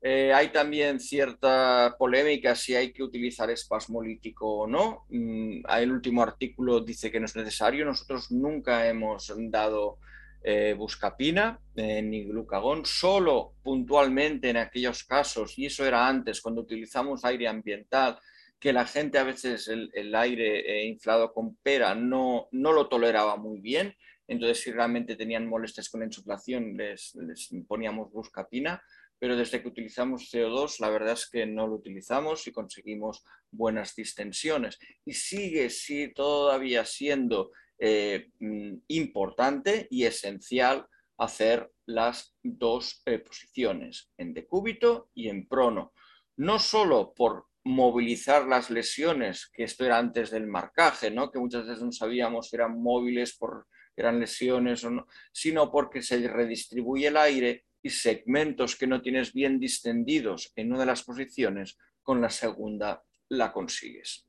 Eh, 0.00 0.32
hay 0.32 0.50
también 0.52 1.00
cierta 1.00 1.96
polémica 1.98 2.54
si 2.54 2.76
hay 2.76 2.92
que 2.92 3.02
utilizar 3.02 3.50
espasmolítico 3.50 4.58
o 4.58 4.66
no. 4.68 5.06
Mm, 5.08 5.62
el 5.68 5.90
último 5.90 6.22
artículo 6.22 6.82
dice 6.82 7.10
que 7.10 7.18
no 7.18 7.26
es 7.26 7.34
necesario. 7.34 7.84
Nosotros 7.84 8.30
nunca 8.30 8.86
hemos 8.86 9.32
dado 9.50 9.98
eh, 10.44 10.74
buscapina 10.78 11.58
eh, 11.74 12.00
ni 12.00 12.26
glucagón, 12.26 12.86
solo 12.86 13.54
puntualmente 13.60 14.50
en 14.50 14.58
aquellos 14.58 15.02
casos, 15.02 15.58
y 15.58 15.66
eso 15.66 15.84
era 15.84 16.06
antes, 16.06 16.42
cuando 16.42 16.60
utilizamos 16.60 17.24
aire 17.24 17.48
ambiental, 17.48 18.20
que 18.58 18.72
la 18.72 18.86
gente 18.86 19.18
a 19.18 19.24
veces 19.24 19.68
el, 19.68 20.14
aire 20.14 20.60
eh, 20.60 20.86
inflado 20.86 21.32
con 21.32 21.56
pera 21.56 21.94
no, 21.94 22.48
no 22.52 22.72
lo 22.72 22.88
toleraba 22.88 23.36
muy 23.36 23.60
bien, 23.60 23.94
entonces 24.26 24.62
si 24.62 24.72
realmente 24.72 25.16
tenían 25.16 25.46
molestias 25.46 25.88
con 25.88 26.00
la 26.00 26.06
insuflación 26.06 26.76
les, 26.76 27.14
les 27.14 27.50
poníamos 27.68 28.10
buscapina, 28.10 28.82
pero 29.18 29.36
desde 29.36 29.62
que 29.62 29.68
utilizamos 29.68 30.30
CO2 30.32 30.80
la 30.80 30.90
verdad 30.90 31.12
es 31.12 31.28
que 31.28 31.46
no 31.46 31.66
lo 31.66 31.76
utilizamos 31.76 32.46
y 32.46 32.52
conseguimos 32.52 33.24
buenas 33.50 33.94
distensiones. 33.94 34.78
Y 35.04 35.14
sigue 35.14 35.70
sí, 35.70 36.12
todavía 36.14 36.84
siendo 36.84 37.52
eh, 37.78 38.30
mm, 38.40 38.76
importante 38.88 39.86
y 39.90 40.04
esencial 40.04 40.86
hacer 41.16 41.70
las 41.86 42.34
dos 42.42 43.02
posiciones, 43.24 44.10
en 44.16 44.34
decúbito 44.34 45.10
y 45.14 45.28
en 45.28 45.46
prono. 45.46 45.92
No 46.36 46.58
solo 46.58 47.14
por 47.14 47.46
movilizar 47.64 48.46
las 48.46 48.70
lesiones, 48.70 49.50
que 49.52 49.64
esto 49.64 49.84
era 49.84 49.98
antes 49.98 50.30
del 50.30 50.46
marcaje, 50.46 51.10
¿no? 51.10 51.30
que 51.30 51.38
muchas 51.38 51.66
veces 51.66 51.82
no 51.82 51.92
sabíamos 51.92 52.50
si 52.50 52.56
eran 52.56 52.80
móviles, 52.80 53.36
por, 53.36 53.66
eran 53.96 54.20
lesiones 54.20 54.84
o 54.84 54.90
no, 54.90 55.06
sino 55.32 55.70
porque 55.70 56.02
se 56.02 56.28
redistribuye 56.28 57.08
el 57.08 57.16
aire 57.16 57.64
y 57.82 57.90
segmentos 57.90 58.76
que 58.76 58.86
no 58.86 59.00
tienes 59.00 59.32
bien 59.32 59.58
distendidos 59.58 60.52
en 60.56 60.70
una 60.70 60.80
de 60.80 60.86
las 60.86 61.02
posiciones, 61.02 61.78
con 62.02 62.20
la 62.20 62.30
segunda 62.30 63.02
la 63.28 63.52
consigues. 63.52 64.26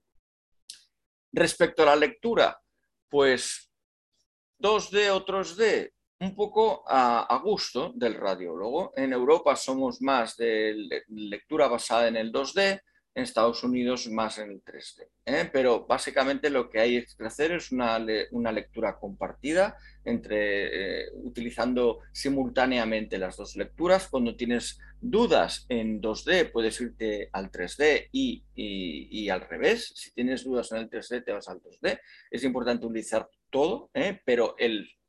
Respecto 1.32 1.84
a 1.84 1.88
la 1.88 1.96
lectura, 1.96 2.58
pues 3.10 3.70
2D 4.60 5.10
o 5.12 5.26
3D, 5.26 5.92
un 6.20 6.36
poco 6.36 6.84
a, 6.88 7.40
gusto 7.44 7.92
del 7.96 8.16
radiólogo. 8.16 8.94
En 8.96 9.14
Europa 9.14 9.56
somos 9.56 10.02
más 10.02 10.38
de 10.38 11.04
lectura 11.10 11.68
basada 11.68 12.08
en 12.08 12.16
el 12.16 12.32
2D, 12.32 12.82
en 13.16 13.24
Estados 13.24 13.64
Unidos 13.64 14.08
más 14.10 14.38
en 14.40 14.52
el 14.52 14.64
3D. 14.64 15.08
¿eh? 15.26 15.50
Pero 15.52 15.86
básicamente 15.88 16.50
lo 16.50 16.70
que 16.70 16.82
hay 16.82 17.06
que 17.06 17.26
hacer 17.26 17.54
es 17.54 17.72
una, 17.72 17.98
lectura 17.98 19.00
compartida 19.00 19.78
entre 20.04 21.04
eh, 21.04 21.06
utilizando 21.14 22.00
simultáneamente 22.12 23.18
las 23.18 23.38
dos 23.38 23.56
lecturas. 23.56 24.10
Cuando 24.10 24.36
tienes 24.36 24.78
dudas 25.00 25.66
en 25.70 26.02
2D 26.02 26.52
puedes 26.52 26.80
irte 26.82 27.30
al 27.32 27.50
3D 27.50 28.10
y, 28.12 28.44
y, 28.54 29.30
al 29.30 29.42
revés. 29.42 29.94
Si 29.96 30.12
tienes 30.12 30.44
dudas 30.44 30.72
en 30.74 30.80
el 30.80 30.90
3D 30.90 31.24
te 31.24 31.32
vas 31.32 31.48
al 31.48 31.62
2D. 31.62 32.00
Es 32.30 32.44
importante 32.44 32.86
utilizar 32.86 33.30
todo, 33.50 33.90
¿eh? 33.94 34.20
pero 34.26 34.58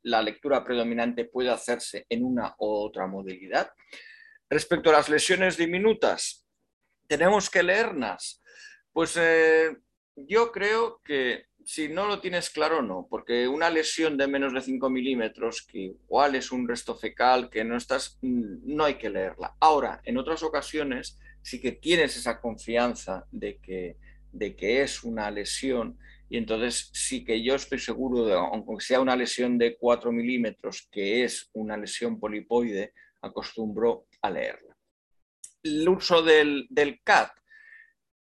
la 0.03 0.21
lectura 0.21 0.63
predominante 0.63 1.25
puede 1.25 1.49
hacerse 1.49 2.05
en 2.07 2.23
una 2.23 2.55
u 2.57 2.67
otra 2.67 3.05
modalidad. 3.05 3.69
Respecto 4.49 4.91
a 4.91 4.93
las 4.93 5.09
lesiones 5.09 5.57
diminutas, 5.57 6.46
¿tenemos 7.07 7.49
que 7.49 7.63
leerlas? 7.63 8.41
Pues 8.91 9.17
eh, 9.19 9.75
yo 10.15 10.51
creo 10.51 11.01
que 11.03 11.45
si 11.67 11.89
no 11.89 12.07
lo 12.07 12.21
tienes 12.21 12.49
claro, 12.49 12.81
no, 12.81 13.07
porque 13.09 13.45
una 13.45 13.69
lesión 13.69 14.17
de 14.17 14.27
menos 14.27 14.53
de 14.53 14.61
5 14.61 14.89
milímetros, 14.89 15.67
que 15.69 15.79
igual 15.79 16.35
es 16.35 16.53
un 16.53 16.65
resto 16.65 16.95
fecal, 16.95 17.49
que 17.49 17.65
no 17.65 17.75
estás, 17.75 18.17
mm, 18.21 18.73
no 18.75 18.85
hay 18.85 18.95
que 18.95 19.09
leerla. 19.09 19.55
Ahora, 19.59 20.01
en 20.05 20.17
otras 20.17 20.43
ocasiones, 20.43 21.19
sí 21.41 21.59
que 21.59 21.73
tienes 21.73 22.15
esa 22.15 22.39
confianza 22.39 23.25
de 23.31 23.59
que, 23.59 23.97
de 24.31 24.55
que 24.55 24.81
es 24.81 25.03
una 25.03 25.29
lesión, 25.29 25.99
y 26.29 26.37
entonces 26.37 26.89
sí 26.93 27.25
que 27.25 27.43
yo 27.43 27.55
estoy 27.55 27.79
seguro, 27.79 28.25
de, 28.25 28.33
aunque 28.33 28.83
sea 28.83 29.01
una 29.01 29.15
lesión 29.15 29.57
de 29.57 29.77
4 29.77 30.11
milímetros, 30.11 30.87
que 30.89 31.23
es 31.23 31.49
una 31.53 31.75
lesión 31.75 32.19
polipoide, 32.19 32.93
acostumbro 33.21 34.07
a 34.21 34.31
leerla. 34.31 34.66
El 35.67 35.89
uso 35.89 36.21
del, 36.21 36.67
del 36.69 37.01
CAT 37.03 37.31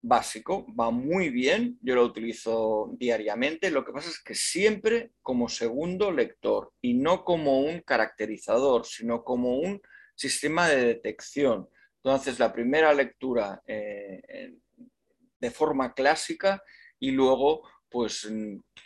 básico, 0.02 0.66
va 0.74 0.90
muy 0.90 1.28
bien, 1.28 1.78
yo 1.82 1.94
lo 1.94 2.04
utilizo 2.04 2.90
diariamente, 2.98 3.70
lo 3.70 3.84
que 3.84 3.92
pasa 3.92 4.08
es 4.08 4.22
que 4.22 4.34
siempre 4.34 5.12
como 5.22 5.48
segundo 5.48 6.10
lector 6.10 6.72
y 6.80 6.94
no 6.94 7.24
como 7.24 7.60
un 7.60 7.80
caracterizador, 7.80 8.86
sino 8.86 9.22
como 9.24 9.58
un 9.58 9.80
sistema 10.14 10.68
de 10.68 10.84
detección. 10.84 11.68
Entonces, 12.02 12.38
la 12.38 12.52
primera 12.52 12.94
lectura 12.94 13.62
eh, 13.66 14.54
de 15.38 15.50
forma 15.50 15.92
clásica 15.92 16.62
y 16.98 17.10
luego, 17.10 17.68
pues, 17.90 18.30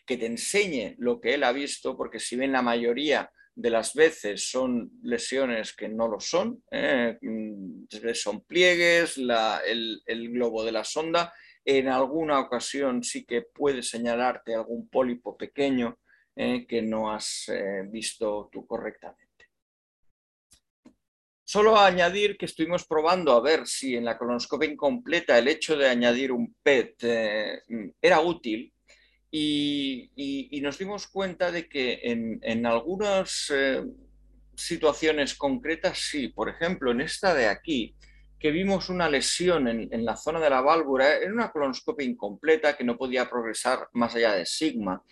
que 0.04 0.16
te 0.16 0.26
enseñe 0.26 0.96
lo 0.98 1.20
que 1.20 1.34
él 1.34 1.44
ha 1.44 1.52
visto, 1.52 1.96
porque 1.96 2.18
si 2.18 2.36
bien 2.36 2.52
la 2.52 2.62
mayoría 2.62 3.30
de 3.56 3.70
las 3.70 3.94
veces 3.94 4.50
son 4.50 4.90
lesiones 5.02 5.74
que 5.74 5.88
no 5.88 6.08
lo 6.08 6.18
son, 6.18 6.62
¿eh? 6.70 7.16
mm, 7.20 7.86
son 8.14 8.42
pliegues, 8.42 9.16
el, 9.16 10.30
globo 10.32 10.64
de 10.64 10.72
la 10.72 10.84
sonda, 10.84 11.32
en 11.64 11.88
alguna 11.88 12.40
ocasión 12.40 13.02
sí 13.02 13.24
que 13.24 13.42
puede 13.42 13.82
señalarte 13.82 14.54
algún 14.54 14.88
pólipo 14.88 15.36
pequeño 15.36 15.98
¿eh? 16.36 16.66
que 16.66 16.82
no 16.82 17.12
has 17.12 17.48
eh, 17.48 17.82
visto 17.86 18.48
tú 18.52 18.66
correctamente. 18.66 19.22
Solo 21.46 21.78
añadir 21.78 22.36
que 22.36 22.46
estuvimos 22.46 22.86
probando 22.86 23.32
a 23.32 23.40
ver 23.40 23.66
si 23.66 23.94
en 23.94 24.04
la 24.04 24.18
colonoscopia 24.18 24.68
incompleta 24.68 25.38
el 25.38 25.46
hecho 25.46 25.76
de 25.76 25.88
añadir 25.88 26.32
un 26.32 26.56
PET 26.62 27.04
era 28.00 28.20
útil 28.20 28.73
y, 29.36 30.60
nos 30.62 30.78
dimos 30.78 31.08
cuenta 31.08 31.50
de 31.50 31.68
que 31.68 32.00
en, 32.04 32.66
algunas 32.66 33.52
eh, 33.52 33.82
situaciones 34.54 35.34
concretas 35.34 35.98
sí, 35.98 36.28
por 36.28 36.48
ejemplo, 36.48 36.92
en 36.92 37.00
esta 37.00 37.34
de 37.34 37.48
aquí, 37.48 37.96
que 38.38 38.52
vimos 38.52 38.88
una 38.90 39.08
lesión 39.08 39.66
en, 39.66 40.04
la 40.04 40.16
zona 40.16 40.38
de 40.38 40.50
la 40.50 40.60
válvula, 40.60 41.16
en 41.16 41.32
una 41.32 41.50
colonoscopia 41.50 42.06
incompleta 42.06 42.76
que 42.76 42.84
no 42.84 42.96
podía 42.96 43.28
progresar 43.28 43.88
más 43.94 44.14
allá 44.14 44.34
de 44.34 44.46
sigma, 44.46 45.02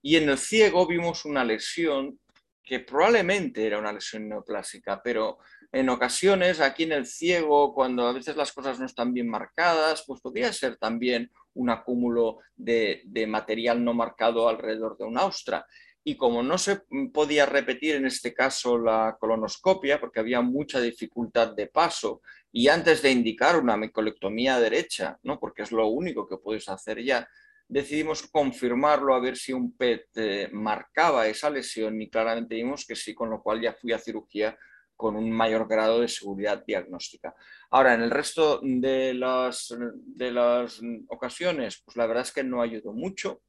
y 0.00 0.16
en 0.16 0.30
el 0.30 0.38
ciego 0.38 0.86
vimos 0.86 1.26
una 1.26 1.44
lesión 1.44 2.18
que 2.62 2.80
probablemente 2.80 3.66
era 3.66 3.78
una 3.78 3.92
lesión 3.92 4.28
neoplásica, 4.28 5.02
pero 5.02 5.38
en 5.70 5.88
ocasiones 5.90 6.60
aquí 6.60 6.84
en 6.84 6.92
el 6.92 7.06
ciego, 7.06 7.74
cuando 7.74 8.06
a 8.06 8.12
veces 8.12 8.36
las 8.36 8.52
cosas 8.52 8.80
no 8.80 8.86
están 8.86 9.12
bien 9.12 9.28
marcadas, 9.28 10.02
pues 10.06 10.20
podría 10.22 10.52
ser 10.52 10.76
también 10.76 11.30
un 11.56 11.70
acúmulo 11.70 12.38
de, 12.56 13.02
material 13.28 13.84
no 13.84 13.94
marcado 13.94 14.48
alrededor 14.48 14.96
de 14.96 15.04
un 15.04 15.18
austra. 15.18 15.66
Y 16.04 16.16
como 16.16 16.42
no 16.42 16.56
se 16.56 16.82
podía 17.12 17.46
repetir 17.46 17.96
en 17.96 18.06
este 18.06 18.32
caso 18.32 18.78
la 18.78 19.16
colonoscopia, 19.18 20.00
porque 20.00 20.20
había 20.20 20.40
mucha 20.40 20.80
dificultad 20.80 21.54
de 21.54 21.66
paso, 21.66 22.22
y 22.52 22.68
antes 22.68 23.02
de 23.02 23.10
indicar 23.10 23.58
una 23.58 23.76
micolectomía 23.76 24.58
derecha, 24.60 25.18
¿no? 25.24 25.38
porque 25.38 25.62
es 25.62 25.72
lo 25.72 25.88
único 25.88 26.28
que 26.28 26.38
puedes 26.38 26.68
hacer 26.68 27.02
ya, 27.02 27.28
decidimos 27.68 28.22
confirmarlo 28.28 29.14
a 29.14 29.20
ver 29.20 29.36
si 29.36 29.52
un 29.52 29.76
PET 29.76 30.06
eh, 30.14 30.48
marcaba 30.52 31.26
esa 31.26 31.50
lesión 31.50 32.00
y 32.00 32.08
claramente 32.08 32.54
vimos 32.54 32.86
que 32.86 32.94
sí, 32.94 33.12
con 33.12 33.28
lo 33.28 33.42
cual 33.42 33.60
ya 33.60 33.74
fui 33.74 33.92
a 33.92 33.98
cirugía 33.98 34.56
con 34.96 35.16
un 35.16 35.30
mayor 35.30 35.68
grado 35.68 36.00
de 36.00 36.08
seguridad 36.08 36.64
diagnóstica. 36.66 37.34
Ahora, 37.70 37.94
en 37.94 38.02
el 38.02 38.10
resto 38.10 38.60
de 38.62 39.14
las, 39.14 39.74
de 39.78 40.32
las 40.32 40.80
ocasiones, 41.08 41.82
pues 41.84 41.96
la 41.96 42.06
verdad 42.06 42.22
es 42.22 42.32
que 42.32 42.44
no 42.44 42.62
ayudó 42.62 42.92
mucho. 42.92 43.42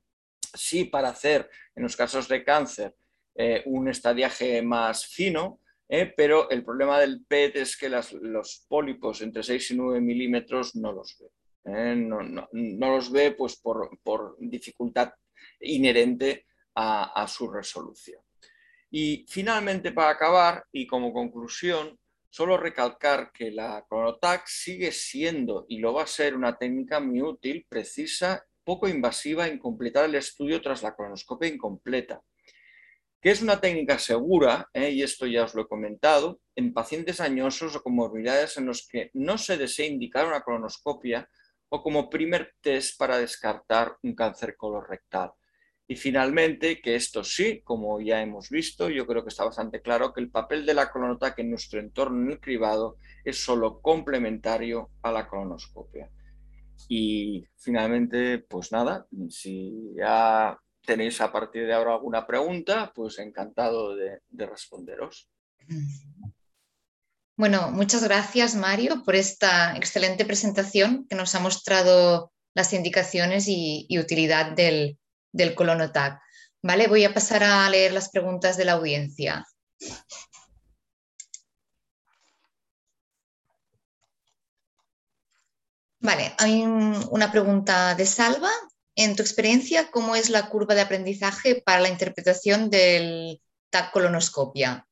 Sí 0.53 0.85
para 0.85 1.09
hacer, 1.09 1.49
en 1.75 1.83
los 1.83 1.95
casos 1.95 2.27
de 2.27 2.43
cáncer, 2.43 2.95
eh, 3.35 3.63
un 3.65 3.87
estadiaje 3.87 4.61
más 4.61 5.05
fino, 5.05 5.61
eh, 5.89 6.13
pero 6.15 6.49
el 6.49 6.63
problema 6.65 6.99
del 6.99 7.25
PET 7.25 7.57
es 7.57 7.77
que 7.77 7.89
los 7.89 8.65
pólipos 8.67 9.21
entre 9.21 9.43
6 9.43 9.71
y 9.71 9.77
9 9.77 10.01
milímetros 10.01 10.75
no 10.75 10.91
los 10.91 11.17
ve. 11.19 11.27
Eh, 11.65 11.95
no, 11.95 12.47
los 12.51 13.11
ve 13.11 13.31
pues, 13.31 13.57
por, 13.57 13.99
por 14.01 14.37
dificultad 14.39 15.13
inherente 15.59 16.45
a 16.79 17.25
su 17.27 17.49
resolución. 17.49 18.21
Y 18.89 19.25
finalmente, 19.27 19.91
para 19.91 20.11
acabar 20.11 20.65
y 20.71 20.87
como 20.87 21.13
conclusión, 21.13 21.97
solo 22.29 22.57
recalcar 22.57 23.31
que 23.33 23.51
la 23.51 23.85
Chronotac 23.89 24.47
sigue 24.47 24.91
siendo 24.91 25.65
y 25.67 25.79
lo 25.79 25.93
va 25.93 26.03
a 26.03 26.07
ser 26.07 26.35
una 26.35 26.57
técnica 26.57 26.99
muy 26.99 27.21
útil, 27.21 27.65
precisa, 27.67 28.45
poco 28.63 28.87
invasiva 28.87 29.47
en 29.47 29.59
completar 29.59 30.05
el 30.05 30.15
estudio 30.15 30.61
tras 30.61 30.83
la 30.83 30.95
cronoscopia 30.95 31.47
incompleta, 31.47 32.21
que 33.21 33.31
es 33.31 33.41
una 33.41 33.59
técnica 33.59 33.97
segura, 33.97 34.69
¿eh? 34.73 34.89
y 34.91 35.03
esto 35.03 35.25
ya 35.25 35.45
os 35.45 35.55
lo 35.55 35.63
he 35.63 35.67
comentado, 35.67 36.41
en 36.55 36.73
pacientes 36.73 37.21
añosos 37.21 37.75
o 37.75 37.81
con 37.81 37.95
morbilidades 37.95 38.57
en 38.57 38.65
los 38.65 38.87
que 38.87 39.09
no 39.13 39.37
se 39.37 39.57
desea 39.57 39.85
indicar 39.85 40.27
una 40.27 40.41
cronoscopia 40.41 41.29
o 41.69 41.81
como 41.81 42.09
primer 42.09 42.55
test 42.61 42.97
para 42.99 43.17
descartar 43.17 43.95
un 44.03 44.13
cáncer 44.13 44.55
colorectal. 44.55 45.31
Y 45.89 45.95
finalmente, 45.95 46.81
que 46.81 46.95
esto 46.95 47.23
sí, 47.23 47.61
como 47.63 48.01
ya 48.01 48.21
hemos 48.21 48.49
visto, 48.49 48.89
yo 48.89 49.07
creo 49.07 49.23
que 49.23 49.29
está 49.29 49.45
bastante 49.45 49.81
claro 49.81 50.13
que 50.13 50.19
el 50.19 50.29
papel 50.29 50.65
de 50.65 50.73
la 50.73 50.91
colonotac 50.91 51.39
en 51.39 51.49
nuestro 51.49 51.79
entorno 51.79 52.23
en 52.23 52.31
el 52.31 52.39
cribado 52.41 52.97
es 53.23 53.41
solo 53.41 53.79
complementario 53.79 54.89
a 55.01 55.13
la 55.13 55.29
colonoscopia. 55.29 56.09
Y 56.89 57.45
finalmente, 57.55 58.39
pues 58.39 58.73
nada, 58.73 59.07
si 59.29 59.93
ya 59.95 60.59
tenéis 60.85 61.21
a 61.21 61.31
partir 61.31 61.65
de 61.65 61.73
ahora 61.73 61.93
alguna 61.93 62.27
pregunta, 62.27 62.91
pues 62.93 63.17
encantado 63.19 63.95
de, 63.95 64.19
responderos. 64.45 65.29
Bueno, 67.37 67.71
muchas 67.71 68.03
gracias 68.03 68.55
Mario 68.55 69.03
por 69.05 69.15
esta 69.15 69.77
excelente 69.77 70.25
presentación 70.25 71.07
que 71.07 71.15
nos 71.15 71.33
ha 71.35 71.39
mostrado 71.39 72.31
las 72.53 72.73
indicaciones 72.73 73.45
y 73.47 73.87
utilidad 73.99 74.53
del, 74.53 74.97
del 75.31 75.55
colonotac. 75.55 76.21
¿Vale? 76.61 76.87
Voy 76.87 77.05
a 77.05 77.13
pasar 77.13 77.43
a 77.43 77.69
leer 77.69 77.93
las 77.93 78.09
preguntas 78.09 78.57
de 78.57 78.65
la 78.65 78.73
audiencia. 78.73 79.45
Vale, 85.99 86.33
hay 86.37 86.63
una 86.63 87.31
pregunta 87.31 87.95
de 87.95 88.05
Salva. 88.05 88.51
En 88.95 89.15
tu 89.15 89.21
experiencia, 89.21 89.91
¿cómo 89.91 90.15
es 90.15 90.29
la 90.29 90.49
curva 90.49 90.73
de 90.73 90.81
aprendizaje 90.81 91.61
para 91.63 91.81
la 91.81 91.89
interpretación 91.89 92.69
del 92.69 93.41
TAC 93.69 93.91
colonoscopia? 93.91 94.87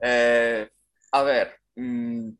Eh, 0.00 0.70
a 1.12 1.22
ver, 1.22 1.60
mm, 1.76 2.30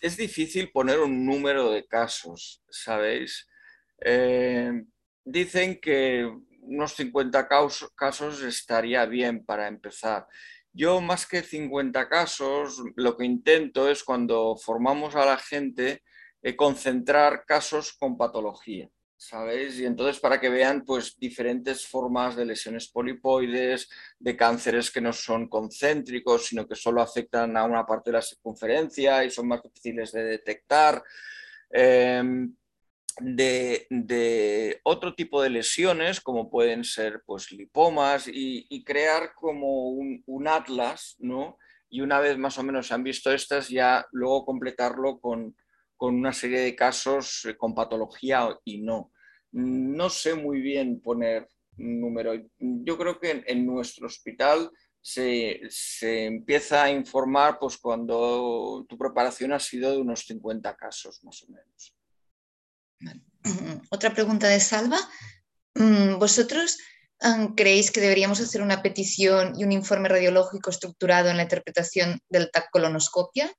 es 0.00 0.16
difícil 0.16 0.70
poner 0.70 0.98
un 1.00 1.24
número 1.24 1.70
de 1.70 1.86
casos, 1.86 2.62
¿sabéis? 2.70 3.46
Eh, 4.00 4.84
dicen 5.24 5.80
que 5.80 6.30
unos 6.62 6.94
50 6.94 7.48
casos 7.48 8.42
estaría 8.42 9.04
bien 9.06 9.44
para 9.44 9.68
empezar. 9.68 10.26
Yo 10.72 11.00
más 11.00 11.26
que 11.26 11.42
50 11.42 12.08
casos, 12.08 12.80
lo 12.94 13.16
que 13.16 13.24
intento 13.24 13.88
es 13.88 14.04
cuando 14.04 14.56
formamos 14.56 15.16
a 15.16 15.26
la 15.26 15.36
gente 15.36 16.02
eh, 16.42 16.54
concentrar 16.54 17.44
casos 17.44 17.92
con 17.92 18.16
patología, 18.16 18.88
¿sabéis? 19.16 19.80
Y 19.80 19.84
entonces 19.86 20.20
para 20.20 20.40
que 20.40 20.48
vean 20.48 20.84
pues 20.84 21.18
diferentes 21.18 21.86
formas 21.86 22.36
de 22.36 22.46
lesiones 22.46 22.88
polipoides, 22.88 23.88
de 24.18 24.36
cánceres 24.36 24.92
que 24.92 25.00
no 25.00 25.12
son 25.12 25.48
concéntricos, 25.48 26.46
sino 26.46 26.68
que 26.68 26.76
solo 26.76 27.02
afectan 27.02 27.56
a 27.56 27.64
una 27.64 27.84
parte 27.84 28.10
de 28.10 28.18
la 28.18 28.22
circunferencia 28.22 29.24
y 29.24 29.30
son 29.30 29.48
más 29.48 29.62
difíciles 29.62 30.12
de 30.12 30.22
detectar. 30.22 31.02
Em, 31.68 32.54
de, 33.20 34.80
otro 34.84 35.14
tipo 35.14 35.42
de 35.42 35.50
lesiones, 35.50 36.20
como 36.20 36.50
pueden 36.50 36.84
ser 36.84 37.22
pues, 37.26 37.50
lipomas, 37.52 38.28
y, 38.32 38.84
crear 38.84 39.34
como 39.34 39.90
un, 39.90 40.48
atlas, 40.48 41.16
¿no? 41.18 41.58
Y 41.88 42.00
una 42.00 42.20
vez 42.20 42.38
más 42.38 42.58
o 42.58 42.62
menos 42.62 42.86
se 42.86 42.94
han 42.94 43.02
visto 43.02 43.32
estas, 43.32 43.68
ya 43.68 44.06
luego 44.12 44.44
completarlo 44.44 45.20
con, 45.20 45.56
una 45.98 46.32
serie 46.32 46.60
de 46.60 46.74
casos 46.74 47.44
eh, 47.44 47.56
con 47.58 47.74
patología 47.74 48.48
y 48.64 48.80
no. 48.80 49.12
no 49.52 50.08
sé 50.08 50.34
muy 50.34 50.62
bien 50.62 51.00
poner 51.02 51.46
número. 51.76 52.32
Yo 52.58 52.96
creo 52.96 53.18
que 53.20 53.42
en, 53.46 53.66
nuestro 53.66 54.06
hospital 54.06 54.70
se, 55.00 55.60
empieza 56.00 56.84
a 56.84 56.90
informar 56.90 57.58
pues, 57.58 57.76
cuando 57.78 58.84
tu 58.88 58.96
preparación 58.96 59.52
ha 59.52 59.58
sido 59.58 59.90
de 59.90 59.98
unos 59.98 60.20
50 60.20 60.74
casos, 60.76 61.22
más 61.24 61.42
o 61.42 61.52
menos. 61.52 61.94
Otra 63.90 64.14
pregunta 64.14 64.48
de 64.48 64.60
Salva. 64.60 64.98
Mm, 65.74 66.18
¿Vosotros 66.18 66.78
creéis 67.54 67.90
que 67.90 68.00
deberíamos 68.00 68.40
hacer 68.40 68.62
una 68.62 68.82
petición 68.82 69.52
y 69.58 69.64
un 69.64 69.72
informe 69.72 70.08
radiológico 70.08 70.70
estructurado 70.70 71.28
en 71.28 71.36
la 71.36 71.42
interpretación 71.42 72.20
del 72.28 72.50
TAC 72.50 72.70
colonoscopia? 72.70 73.52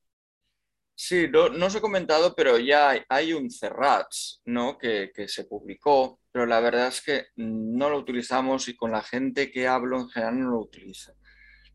Sí, 0.96 1.28
no, 1.28 1.66
os 1.66 1.76
he 1.76 1.82
comentado, 1.82 2.36
pero 2.36 2.60
ya 2.60 3.04
hay, 3.10 3.34
un 3.34 3.50
CERRATS 3.50 4.42
¿no? 4.46 4.78
que, 4.78 5.12
se 5.28 5.46
publicó, 5.46 6.20
pero 6.32 6.46
la 6.46 6.60
verdad 6.60 6.88
es 6.88 7.02
que 7.02 7.26
no 7.36 7.90
lo 7.90 7.98
utilizamos 7.98 8.68
y 8.68 8.76
con 8.76 8.92
la 8.92 9.02
gente 9.02 9.52
que 9.52 9.68
hablo 9.68 10.00
en 10.00 10.10
general 10.10 10.40
no 10.40 10.50
lo 10.52 10.60
utiliza. 10.60 11.14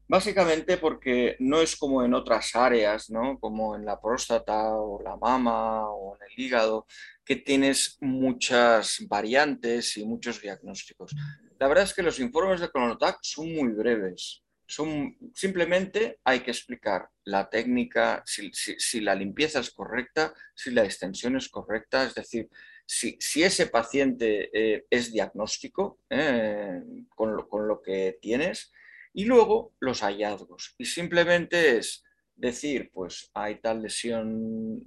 Básicamente 0.08 0.76
porque 0.76 1.36
no 1.40 1.60
es 1.60 1.76
como 1.76 2.04
en 2.04 2.14
otras 2.14 2.54
áreas, 2.54 3.10
¿no? 3.10 3.38
como 3.40 3.74
en 3.74 3.84
la 3.84 4.00
próstata 4.00 4.74
o 4.74 5.02
la 5.02 5.16
mama 5.16 5.88
o 5.90 6.16
en 6.16 6.22
el 6.22 6.44
hígado, 6.44 6.86
que 7.24 7.36
tienes 7.36 7.98
muchas 8.00 9.04
variantes 9.08 9.96
y 9.96 10.04
muchos 10.04 10.40
diagnósticos. 10.40 11.12
La 11.58 11.66
verdad 11.66 11.84
es 11.84 11.94
que 11.94 12.02
los 12.02 12.20
informes 12.20 12.60
de 12.60 12.70
Colonotac 12.70 13.18
son 13.22 13.52
muy 13.52 13.72
breves 13.72 14.44
simplemente 14.66 16.18
hay 16.24 16.40
que 16.40 16.50
explicar 16.50 17.08
la 17.24 17.48
técnica, 17.48 18.22
si, 18.26 19.00
la 19.00 19.14
limpieza 19.14 19.60
es 19.60 19.70
correcta, 19.70 20.34
si 20.54 20.70
la 20.70 20.84
extensión 20.84 21.36
es 21.36 21.48
correcta, 21.48 22.04
es 22.04 22.14
decir, 22.14 22.48
si, 22.84 23.18
ese 23.42 23.66
paciente 23.66 24.50
eh, 24.52 24.86
es 24.90 25.12
diagnóstico 25.12 26.00
eh, 26.10 26.82
con, 27.14 27.36
lo, 27.36 27.82
que 27.82 28.18
tienes, 28.20 28.72
y 29.16 29.24
luego 29.24 29.72
los 29.80 30.02
hallazgos. 30.02 30.74
Y 30.76 30.84
simplemente 30.84 31.78
es 31.78 32.04
decir, 32.34 32.90
pues 32.92 33.30
hay 33.32 33.58
tal 33.62 33.80
lesión 33.80 34.82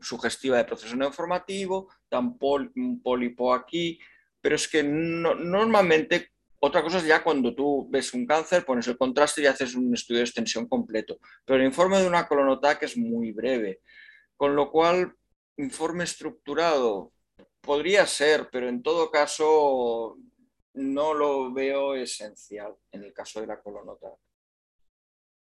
sugestiva 0.00 0.56
de 0.56 0.64
proceso 0.64 0.96
neoformativo, 0.96 1.92
tan 2.08 2.38
un 2.40 3.02
pólipo 3.02 3.52
aquí, 3.52 4.00
pero 4.40 4.56
es 4.56 4.66
que 4.66 4.82
normalmente 4.82 6.30
otra 6.60 6.82
cosa 6.82 6.96
es 6.96 7.04
ya 7.04 7.22
cuando 7.22 7.54
tú 7.54 7.86
ves 7.90 8.14
un 8.14 8.26
cáncer, 8.26 8.64
pones 8.64 8.88
el 8.88 8.96
contraste 8.96 9.42
y 9.42 9.46
haces 9.46 9.74
un 9.74 9.92
estudio 9.92 10.20
de 10.20 10.24
extensión 10.24 10.66
completo. 10.66 11.20
Pero 11.44 11.60
el 11.60 11.66
informe 11.66 11.98
de 11.98 12.06
una 12.06 12.26
colonotac 12.26 12.84
es 12.84 12.96
muy 12.96 13.32
breve. 13.32 13.82
Con 14.34 14.56
lo 14.56 14.70
cual, 14.70 15.14
informe 15.58 16.04
estructurado 16.04 17.12
podría 17.60 18.06
ser, 18.06 18.48
pero 18.50 18.66
en 18.66 18.82
todo 18.82 19.10
caso 19.10 20.16
no 20.78 21.14
lo 21.14 21.52
veo 21.52 21.94
esencial 21.94 22.74
en 22.92 23.04
el 23.04 23.12
caso 23.12 23.40
de 23.40 23.46
la 23.46 23.60
colonotac. 23.60 24.14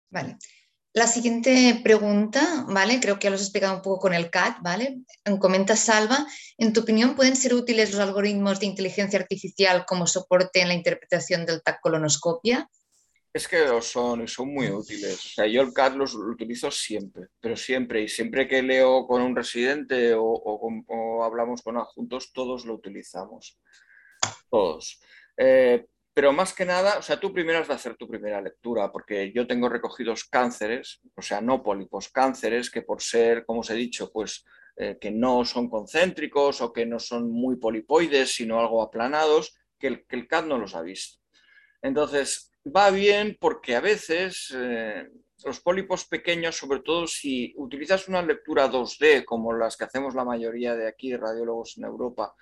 Vale. 0.10 0.38
La 0.94 1.06
siguiente 1.06 1.80
pregunta, 1.84 2.66
¿vale? 2.68 3.00
Creo 3.00 3.20
que 3.20 3.26
ya 3.26 3.30
lo 3.30 3.36
has 3.36 3.44
explicado 3.44 3.76
un 3.76 3.84
poco 3.84 4.00
con 4.00 4.14
el 4.16 4.32
CAT, 4.32 4.58
¿vale? 4.62 5.02
Comenta 5.40 5.76
Salva, 5.76 6.26
¿en 6.58 6.74
tu 6.74 6.82
opinión 6.82 7.16
pueden 7.16 7.36
ser 7.36 7.54
útiles 7.54 7.92
los 7.92 8.02
algoritmos 8.02 8.60
de 8.60 8.66
inteligencia 8.66 9.20
artificial 9.20 9.86
como 9.86 10.08
soporte 10.08 10.62
en 10.62 10.68
la 10.68 10.74
interpretación 10.74 11.46
del 11.46 11.62
TAC 11.62 11.80
colonoscopia? 11.80 12.68
Es 13.32 13.48
que 13.48 13.60
lo 13.60 13.82
son 13.84 14.24
y 14.24 14.28
son 14.28 14.52
muy 14.52 14.70
útiles. 14.72 15.14
O 15.14 15.30
sea, 15.36 15.46
yo 15.46 15.62
el 15.62 15.72
CAT 15.72 15.94
los 15.94 16.16
lo 16.16 16.32
utilizo 16.32 16.72
siempre, 16.72 17.28
pero 17.40 17.56
siempre. 17.56 18.02
Y 18.02 18.08
siempre 18.08 18.48
que 18.48 18.64
leo 18.64 19.06
con 19.06 19.22
un 19.22 19.36
residente 19.36 20.16
o, 20.16 20.24
o, 20.24 21.24
hablamos 21.24 21.62
con 21.62 21.78
adjuntos, 21.78 22.34
todos 22.34 22.66
lo 22.66 22.74
utilizamos. 22.74 23.60
Todos. 24.50 25.00
Eh, 25.42 25.86
pero 26.14 26.34
más 26.34 26.54
que 26.54 26.66
nada, 26.66 26.98
o 26.98 27.02
sea, 27.02 27.18
tú 27.18 27.32
primero 27.32 27.60
has 27.60 27.70
de 27.70 27.74
hacer 27.74 27.96
tu 27.96 28.06
primera 28.06 28.42
lectura, 28.42 28.92
porque 28.92 29.32
yo 29.32 29.48
tengo 29.48 29.70
recogidos 29.70 30.26
cánceres, 30.26 31.00
o 31.16 31.22
sea, 31.22 31.40
no 31.40 31.64
pólipos, 31.64 32.10
cánceres 32.10 32.70
que 32.70 32.82
por 32.82 33.02
ser, 33.02 33.46
como 33.46 33.62
os 33.62 33.70
he 33.70 33.76
dicho, 33.76 34.12
pues 34.12 34.44
eh, 34.76 34.98
que 35.00 35.12
no 35.12 35.46
son 35.46 35.70
concéntricos 35.70 36.60
o 36.60 36.74
que 36.74 36.86
no 36.86 37.00
son 37.00 37.32
muy 37.32 37.56
polipoides, 37.56 38.36
sino 38.36 38.60
algo 38.60 38.82
aplanados, 38.82 39.58
que 39.80 39.88
el, 39.88 40.06
que 40.06 40.28
CAD 40.28 40.46
no 40.46 40.58
los 40.58 40.76
ha 40.76 40.82
visto. 40.82 41.22
Entonces, 41.82 42.52
va 42.66 42.92
bien 42.92 43.38
porque 43.40 43.78
a 43.78 43.80
veces 43.80 44.54
eh, 44.54 45.08
los 45.46 45.62
pólipos 45.62 46.06
pequeños, 46.06 46.58
sobre 46.58 46.82
todo 46.82 47.08
si 47.08 47.54
utilizas 47.56 48.10
una 48.10 48.22
lectura 48.22 48.70
2D, 48.70 49.24
como 49.24 49.54
las 49.54 49.78
que 49.78 49.86
hacemos 49.86 50.16
la 50.16 50.26
mayoría 50.26 50.76
de 50.76 50.90
aquí, 50.90 51.16
radiólogos 51.16 51.78
en 51.78 51.86
Europa, 51.86 52.36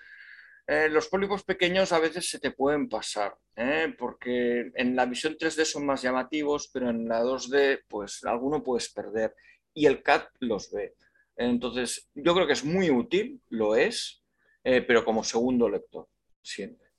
eh, 0.69 0.89
los 0.89 1.07
pólipos 1.07 1.43
pequeños 1.43 1.93
a 1.93 1.99
veces 1.99 2.29
se 2.29 2.39
te 2.39 2.51
pueden 2.51 2.89
pasar, 2.89 3.37
¿eh? 3.55 3.95
porque 3.97 4.69
en 4.75 4.97
la 4.97 5.05
visión 5.05 5.37
3D 5.37 5.63
son 5.63 5.85
más 5.85 6.01
llamativos, 6.01 6.69
pero 6.73 6.89
en 6.89 7.07
la 7.07 7.23
2D, 7.23 7.85
pues 7.87 8.25
alguno 8.25 8.61
puedes 8.61 8.89
perder 8.89 9.33
y 9.73 9.85
el 9.85 10.03
CAT 10.03 10.27
los 10.39 10.69
ve. 10.71 10.95
Entonces, 11.37 12.09
yo 12.13 12.33
creo 12.33 12.45
que 12.45 12.53
es 12.53 12.65
muy 12.65 12.89
útil, 12.89 13.41
lo 13.47 13.77
es, 13.77 14.23
eh, 14.65 14.81
pero 14.81 15.05
como 15.05 15.23
segundo 15.23 15.69
lector, 15.69 16.09
siempre. 16.41 16.89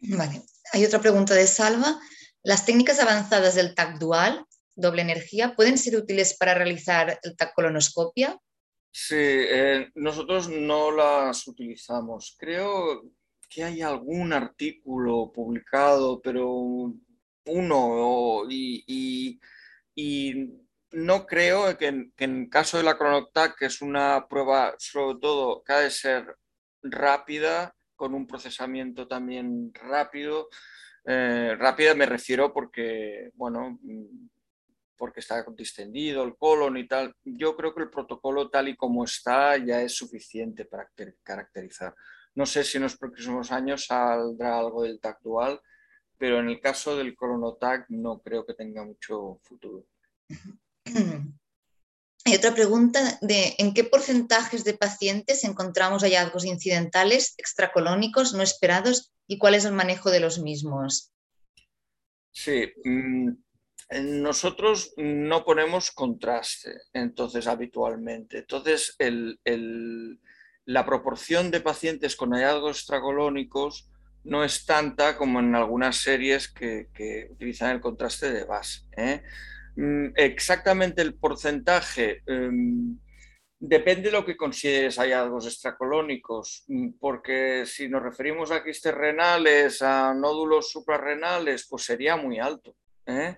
Vale. 0.00 0.42
Hay 0.72 0.84
otra 0.84 1.00
pregunta 1.00 1.32
de 1.32 1.46
Salva. 1.46 1.98
¿Las 2.42 2.66
técnicas 2.66 2.98
avanzadas 2.98 3.54
del 3.54 3.74
TAC 3.74 3.98
dual, 3.98 4.44
doble 4.74 5.00
energía, 5.00 5.54
pueden 5.56 5.78
ser 5.78 5.96
útiles 5.96 6.36
para 6.36 6.52
realizar 6.52 7.18
el 7.22 7.36
TAC 7.36 7.54
colonoscopia? 7.54 8.38
Sí, 8.96 9.16
eh, 9.18 9.90
nosotros 9.96 10.48
no 10.48 10.92
las 10.92 11.48
utilizamos. 11.48 12.36
Creo 12.38 13.02
que 13.48 13.64
hay 13.64 13.82
algún 13.82 14.32
artículo 14.32 15.32
publicado, 15.32 16.20
pero 16.22 16.48
uno, 17.46 18.44
y, 18.48 19.40
no 20.92 21.26
creo 21.26 21.76
que 21.76 21.86
en, 21.88 22.12
el 22.18 22.48
caso 22.48 22.76
de 22.78 22.84
la 22.84 22.96
Cronoctac, 22.96 23.58
que 23.58 23.66
es 23.66 23.82
una 23.82 24.28
prueba 24.28 24.74
sobre 24.78 25.18
todo 25.20 25.64
que 25.64 25.72
ha 25.72 25.80
de 25.80 25.90
ser 25.90 26.36
rápida, 26.82 27.74
con 27.96 28.14
un 28.14 28.26
procesamiento 28.28 29.08
también 29.08 29.72
rápido, 29.74 30.48
eh, 31.04 31.56
rápida 31.58 31.94
me 31.94 32.06
refiero 32.06 32.52
porque, 32.52 33.30
bueno, 33.34 33.80
porque 34.96 35.20
está 35.20 35.44
distendido 35.56 36.24
el 36.24 36.36
colon 36.36 36.76
y 36.76 36.86
tal. 36.86 37.14
Yo 37.24 37.56
creo 37.56 37.74
que 37.74 37.82
el 37.82 37.90
protocolo 37.90 38.50
tal 38.50 38.68
y 38.68 38.76
como 38.76 39.04
está 39.04 39.56
ya 39.56 39.82
es 39.82 39.96
suficiente 39.96 40.64
para 40.64 40.88
caracterizar. 41.22 41.94
No 42.34 42.46
sé 42.46 42.64
si 42.64 42.78
en 42.78 42.84
los 42.84 42.96
próximos 42.96 43.52
años 43.52 43.86
saldrá 43.86 44.58
algo 44.58 44.82
del 44.82 45.00
TAC 45.00 45.20
dual, 45.22 45.60
pero 46.18 46.40
en 46.40 46.48
el 46.48 46.60
caso 46.60 46.96
del 46.96 47.14
colonotac 47.14 47.86
no 47.90 48.20
creo 48.20 48.44
que 48.44 48.54
tenga 48.54 48.84
mucho 48.84 49.38
futuro. 49.42 49.86
Hay 52.26 52.34
otra 52.34 52.54
pregunta 52.54 53.18
de 53.20 53.54
¿en 53.58 53.74
qué 53.74 53.84
porcentajes 53.84 54.64
de 54.64 54.72
pacientes 54.72 55.44
encontramos 55.44 56.02
hallazgos 56.02 56.46
incidentales 56.46 57.34
extracolónicos 57.36 58.32
no 58.32 58.42
esperados 58.42 59.12
y 59.26 59.36
cuál 59.36 59.54
es 59.54 59.66
el 59.66 59.74
manejo 59.74 60.10
de 60.10 60.20
los 60.20 60.38
mismos? 60.38 61.12
Sí, 62.32 62.72
mm, 62.82 63.28
nosotros 64.02 64.92
no 64.96 65.44
ponemos 65.44 65.90
contraste, 65.90 66.80
entonces, 66.92 67.46
habitualmente. 67.46 68.38
Entonces, 68.38 68.96
la 70.66 70.86
proporción 70.86 71.50
de 71.50 71.60
pacientes 71.60 72.16
con 72.16 72.32
hallazgos 72.32 72.78
extracolónicos 72.78 73.90
no 74.24 74.42
es 74.42 74.64
tanta 74.64 75.16
como 75.16 75.40
en 75.40 75.54
algunas 75.54 75.96
series 75.96 76.48
que, 76.48 76.88
utilizan 77.30 77.70
el 77.70 77.80
contraste 77.80 78.32
de 78.32 78.44
base. 78.44 78.80
¿eh? 78.96 79.22
Mm, 79.76 80.12
exactamente 80.16 81.02
el 81.02 81.14
porcentaje 81.14 82.22
em, 82.26 82.98
depende 83.58 84.10
de 84.10 84.12
lo 84.12 84.24
que 84.24 84.36
consideres 84.36 84.96
hallazgos 84.96 85.46
extracolónicos, 85.46 86.64
mm, 86.68 86.90
porque 86.98 87.64
si 87.66 87.88
nos 87.88 88.02
referimos 88.02 88.50
a 88.50 88.64
quistes 88.64 88.94
renales, 88.94 89.82
a 89.82 90.14
nódulos 90.14 90.70
suprarrenales, 90.70 91.66
pues 91.68 91.84
sería 91.84 92.16
muy 92.16 92.38
alto. 92.38 92.74
¿eh? 93.06 93.36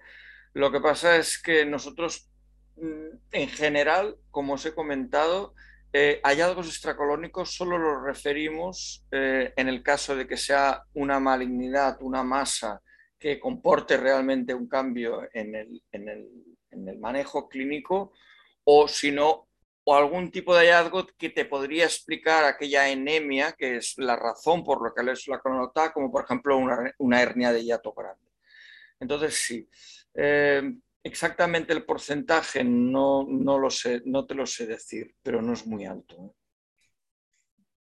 Lo 0.56 0.72
que 0.72 0.80
pasa 0.80 1.16
es 1.16 1.38
que 1.38 1.66
nosotros, 1.66 2.30
mm, 2.76 3.18
en 3.32 3.48
general, 3.50 4.16
como 4.30 4.54
os 4.54 4.64
he 4.64 4.74
comentado, 4.74 5.52
eh, 5.92 6.18
hallazgos 6.24 6.68
extracolónicos 6.68 7.54
solo 7.54 7.76
los 7.76 8.02
referimos 8.02 9.04
eh, 9.10 9.52
en 9.54 9.68
el 9.68 9.82
caso 9.82 10.16
de 10.16 10.26
que 10.26 10.38
sea 10.38 10.82
una 10.94 11.20
malignidad, 11.20 11.98
una 12.00 12.22
masa 12.22 12.80
que 13.18 13.38
comporte 13.38 13.98
realmente 13.98 14.54
un 14.54 14.66
cambio 14.66 15.28
en 15.34 15.56
el, 15.56 16.98
manejo 17.00 17.50
clínico 17.50 18.14
o 18.64 18.88
si 18.88 19.12
no, 19.12 19.48
o 19.84 19.94
algún 19.94 20.30
tipo 20.30 20.54
de 20.54 20.60
hallazgo 20.60 21.06
que 21.18 21.28
te 21.28 21.44
podría 21.44 21.84
explicar 21.84 22.44
aquella 22.44 22.84
anemia, 22.84 23.52
que 23.52 23.76
es 23.76 23.98
la 23.98 24.16
razón 24.16 24.64
por 24.64 24.82
la 24.82 24.94
que 24.94 25.30
la 25.30 25.38
cronota, 25.38 25.92
como 25.92 26.10
por 26.10 26.24
ejemplo 26.24 26.56
una, 26.56 26.94
una 26.96 27.20
hernia 27.20 27.52
de 27.52 27.62
hiato 27.62 27.92
grande. 27.92 28.26
Entonces, 28.98 29.34
sí, 29.34 29.68
eh, 30.16 30.62
exactamente 31.02 31.72
el 31.72 31.84
porcentaje 31.84 32.64
no, 32.64 33.24
lo 33.24 33.70
sé, 33.70 34.02
no 34.04 34.26
te 34.26 34.34
lo 34.34 34.46
sé 34.46 34.66
decir, 34.66 35.14
pero 35.22 35.42
no 35.42 35.52
es 35.52 35.66
muy 35.66 35.84
alto. 35.84 36.34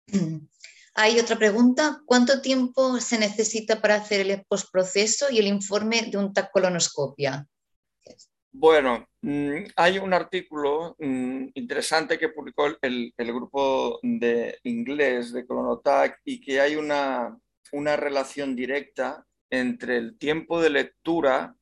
¿eh? 0.07 0.39
Hay 0.95 1.19
otra 1.19 1.37
pregunta. 1.37 2.01
¿Cuánto 2.05 2.39
tiempo 2.41 2.99
se 2.99 3.17
necesita 3.17 3.81
para 3.81 3.95
hacer 3.95 4.21
el 4.21 4.45
postproceso 4.45 5.25
y 5.31 5.39
el 5.39 5.47
informe 5.47 6.03
de 6.03 6.17
un 6.17 6.31
TAC 6.31 6.51
colonoscopia? 6.51 7.47
Bueno, 8.55 9.07
mm, 9.23 9.63
hay 9.75 9.97
un 9.97 10.13
artículo 10.13 10.95
mm, 10.99 11.47
interesante 11.55 12.19
que 12.19 12.29
publicó 12.29 12.67
el, 12.79 13.11
grupo 13.17 13.99
de 14.03 14.59
inglés 14.63 15.33
de 15.33 15.47
Colonotac 15.47 16.21
y 16.23 16.39
que 16.39 16.61
hay 16.61 16.75
una, 16.75 17.35
una 17.71 17.95
relación 17.95 18.55
directa 18.55 19.25
entre 19.49 19.97
el 19.97 20.19
tiempo 20.19 20.61
de 20.61 20.69
lectura 20.69 21.55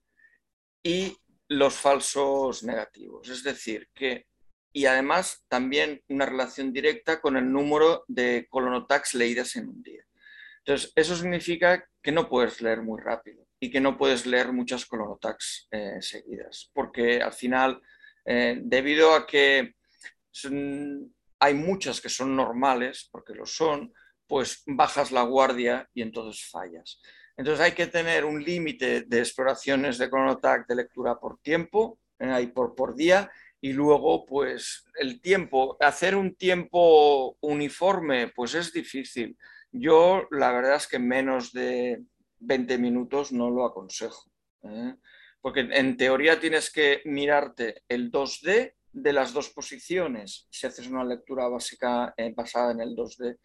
y 0.84 1.18
los 1.48 1.76
falsos 1.76 2.64
negativos. 2.64 3.30
Es 3.30 3.44
decir, 3.44 3.90
que, 3.94 4.28
y 4.74 4.86
además 4.86 5.44
también 5.48 6.02
una 6.08 6.26
relación 6.26 6.72
directa 6.72 7.20
con 7.20 7.38
el 7.38 7.52
número 7.52 8.06
de 8.08 8.48
colonotacs 8.50 9.14
leídas 9.14 9.56
en 9.56 9.68
un 9.68 9.84
día. 9.84 10.06
Entonces, 10.60 10.94
eso 10.96 11.16
significa 11.16 11.88
que 12.02 12.12
no 12.12 12.30
puedes 12.30 12.62
leer 12.62 12.82
muy 12.82 13.02
rápido 13.02 13.46
y 13.60 13.70
que 13.70 13.82
no 13.82 13.98
puedes 13.98 14.26
leer 14.26 14.54
muchas 14.54 14.86
colonotax 14.86 15.68
eh, 15.72 15.98
seguidas, 16.02 16.72
porque 16.74 17.22
al 17.22 17.34
final, 17.34 17.82
eh, 18.26 18.60
debido 18.64 19.14
a 19.14 19.26
que 19.28 19.76
hay 21.40 21.54
muchas 21.54 22.00
que 22.00 22.10
son 22.10 22.36
normales, 22.36 23.10
porque 23.12 23.34
lo 23.34 23.46
son, 23.46 23.94
pues 24.28 24.64
bajas 24.66 25.12
la 25.12 25.24
guardia 25.24 25.90
y 25.94 26.02
entonces 26.02 26.48
fallas. 26.50 27.02
Entonces 27.38 27.64
hay 27.66 27.72
que 27.72 27.88
tener 27.88 28.26
un 28.26 28.44
límite 28.44 29.02
de 29.02 29.20
exploraciones 29.20 29.98
de 29.98 30.10
colonotac 30.10 30.68
de 30.68 30.76
lectura 30.76 31.20
por 31.20 31.40
tiempo, 31.40 32.00
eh, 32.20 32.52
por, 32.54 32.76
por 32.76 32.96
día, 32.96 33.32
y 33.62 33.74
luego 33.74 34.26
pues 34.26 34.86
el 34.96 35.22
tiempo, 35.22 35.78
hacer 35.80 36.16
un 36.16 36.36
tiempo 36.36 37.38
uniforme 37.42 38.30
pues 38.36 38.56
es 38.56 38.74
difícil. 38.74 39.38
Yo 39.72 40.28
la 40.32 40.52
verdad 40.52 40.76
es 40.76 40.88
que 40.88 41.00
menos 41.00 41.54
de 41.54 42.04
20 42.40 42.78
minutos 42.78 43.32
no 43.32 43.50
lo 43.50 43.66
aconsejo. 43.66 44.30
¿eh? 44.64 44.96
Porque 45.40 45.62
en 45.62 45.96
teoría 45.96 46.40
tienes 46.40 46.72
que 46.72 47.02
mirarte 47.06 47.84
el 47.88 48.12
2D 48.12 48.74
de 48.94 49.14
las 49.14 49.32
dos 49.32 49.50
posiciones, 49.50 50.48
si 50.50 50.68
haces 50.68 50.88
una 50.88 51.06
lectura 51.06 51.48
básica 51.48 52.14
eh, 52.18 52.34
basada 52.36 52.72
en 52.72 52.82
el 52.82 52.96
2D. 52.96 53.38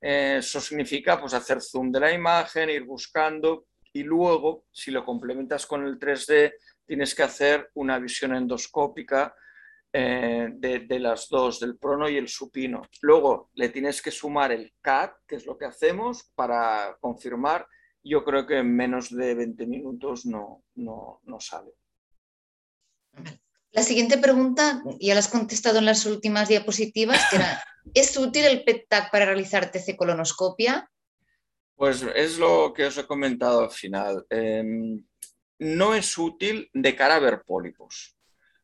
Eh, 0.00 0.36
eso 0.38 0.60
significa 0.60 1.20
pues, 1.20 1.34
hacer 1.34 1.60
zoom 1.60 1.90
de 1.90 2.00
la 2.00 2.12
imagen, 2.12 2.70
ir 2.70 2.84
buscando 2.84 3.66
y 3.92 4.02
luego, 4.02 4.66
si 4.70 4.90
lo 4.90 5.04
complementas 5.04 5.66
con 5.66 5.84
el 5.84 5.98
3D, 5.98 6.54
tienes 6.86 7.14
que 7.14 7.22
hacer 7.22 7.70
una 7.74 7.98
visión 7.98 8.34
endoscópica 8.34 9.34
de, 9.90 10.84
de, 10.86 10.98
las 11.00 11.28
dos, 11.28 11.58
del 11.58 11.78
prono 11.78 12.08
y 12.08 12.16
el 12.16 12.28
supino. 12.28 12.82
Luego 13.00 13.50
le 13.54 13.70
tienes 13.70 14.00
que 14.00 14.10
sumar 14.10 14.52
el 14.52 14.72
CAT, 14.80 15.16
que 15.26 15.36
es 15.36 15.46
lo 15.46 15.56
que 15.56 15.64
hacemos, 15.64 16.30
para 16.34 16.96
confirmar 17.00 17.66
yo 18.08 18.24
creo 18.24 18.46
que 18.46 18.58
en 18.58 18.74
menos 18.74 19.10
de 19.10 19.34
20 19.34 19.66
minutos 19.66 20.24
no, 20.26 20.64
no, 20.76 21.20
sale. 21.40 21.72
La 23.72 23.82
siguiente 23.82 24.18
pregunta, 24.18 24.82
ya 25.00 25.14
la 25.14 25.20
has 25.20 25.28
contestado 25.28 25.78
en 25.78 25.84
las 25.84 26.06
últimas 26.06 26.48
diapositivas, 26.48 27.20
que 27.30 27.38
¿es 27.94 28.16
útil 28.16 28.44
el 28.44 28.64
PET-TAC 28.64 29.10
para 29.10 29.26
realizar 29.26 29.70
TC 29.70 29.96
colonoscopia? 29.96 30.90
Pues 31.76 32.02
es 32.14 32.38
lo 32.38 32.72
que 32.72 32.86
os 32.86 32.98
he 32.98 33.06
comentado 33.06 33.62
al 33.62 33.70
final. 33.70 34.26
Em, 34.30 35.04
no 35.58 35.94
es 35.94 36.16
útil 36.18 36.68
de 36.72 36.96
cara 36.96 37.16
a 37.16 37.20
ver 37.20 37.42
pólipos. 37.46 38.16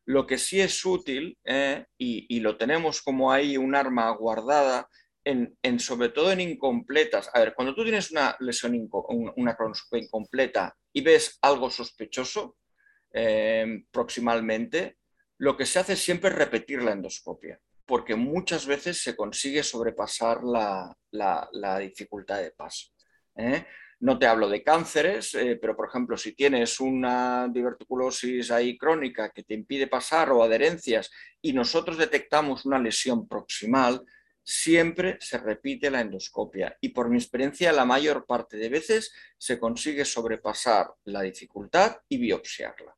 Lo 0.05 0.27
que 0.27 0.37
sí 0.37 0.59
es 0.59 0.85
útil, 0.85 1.37
eh, 1.45 1.85
y, 1.97 2.25
y, 2.35 2.39
lo 2.41 2.57
tenemos 2.57 3.01
como 3.01 3.31
ahí 3.31 3.57
un 3.57 3.73
arma 3.73 4.09
guardada, 4.11 4.87
en, 5.25 5.79
sobre 5.79 6.09
todo 6.09 6.31
en 6.31 6.41
incompletas. 6.41 7.29
A 7.33 7.39
ver, 7.39 7.53
cuando 7.55 7.73
tú 7.73 7.83
tienes 7.83 8.11
una 8.11 8.35
lesión, 8.39 8.89
una 9.35 9.55
cronoscopia 9.55 10.03
incompleta 10.03 10.75
y 10.93 11.01
ves 11.01 11.37
algo 11.41 11.69
sospechoso 11.69 12.55
eh, 13.17 13.85
proximalmente, 13.91 14.97
lo 15.37 15.55
que 15.55 15.65
se 15.65 15.79
hace 15.79 15.95
siempre 15.95 16.29
es 16.29 16.35
repetir 16.35 16.83
la 16.83 16.91
endoscopia, 16.91 17.61
porque 17.85 18.13
muchas 18.13 18.67
veces 18.67 19.01
se 19.01 19.15
consigue 19.15 19.63
sobrepasar 19.63 20.41
la, 20.43 21.79
dificultad 21.79 22.41
de 22.41 22.51
paso. 22.51 22.91
¿eh? 23.37 23.65
No 24.01 24.19
te 24.19 24.27
hablo 24.27 24.49
de 24.49 24.63
cánceres, 24.63 25.33
eh, 25.33 25.57
pero 25.61 25.77
por 25.77 25.87
ejemplo, 25.87 26.17
si 26.17 26.33
tienes 26.33 26.81
una 26.81 27.47
diverticulosis 27.47 28.51
ahí 28.51 28.77
crónica 28.77 29.29
que 29.29 29.43
te 29.43 29.53
impide 29.53 29.87
pasar 29.87 30.31
o 30.31 30.43
adherencias 30.43 31.09
y 31.41 31.53
nosotros 31.53 31.97
detectamos 31.97 32.65
una 32.65 32.79
lesión 32.79 33.29
proximal, 33.29 34.03
siempre 34.43 35.17
se 35.21 35.37
repite 35.37 35.89
la 35.89 36.01
endoscopia 36.01 36.77
y 36.81 36.89
por 36.89 37.09
mi 37.09 37.15
experiencia 37.15 37.71
la 37.71 37.85
mayor 37.85 38.25
parte 38.25 38.57
de 38.57 38.67
veces 38.67 39.13
se 39.37 39.57
consigue 39.57 40.03
sobrepasar 40.03 40.93
la 41.05 41.21
dificultad 41.21 41.97
y 42.09 42.17
biopsiarla. 42.17 42.95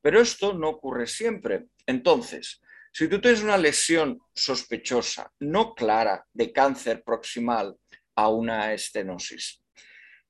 Pero 0.00 0.20
esto 0.20 0.52
no 0.54 0.68
ocurre 0.68 1.06
siempre. 1.06 1.66
Entonces, 1.86 2.60
si 2.92 3.08
tú 3.08 3.20
tienes 3.20 3.42
una 3.42 3.58
lesión 3.58 4.20
sospechosa, 4.34 5.32
no 5.40 5.74
clara, 5.74 6.24
de 6.32 6.52
cáncer 6.52 7.02
proximal 7.04 7.76
a 8.16 8.28
una 8.28 8.72
estenosis, 8.72 9.62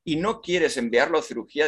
y 0.05 0.17
no 0.17 0.41
quieres 0.41 0.77
enviarlo 0.79 1.19
a 1.19 1.23
cirugía 1.23 1.67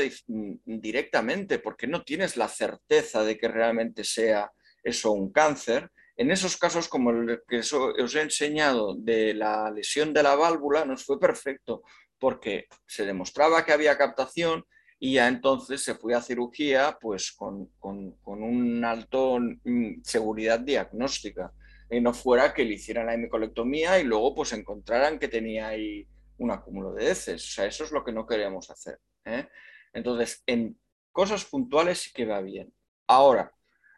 directamente 0.65 1.59
porque 1.59 1.87
no 1.87 2.03
tienes 2.03 2.37
la 2.37 2.49
certeza 2.49 3.23
de 3.23 3.37
que 3.37 3.49
realmente 3.49 4.03
sea 4.03 4.51
eso 4.83 5.13
un 5.13 5.31
cáncer, 5.31 5.91
en 6.21 6.31
esos 6.31 6.59
casos, 6.59 6.87
como 6.87 7.13
el 7.13 7.41
que 7.49 7.61
os 7.61 8.15
he 8.15 8.21
enseñado 8.21 8.95
de 8.95 9.33
la 9.33 9.71
lesión 9.71 10.13
de 10.13 10.23
la 10.23 10.35
válvula, 10.35 10.85
nos 10.85 11.03
fue 11.03 11.19
perfecto 11.19 11.83
porque 12.19 12.67
se 12.87 13.07
demostraba 13.07 13.65
que 13.65 13.73
había 13.73 13.97
captación 13.97 14.67
y 15.03 15.15
ya 15.15 15.29
entonces 15.29 15.83
se 15.83 15.95
fue 15.95 16.15
a 16.15 16.21
cirugía 16.21 16.99
pues 17.01 17.33
con, 17.33 17.71
con, 17.79 18.15
un 18.23 18.85
alto 18.85 19.39
mm, 19.41 20.03
seguridad 20.05 20.61
diagnóstica. 20.61 21.53
Y 21.91 22.01
no 22.01 22.13
fuera 22.13 22.53
que 22.53 22.65
le 22.65 22.75
hicieran 22.75 23.07
la 23.07 23.15
hemicolectomía 23.15 23.99
y 23.99 24.05
luego 24.05 24.35
pues 24.35 24.53
encontraran 24.53 25.19
que 25.19 25.27
tenía 25.27 25.69
ahí 25.69 26.07
un 26.37 26.51
acúmulo 26.51 26.93
de 26.93 27.11
heces. 27.11 27.43
O 27.43 27.51
sea, 27.51 27.65
eso 27.65 27.85
es 27.85 27.93
lo 27.93 28.05
que 28.05 28.13
no 28.13 28.27
queremos 28.27 28.71
hacer. 28.71 29.01
¿eh? 29.25 29.49
Entonces, 29.95 30.43
en 30.47 30.79
cosas 31.11 31.47
puntuales 31.47 32.03
sí 32.03 32.11
que 32.13 32.27
va 32.27 32.43
bien. 32.43 32.73
Ahora, 33.07 33.53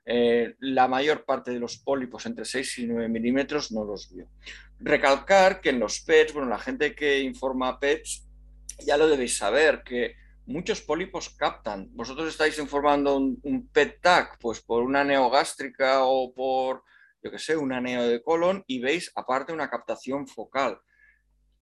eh, 0.07 0.55
la 0.61 0.86
mayor 0.86 1.24
parte 1.24 1.50
de 1.50 1.59
los 1.59 1.78
pólipos 1.78 2.24
entre 2.26 2.44
6 2.44 2.78
y 2.78 2.86
9 2.86 3.09
milímetros 3.09 3.72
no 3.72 3.84
los 3.84 4.09
vio. 4.14 4.28
Recalcar 4.78 5.61
que 5.61 5.70
en 5.70 5.80
los 5.80 6.00
PETs, 6.00 6.32
bueno, 6.32 6.48
la 6.48 6.59
gente 6.61 6.94
que 6.94 7.20
informa 7.20 7.80
PETs 7.80 8.28
ya 8.86 8.96
lo 8.96 9.09
debéis 9.09 9.36
saber, 9.36 9.82
que 9.84 10.22
muchos 10.53 10.82
pólipos 10.82 11.30
captan. 11.30 11.88
Vosotros 11.92 12.28
estáis 12.28 12.59
informando 12.59 13.16
un, 13.16 13.68
PET-TAC, 13.72 14.38
pues 14.38 14.61
por 14.61 14.82
una 14.82 15.03
neogástrica 15.03 16.05
o 16.05 16.32
por, 16.32 16.84
yo 17.22 17.30
que 17.30 17.38
sé, 17.38 17.57
una 17.57 17.80
neo 17.80 18.07
de 18.07 18.22
colon 18.22 18.62
y 18.66 18.80
veis 18.80 19.11
aparte 19.14 19.53
una 19.53 19.70
captación 19.70 20.28
focal. 20.28 20.78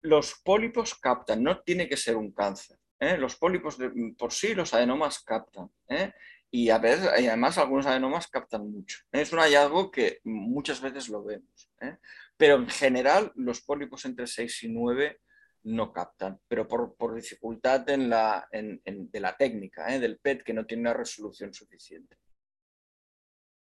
Los 0.01 0.36
pólipos 0.43 0.95
captan, 0.95 1.43
no 1.43 1.61
tiene 1.61 1.88
que 1.88 1.97
ser 1.97 2.17
un 2.17 2.34
cáncer. 2.34 2.78
¿eh? 2.99 3.17
Los 3.17 3.36
pólipos 3.36 3.78
por 4.17 4.34
sí, 4.34 4.53
los 4.55 4.74
adenomas 4.74 5.19
captan. 5.19 5.69
¿eh? 5.88 6.11
y, 6.55 6.69
a 6.69 6.78
veces, 6.78 7.07
además 7.07 7.57
algunos 7.57 7.88
adenomas 7.88 8.28
captan 8.28 8.69
mucho. 8.69 8.99
Es 9.11 9.34
un 9.34 9.39
hallazgo 9.39 9.89
que 9.89 10.19
muchas 10.24 10.82
veces 10.82 11.09
lo 11.09 11.24
vemos, 11.24 11.71
¿eh? 11.82 11.97
pero 12.38 12.55
en 12.55 12.69
general 12.69 13.32
los 13.36 13.61
pólipos 13.61 14.05
entre 14.05 14.28
6 14.28 14.63
y 14.63 14.69
9 14.69 15.19
no 15.64 15.93
captan, 15.93 16.39
pero 16.47 16.68
por, 16.68 17.16
dificultad 17.16 17.89
en 17.89 18.09
la, 18.09 18.47
de 18.51 19.20
la 19.20 19.36
técnica 19.38 19.93
¿eh? 19.93 19.99
del 19.99 20.20
PET 20.20 20.43
que 20.43 20.53
no 20.53 20.66
tiene 20.66 20.82
una 20.82 20.93
resolución 20.93 21.53
suficiente. 21.53 22.18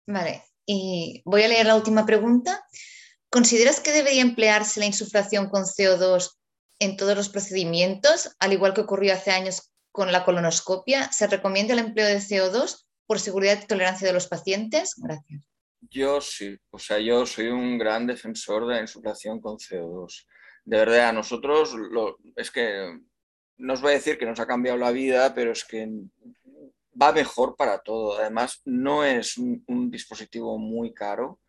Vale, 0.08 0.44
y 0.66 1.22
voy 1.26 1.44
a 1.44 1.48
leer 1.48 1.66
la 1.66 1.76
última 1.76 2.06
pregunta. 2.06 2.66
¿Consideras 3.30 3.80
que 3.80 3.92
debería 3.92 4.22
emplearse 4.22 4.80
la 4.80 4.86
insuflación 4.86 5.50
con 5.50 5.64
CO2 5.64 6.38
en 6.80 6.98
todos 6.98 7.16
los 7.16 7.30
procedimientos, 7.30 8.36
al 8.40 8.54
igual 8.54 8.74
que 8.74 8.82
ocurrió 8.82 9.14
hace 9.14 9.32
años 9.32 9.72
con 9.92 10.12
la 10.12 10.26
colonoscopia, 10.26 11.12
¿se 11.12 11.28
recomienda 11.28 11.74
el 11.74 11.80
empleo 11.80 12.08
de 12.08 12.18
CO2 12.18 12.86
por 13.06 13.20
seguridad 13.20 13.60
y 13.62 13.68
tolerancia 13.68 14.08
de 14.08 14.14
los 14.14 14.28
pacientes? 14.28 14.96
Gracias. 14.98 15.44
Yo 15.90 16.22
sí, 16.22 16.58
o 16.72 16.80
sea, 16.80 17.00
yo 17.00 17.26
soy 17.26 17.48
un 17.48 17.78
gran 17.78 18.08
defensor 18.08 18.68
de 18.68 18.76
la 18.76 18.82
insuflación 18.82 19.40
con 19.40 19.58
CO2. 19.58 20.26
De 20.64 20.78
verdad, 20.78 21.10
a 21.10 21.14
nosotros 21.14 21.76
es 22.36 22.52
que 22.52 23.00
no 23.58 23.74
os 23.74 23.82
voy 23.82 23.92
a 23.92 23.96
decir 23.96 24.18
que 24.18 24.26
nos 24.26 24.40
ha 24.40 24.48
cambiado 24.48 24.78
la 24.78 24.92
vida, 24.92 25.34
pero 25.34 25.52
es 25.52 25.66
que 25.66 25.88
va 27.00 27.12
mejor 27.12 27.56
para 27.56 27.80
todo. 27.80 28.18
Además, 28.18 28.62
no 28.66 29.04
es 29.04 29.38
un, 29.38 29.64
un 29.68 29.90
dispositivo 29.90 30.58
muy 30.58 30.94
caro, 30.94 31.40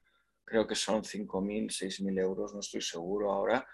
creo 0.44 0.66
que 0.66 0.74
son 0.74 1.02
5.000, 1.02 1.70
6.000 1.70 2.20
euros, 2.20 2.54
no 2.54 2.60
estoy 2.60 2.82
seguro 2.82 3.32
ahora, 3.32 3.66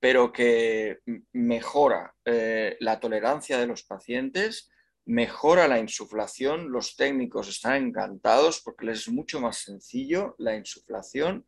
pero 0.00 0.32
que 0.32 0.98
mejora 1.32 2.14
eh, 2.24 2.76
la 2.80 3.00
tolerancia 3.00 3.58
de 3.58 3.66
los 3.66 3.84
pacientes, 3.84 4.70
mejora 5.06 5.68
la 5.68 5.78
insuflación. 5.78 6.70
Los 6.70 6.96
técnicos 6.96 7.48
están 7.48 7.86
encantados 7.86 8.60
porque 8.62 8.86
les 8.86 9.00
es 9.00 9.08
mucho 9.08 9.40
más 9.40 9.58
sencillo 9.58 10.34
la 10.38 10.56
insuflación 10.56 11.46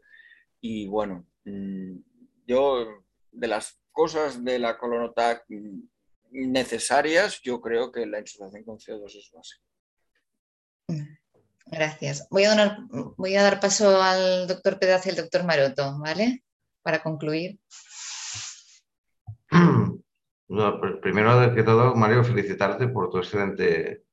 y 0.61 0.87
bueno, 0.87 1.27
mm, 1.45 1.97
yo 2.47 3.05
de 3.37 3.49
las 3.49 3.79
cosas 3.93 4.45
de 4.45 4.59
la 4.59 4.79
colonotac 4.79 5.45
necesarias, 6.31 7.41
yo 7.43 7.61
creo 7.61 7.93
que 7.93 8.07
la 8.07 8.21
insulación 8.21 8.65
con 8.65 8.79
CO2 8.79 9.07
es 9.07 9.31
básica. 9.33 9.63
Gracias. 11.67 12.29
Voy 12.31 12.45
a, 12.45 12.55
dar, 12.55 12.79
voy 13.17 13.35
a 13.35 13.43
dar 13.43 13.59
paso 13.59 14.01
al 14.01 14.47
doctor 14.47 14.79
Pedaz 14.79 15.07
y 15.07 15.11
al 15.11 15.17
doctor 15.17 15.45
Maroto, 15.45 15.99
¿vale? 15.99 16.45
Para 16.83 17.03
concluir. 17.03 17.59
primero 21.03 21.55
que 21.55 21.63
todo, 21.65 21.95
Mario, 21.97 22.23
felicitarte 22.23 22.87
por 22.89 23.11
tu 23.11 23.19
excelente 23.19 24.05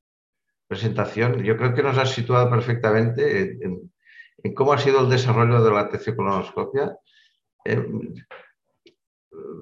presentación. 0.67 1.43
Yo 1.43 1.55
creo 1.57 1.76
que 1.76 1.84
nos 1.84 1.97
has 1.97 2.11
situado 2.11 2.49
perfectamente 2.49 3.59
en, 3.63 3.91
cómo 4.55 4.74
ha 4.74 4.80
sido 4.80 5.01
el 5.01 5.09
desarrollo 5.09 5.63
de 5.63 5.71
la 5.71 5.89
teciocolonoscopia. 5.89 6.97
Eh, 7.65 7.86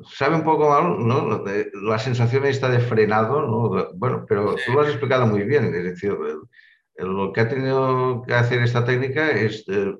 sabe 0.10 0.36
un 0.36 0.44
poco 0.44 0.70
mal 0.70 1.06
¿no? 1.06 1.44
la 1.82 2.00
sensación 2.00 2.46
esta 2.46 2.70
de 2.70 2.80
frenado, 2.80 3.42
¿no? 3.42 3.92
bueno, 3.96 4.26
pero 4.28 4.56
tú 4.66 4.74
lo 4.74 4.82
has 4.82 4.90
explicado 4.90 5.28
muy 5.28 5.44
bien. 5.44 5.74
Es 5.74 5.84
decir, 5.84 6.16
lo 6.98 7.32
que 7.32 7.42
ha 7.42 7.50
tenido 7.50 8.24
que 8.24 8.34
hacer 8.34 8.62
esta 8.62 8.86
técnica 8.86 9.32
es 9.32 9.64
eh, 9.68 9.94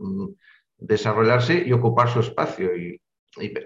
desarrollarse 0.78 1.64
y 1.66 1.72
ocupar 1.74 2.10
su 2.10 2.20
espacio. 2.20 2.76
Y, 2.76 3.00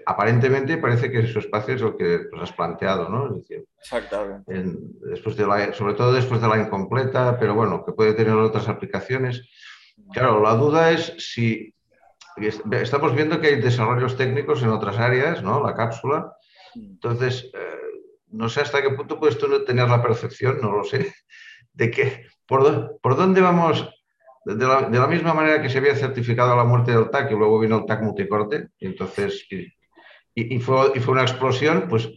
aparentemente 0.06 0.78
parece 0.78 1.10
que 1.10 1.26
su 1.26 1.40
espacio 1.40 1.74
es 1.74 1.80
lo 1.80 1.96
que 1.96 2.20
has 2.40 2.52
planteado, 2.52 3.08
¿no? 3.08 3.26
Es 3.26 3.42
decir, 3.42 3.64
Exactamente. 3.80 4.78
después 5.10 5.36
de 5.36 5.44
la, 5.44 5.72
sobre 5.72 5.94
todo 5.94 6.12
después 6.12 6.40
de 6.40 6.46
la 6.46 6.60
incompleta, 6.60 7.36
pero 7.36 7.56
bueno, 7.56 7.84
que 7.84 7.90
puede 7.90 8.14
tener 8.14 8.34
otras 8.34 8.68
aplicaciones. 8.68 9.42
Claro, 10.12 10.40
la 10.40 10.54
duda 10.54 10.92
es 10.92 11.14
si 11.18 11.74
estamos 12.36 13.14
viendo 13.14 13.40
que 13.40 13.48
hay 13.48 13.60
desarrollos 13.60 14.16
técnicos 14.16 14.62
en 14.62 14.70
otras 14.70 14.98
áreas, 14.98 15.42
¿no? 15.42 15.62
La 15.62 15.74
cápsula. 15.74 16.32
Entonces, 16.74 17.50
eh, 17.54 17.76
no 18.28 18.48
sé 18.48 18.60
hasta 18.60 18.82
qué 18.82 18.90
punto 18.90 19.18
puedes 19.18 19.38
tú 19.38 19.64
tener 19.64 19.88
la 19.88 20.02
percepción, 20.02 20.58
no 20.60 20.72
lo 20.72 20.84
sé, 20.84 21.14
de 21.72 21.90
que 21.90 22.26
por, 22.46 22.98
por 23.00 23.16
dónde 23.16 23.40
vamos, 23.40 23.88
de 24.44 24.66
la, 24.66 25.06
misma 25.08 25.34
manera 25.34 25.60
que 25.60 25.68
se 25.68 25.78
había 25.78 25.96
certificado 25.96 26.54
la 26.54 26.64
muerte 26.64 26.92
del 26.92 27.10
TAC 27.10 27.32
y 27.32 27.34
luego 27.34 27.58
vino 27.58 27.78
el 27.78 27.86
TAC 27.86 28.02
multicorte, 28.02 28.68
y 28.78 28.86
entonces, 28.86 29.46
y, 30.34 30.58
fue, 30.60 30.92
y 30.94 31.00
fue 31.00 31.12
una 31.12 31.22
explosión, 31.22 31.86
pues 31.88 32.08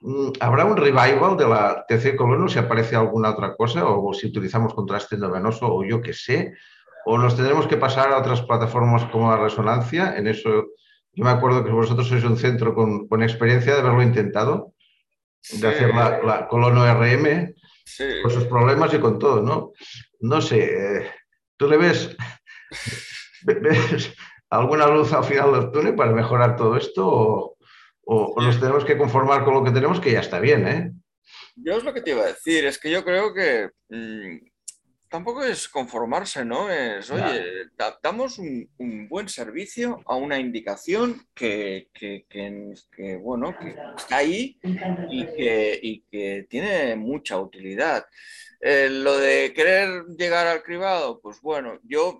mm, 0.00 0.28
¿Habrá 0.40 0.64
un 0.64 0.76
revival 0.76 1.36
de 1.36 1.48
la 1.48 1.84
TC 1.86 2.16
colono 2.16 2.48
si 2.48 2.58
aparece 2.58 2.96
alguna 2.96 3.30
otra 3.30 3.54
cosa 3.56 3.86
o 3.86 4.14
si 4.14 4.28
utilizamos 4.28 4.72
contraste 4.72 5.16
endovenoso 5.16 5.66
o 5.66 5.84
yo 5.84 6.00
qué 6.00 6.12
sé? 6.12 6.54
O 7.08 7.18
nos 7.18 7.36
tendremos 7.36 7.68
que 7.68 7.76
pasar 7.76 8.10
a 8.10 8.18
otras 8.18 8.42
plataformas 8.42 9.04
como 9.12 9.30
la 9.30 9.38
resonancia. 9.38 10.16
En 10.16 10.26
eso, 10.26 10.50
yo 11.12 11.24
me 11.24 11.30
acuerdo 11.30 11.64
que 11.64 11.70
vosotros 11.70 12.08
sois 12.08 12.24
un 12.24 12.36
centro 12.36 12.74
con, 12.74 13.22
experiencia 13.22 13.74
de 13.74 13.80
haberlo 13.80 14.02
intentado, 14.02 14.74
de 15.52 15.68
hacer 15.68 15.94
la, 15.94 16.48
colono 16.48 16.82
RM, 16.84 17.54
con 18.22 18.30
sus 18.32 18.46
problemas 18.46 18.92
y 18.92 18.98
con 18.98 19.20
todo, 19.20 19.40
¿no? 19.40 19.70
No 20.18 20.40
sé, 20.40 21.08
¿tú 21.56 21.68
le 21.68 21.76
ves, 21.76 22.16
ves 23.42 24.12
alguna 24.50 24.88
luz 24.88 25.12
al 25.12 25.22
final 25.22 25.52
del 25.52 25.70
túnel 25.70 25.94
para 25.94 26.10
mejorar 26.10 26.56
todo 26.56 26.76
esto 26.76 27.56
o, 28.04 28.34
nos 28.42 28.58
tenemos 28.58 28.84
que 28.84 28.98
conformar 28.98 29.44
con 29.44 29.54
lo 29.54 29.62
que 29.62 29.70
tenemos 29.70 30.00
que 30.00 30.10
ya 30.10 30.20
está 30.20 30.40
bien, 30.40 30.66
¿eh? 30.66 30.92
Yo 31.54 31.76
es 31.76 31.84
lo 31.84 31.94
que 31.94 32.02
te 32.02 32.10
iba 32.10 32.22
a 32.22 32.32
decir, 32.34 32.66
es 32.66 32.80
que 32.80 32.90
yo 32.90 33.04
creo 33.04 33.32
que 33.32 33.70
mm, 33.90 34.38
tampoco 35.08 35.44
es 35.44 35.68
conformarse, 35.68 36.44
¿no? 36.44 36.70
Es, 36.70 37.10
oye, 37.10 37.42
damos 38.02 38.38
un, 38.38 38.68
buen 39.08 39.28
servicio 39.28 40.00
a 40.06 40.16
una 40.16 40.38
indicación 40.38 41.26
que, 41.34 41.88
bueno, 43.22 43.56
que 43.58 43.76
está 43.96 44.18
ahí 44.18 44.58
y 45.10 45.26
que, 45.26 46.04
que 46.10 46.46
tiene 46.48 46.96
mucha 46.96 47.38
utilidad. 47.38 48.06
Eh, 48.60 48.88
lo 48.90 49.18
de 49.18 49.52
querer 49.54 50.04
llegar 50.18 50.46
al 50.46 50.62
cribado, 50.62 51.20
pues 51.20 51.40
bueno, 51.40 51.78
yo 51.82 52.18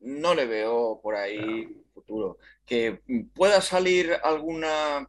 no 0.00 0.34
le 0.34 0.46
veo 0.46 1.00
por 1.02 1.14
ahí 1.14 1.84
futuro. 1.94 2.38
Que 2.64 3.00
pueda 3.34 3.60
salir 3.60 4.12
alguna 4.22 5.08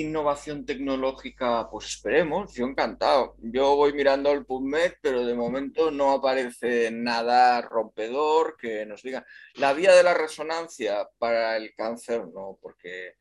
innovación 0.00 0.64
tecnológica, 0.64 1.68
pues 1.70 1.86
esperemos, 1.86 2.54
yo 2.54 2.66
encantado. 2.66 3.36
Yo 3.38 3.76
voy 3.76 3.92
mirando 3.92 4.32
el 4.32 4.44
PubMed, 4.46 4.94
pero 5.00 5.24
de 5.24 5.34
momento 5.34 5.90
no 5.90 6.12
aparece 6.12 6.90
nada 6.90 7.60
rompedor 7.62 8.56
que 8.56 8.86
nos 8.86 9.02
diga. 9.02 9.26
La 9.54 9.72
vía 9.72 9.94
de 9.94 10.02
la 10.02 10.14
resonancia 10.14 11.08
para 11.18 11.56
el 11.56 11.74
cáncer, 11.74 12.26
no, 12.28 12.58
porque 12.60 13.14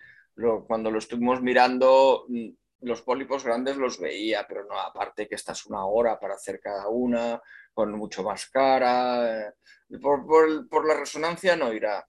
cuando 0.68 0.92
lo 0.92 1.00
estuvimos 1.00 1.42
mirando, 1.42 2.26
mm, 2.28 2.50
los 2.82 3.02
pólipos 3.02 3.44
grandes 3.44 3.78
los 3.78 4.00
veía, 4.00 4.46
pero 4.48 4.66
no, 4.66 4.80
aparte 4.80 5.28
que 5.28 5.36
esta 5.36 5.54
es 5.54 5.66
una 5.66 5.86
hora 5.86 6.20
para 6.20 6.36
hacer 6.36 6.60
cada 6.60 6.88
una, 6.90 7.42
con 7.74 7.92
mucho 7.94 8.24
más 8.24 8.50
cara. 8.50 9.48
Eh, 9.48 9.54
por 10.02 10.88
la 10.88 10.94
resonancia 10.94 11.56
no 11.56 11.74
irá. 11.74 12.08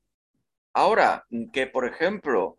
Ahora, 0.75 1.27
que 1.53 1.66
por 1.66 1.87
ejemplo, 1.87 2.59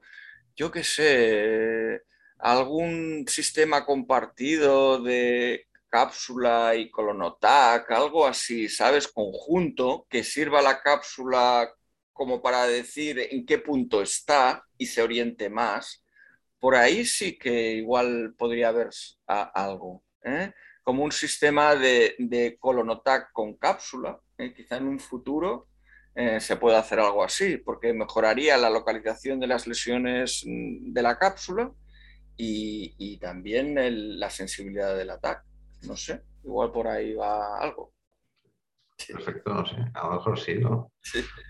yo 0.60 0.70
qué 0.70 0.84
sé, 0.84 2.04
algún 2.38 3.24
sistema 3.30 3.86
compartido 3.86 5.02
de 5.02 5.68
cápsula 5.88 6.76
y 6.76 6.92
colonotac, 6.92 7.90
algo 7.92 8.28
así, 8.28 8.68
¿sabes? 8.68 9.08
Conjunto, 9.08 10.06
que 10.10 10.22
sirva 10.22 10.62
la 10.62 10.82
cápsula 10.82 11.74
como 12.12 12.42
para 12.42 12.68
decir 12.68 13.20
en 13.32 13.46
qué 13.46 13.60
punto 13.60 14.02
está 14.02 14.66
y 14.78 14.88
se 14.88 15.02
oriente 15.02 15.50
más. 15.50 16.04
Por 16.60 16.76
ahí 16.76 17.06
sí 17.06 17.38
que 17.38 17.76
igual 17.76 18.36
podría 18.38 18.68
haber 18.68 18.90
algo. 19.28 20.04
¿eh? 20.24 20.52
Como 20.84 21.06
un 21.06 21.14
sistema 21.14 21.74
de, 21.78 22.58
colonotac 22.60 23.32
con 23.32 23.54
cápsula, 23.54 24.20
¿eh? 24.38 24.54
quizá 24.54 24.76
en 24.76 24.90
un 24.90 25.00
futuro 25.00 25.69
eh, 26.16 26.40
se 26.40 26.58
puede 26.58 26.78
hacer 26.78 27.00
algo 27.00 27.24
así, 27.24 27.58
porque 27.58 27.94
mejoraría 27.94 28.58
la 28.58 28.70
localización 28.70 29.40
de 29.40 29.48
las 29.48 29.68
lesiones 29.68 30.44
mm, 30.46 30.92
de 30.92 31.02
la 31.02 31.18
cápsula 31.18 31.72
y, 32.36 33.18
también 33.20 33.76
la 34.20 34.30
sensibilidad 34.30 34.96
del 34.96 35.10
ataque. 35.10 35.48
No 35.84 35.96
sé, 35.96 36.22
igual 36.44 36.72
por 36.72 36.88
ahí 36.88 37.14
va 37.14 37.60
algo. 37.60 37.94
Perfecto, 39.08 39.54
no 39.54 39.66
sé, 39.66 39.76
a 39.94 40.08
lo 40.08 40.14
mejor 40.14 40.40
sí, 40.40 40.56
¿no? 40.56 40.92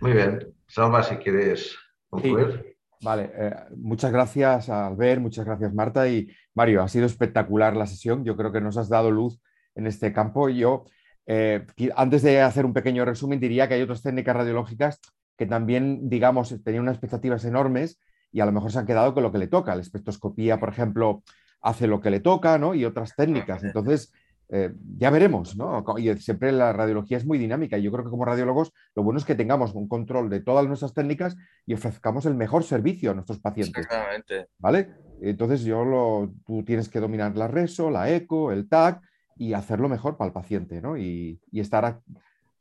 Muy 0.02 0.14
bien. 0.14 0.54
Salva, 0.68 1.04
si 1.04 1.16
quieres 1.18 1.76
concluir. 2.10 2.78
Vale, 3.02 3.32
eh, 3.34 3.56
muchas 3.78 4.12
gracias 4.12 4.70
Albert, 4.70 5.22
muchas 5.22 5.46
gracias 5.46 5.74
Marta 5.74 6.08
y 6.10 6.28
Mario, 6.54 6.84
ha 6.84 6.90
sido 6.90 7.06
espectacular 7.06 7.74
la 7.76 7.88
sesión, 7.88 8.26
yo 8.26 8.36
creo 8.36 8.52
que 8.52 8.60
nos 8.60 8.76
has 8.76 8.90
dado 8.90 9.10
luz 9.10 9.40
en 9.76 9.88
este 9.88 10.14
campo. 10.14 10.50
Yo 10.50 10.86
eh, 11.32 11.64
antes 11.96 12.24
de 12.24 12.42
hacer 12.42 12.66
un 12.66 12.74
pequeño 12.74 13.06
resumen, 13.06 13.40
diría 13.40 13.68
que 13.68 13.76
hay 13.76 13.84
otras 13.84 14.02
técnicas 14.02 14.36
radiológicas 14.36 15.00
que 15.38 15.46
también, 15.46 16.10
digamos, 16.10 16.56
tenían 16.64 16.82
unas 16.82 16.96
expectativas 16.96 17.46
enormes 17.46 18.00
y 18.32 18.40
a 18.40 18.48
lo 18.48 18.52
mejor 18.52 18.72
se 18.72 18.80
han 18.80 18.88
quedado 18.88 19.14
con 19.14 19.22
lo 19.22 19.32
que 19.32 19.38
le 19.38 19.48
toca. 19.48 19.76
La 19.76 19.82
espectroscopía, 19.82 20.60
por 20.60 20.70
ejemplo, 20.70 21.22
hace 21.62 21.86
lo 21.86 22.02
que 22.02 22.10
le 22.10 22.20
toca, 22.20 22.58
¿no? 22.58 22.74
Y 22.74 22.84
otras 22.84 23.16
técnicas. 23.16 23.64
Entonces, 23.64 24.12
eh, 24.50 24.74
ya 24.98 25.12
veremos, 25.12 25.56
¿no? 25.56 25.86
Y 26.00 26.18
siempre 26.18 26.52
la 26.52 26.74
radiología 26.74 27.18
es 27.18 27.28
muy 27.28 27.38
dinámica 27.38 27.78
y 27.78 27.84
yo 27.84 27.92
creo 27.92 28.04
que 28.04 28.10
como 28.10 28.26
radiólogos 28.26 28.74
lo 28.96 29.04
bueno 29.04 29.20
es 29.20 29.26
que 29.26 29.36
tengamos 29.36 29.76
un 29.76 29.88
control 29.88 30.32
de 30.32 30.40
todas 30.40 30.66
nuestras 30.66 30.96
técnicas 30.96 31.38
y 31.68 31.76
ofrezcamos 31.76 32.26
el 32.26 32.34
mejor 32.34 32.64
servicio 32.64 33.12
a 33.12 33.14
nuestros 33.14 33.38
pacientes. 33.38 33.86
Exactamente. 33.86 34.48
¿Vale? 34.58 34.90
Entonces 35.22 35.62
yo 35.62 35.86
lo, 35.86 36.34
tú 36.44 36.64
tienes 36.64 36.90
que 36.90 37.00
dominar 37.00 37.38
la 37.38 37.48
RESO, 37.48 37.92
la 37.92 38.10
ECO, 38.10 38.52
el 38.52 38.68
TAC 38.68 39.00
y 39.40 39.54
hacerlo 39.54 39.88
mejor 39.88 40.18
para 40.18 40.28
el 40.28 40.34
paciente, 40.34 40.82
¿no? 40.82 40.98
Y, 40.98 41.40
estar 41.54 42.02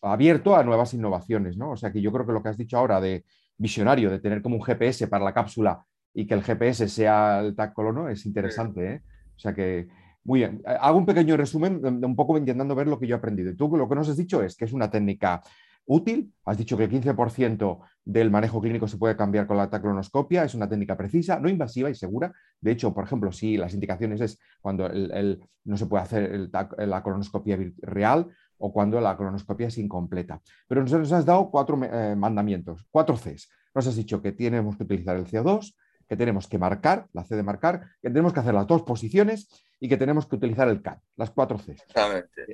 abierto 0.00 0.56
a 0.56 0.62
nuevas 0.62 0.94
innovaciones, 0.94 1.56
¿no? 1.56 1.72
O 1.72 1.76
sea 1.76 1.90
que 1.90 2.00
yo 2.00 2.12
creo 2.12 2.24
que 2.24 2.32
lo 2.32 2.40
que 2.40 2.50
has 2.50 2.56
dicho 2.56 2.78
ahora 2.78 3.00
de 3.00 3.24
visionario, 3.56 4.10
de 4.10 4.20
tener 4.20 4.40
como 4.40 4.54
un 4.54 4.62
GPS 4.62 5.08
para 5.08 5.24
la 5.24 5.34
cápsula 5.34 5.84
y 6.14 6.24
que 6.24 6.34
el 6.34 6.44
GPS 6.44 6.88
sea 6.88 7.40
el 7.40 7.56
TAC 7.56 7.72
colono, 7.72 8.08
es 8.08 8.24
interesante, 8.26 8.92
¿eh? 8.92 9.02
O 9.36 9.40
sea 9.40 9.52
que, 9.52 9.88
muy 10.22 10.40
bien. 10.40 10.62
Hago 10.64 10.98
un 10.98 11.06
pequeño 11.06 11.36
resumen, 11.36 11.84
un 11.84 12.16
poco 12.16 12.38
intentando 12.38 12.76
ver 12.76 12.86
lo 12.86 12.98
que 12.98 13.08
yo 13.08 13.16
he 13.16 13.18
aprendido. 13.18 13.54
Tú 13.56 13.76
lo 13.76 13.88
que 13.88 13.94
nos 13.96 14.08
has 14.08 14.16
dicho 14.16 14.40
es 14.42 14.56
que 14.56 14.64
es 14.64 14.72
una 14.72 14.88
técnica 14.88 15.42
útil. 15.88 16.32
Has 16.44 16.56
dicho 16.58 16.76
que 16.76 16.84
el 16.84 16.90
15% 16.90 17.80
del 18.04 18.30
manejo 18.30 18.60
clínico 18.60 18.86
se 18.86 18.96
puede 18.96 19.16
cambiar 19.16 19.46
con 19.46 19.56
la 19.56 19.68
taclonoscopia. 19.68 20.44
Es 20.44 20.54
una 20.54 20.68
técnica 20.68 20.96
precisa, 20.96 21.40
no 21.40 21.48
invasiva 21.48 21.90
y 21.90 21.94
segura. 21.94 22.32
De 22.60 22.70
hecho, 22.70 22.94
por 22.94 23.04
ejemplo, 23.04 23.32
si 23.32 23.56
las 23.56 23.74
indicaciones 23.74 24.20
es 24.20 24.38
cuando 24.60 24.88
no 24.88 25.76
se 25.76 25.86
puede 25.86 26.02
hacer 26.02 26.50
la 26.78 27.02
colonoscopia 27.02 27.58
real 27.82 28.28
o 28.58 28.72
cuando 28.72 29.00
la 29.00 29.16
colonoscopia 29.16 29.68
es 29.68 29.78
incompleta. 29.78 30.40
Pero 30.66 30.82
nos, 30.82 31.12
has 31.12 31.24
dado 31.24 31.50
cuatro 31.50 31.78
eh, 31.82 32.14
mandamientos, 32.16 32.86
cuatro 32.90 33.16
Cs. 33.16 33.48
Nos 33.74 33.86
has 33.86 33.96
dicho 33.96 34.20
que 34.20 34.32
tenemos 34.32 34.76
que 34.76 34.84
utilizar 34.84 35.16
el 35.16 35.26
CO2, 35.26 35.74
que 36.08 36.16
tenemos 36.16 36.48
que 36.48 36.58
marcar, 36.58 37.06
la 37.12 37.24
C 37.24 37.36
de 37.36 37.42
marcar, 37.42 37.82
que 38.00 38.08
tenemos 38.08 38.32
que 38.32 38.40
hacer 38.40 38.54
las 38.54 38.66
dos 38.66 38.82
posiciones 38.82 39.48
y 39.78 39.88
que 39.88 39.96
tenemos 39.96 40.26
que 40.26 40.36
utilizar 40.36 40.68
el 40.68 40.82
CAD, 40.82 40.98
las 41.16 41.30
cuatro 41.30 41.58
C. 41.58 41.76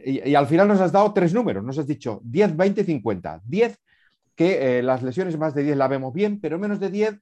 Y, 0.05 0.35
al 0.35 0.47
final 0.47 0.69
nos 0.69 0.81
has 0.81 0.93
dado 0.93 1.13
tres 1.13 1.33
números, 1.33 1.65
nos 1.65 1.79
has 1.79 1.87
dicho 1.87 2.21
10, 2.25 2.57
20, 2.57 2.85
50. 2.85 3.43
10, 3.45 3.79
que 4.35 4.79
eh, 4.79 4.83
las 4.83 5.03
lesiones 5.03 5.39
más 5.39 5.55
de 5.55 5.63
10 5.63 5.77
la 5.77 5.89
vemos 5.89 6.13
bien, 6.13 6.41
pero 6.41 6.59
menos 6.59 6.81
de 6.81 6.91
10 6.91 7.19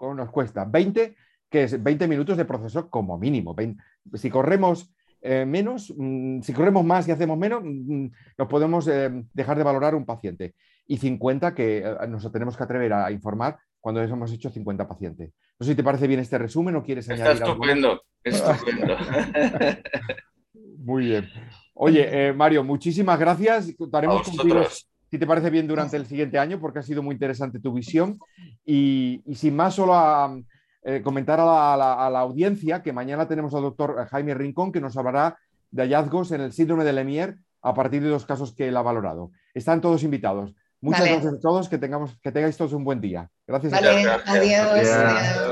nos 0.00 0.30
cuesta. 0.30 0.64
20, 0.64 1.14
que 1.50 1.64
es 1.64 1.82
20 1.82 2.08
minutos 2.08 2.36
de 2.36 2.44
proceso 2.44 2.88
como 2.88 3.18
mínimo. 3.18 3.54
si 4.14 4.30
corremos 4.30 4.90
eh, 5.20 5.44
menos, 5.44 5.92
mm, 5.96 6.40
si 6.42 6.52
corremos 6.52 6.84
más 6.84 7.08
y 7.08 7.10
hacemos 7.10 7.36
menos, 7.36 7.62
mm, 7.64 8.06
nos 8.38 8.48
podemos 8.48 8.86
eh, 8.88 9.10
dejar 9.32 9.58
de 9.58 9.64
valorar 9.64 9.94
un 9.94 10.06
paciente. 10.06 10.54
Y 10.86 10.98
50 10.98 11.54
que 11.54 11.78
eh, 11.78 11.96
nos 12.08 12.30
tenemos 12.30 12.56
que 12.56 12.62
atrever 12.62 12.92
a 12.92 13.10
informar 13.10 13.58
cuando 13.80 14.02
hemos 14.02 14.32
hecho 14.32 14.50
50 14.50 14.88
pacientes. 14.88 15.32
No 15.58 15.64
sé 15.64 15.72
si 15.72 15.76
te 15.76 15.84
parece 15.84 16.06
bien 16.06 16.20
este 16.20 16.38
resumen 16.38 16.76
o 16.76 16.82
quieres 16.82 17.08
añadir 17.08 17.32
Está 17.32 17.46
estupendo, 17.46 18.02
estupendo. 18.24 18.96
Muy 20.78 21.06
bien. 21.06 21.28
Oye, 21.74 22.32
Mario, 22.32 22.64
muchísimas 22.64 23.18
gracias. 23.18 23.72
Contaremos 23.76 24.22
contigo, 24.22 24.62
si 25.10 25.18
te 25.18 25.26
parece 25.26 25.50
bien, 25.50 25.66
durante 25.66 25.96
el 25.96 26.06
siguiente 26.06 26.38
año, 26.38 26.58
porque 26.60 26.78
ha 26.78 26.82
sido 26.82 27.02
muy 27.02 27.14
interesante 27.14 27.60
tu 27.60 27.72
visión. 27.72 28.18
Y, 28.64 29.22
sin 29.34 29.54
más, 29.56 29.74
solo 29.74 29.94
a, 29.94 30.36
comentar 31.02 31.38
a 31.40 31.76
la, 31.76 32.20
audiencia 32.20 32.82
que 32.82 32.92
mañana 32.92 33.28
tenemos 33.28 33.54
al 33.54 33.62
doctor 33.62 34.06
Jaime 34.08 34.34
Rincón 34.34 34.72
que 34.72 34.80
nos 34.80 34.96
hablará 34.96 35.36
de 35.70 35.82
hallazgos 35.82 36.32
en 36.32 36.40
el 36.40 36.52
síndrome 36.52 36.84
de 36.84 36.92
Lemierre 36.92 37.38
a 37.62 37.74
partir 37.74 38.02
de 38.02 38.10
los 38.10 38.24
casos 38.24 38.54
que 38.54 38.68
él 38.68 38.76
ha 38.76 38.82
valorado. 38.82 39.32
Están 39.52 39.80
todos 39.80 40.02
invitados. 40.02 40.54
Muchas 40.80 41.06
gracias 41.06 41.34
a 41.34 41.40
todos, 41.40 41.68
que, 41.68 41.78
tengamos, 41.78 42.16
que 42.22 42.30
tengáis 42.30 42.56
todos 42.56 42.72
un 42.72 42.84
buen 42.84 43.00
día. 43.00 43.28
Gracias. 43.48 43.72
Vale, 43.72 44.10
adiós. 44.26 45.46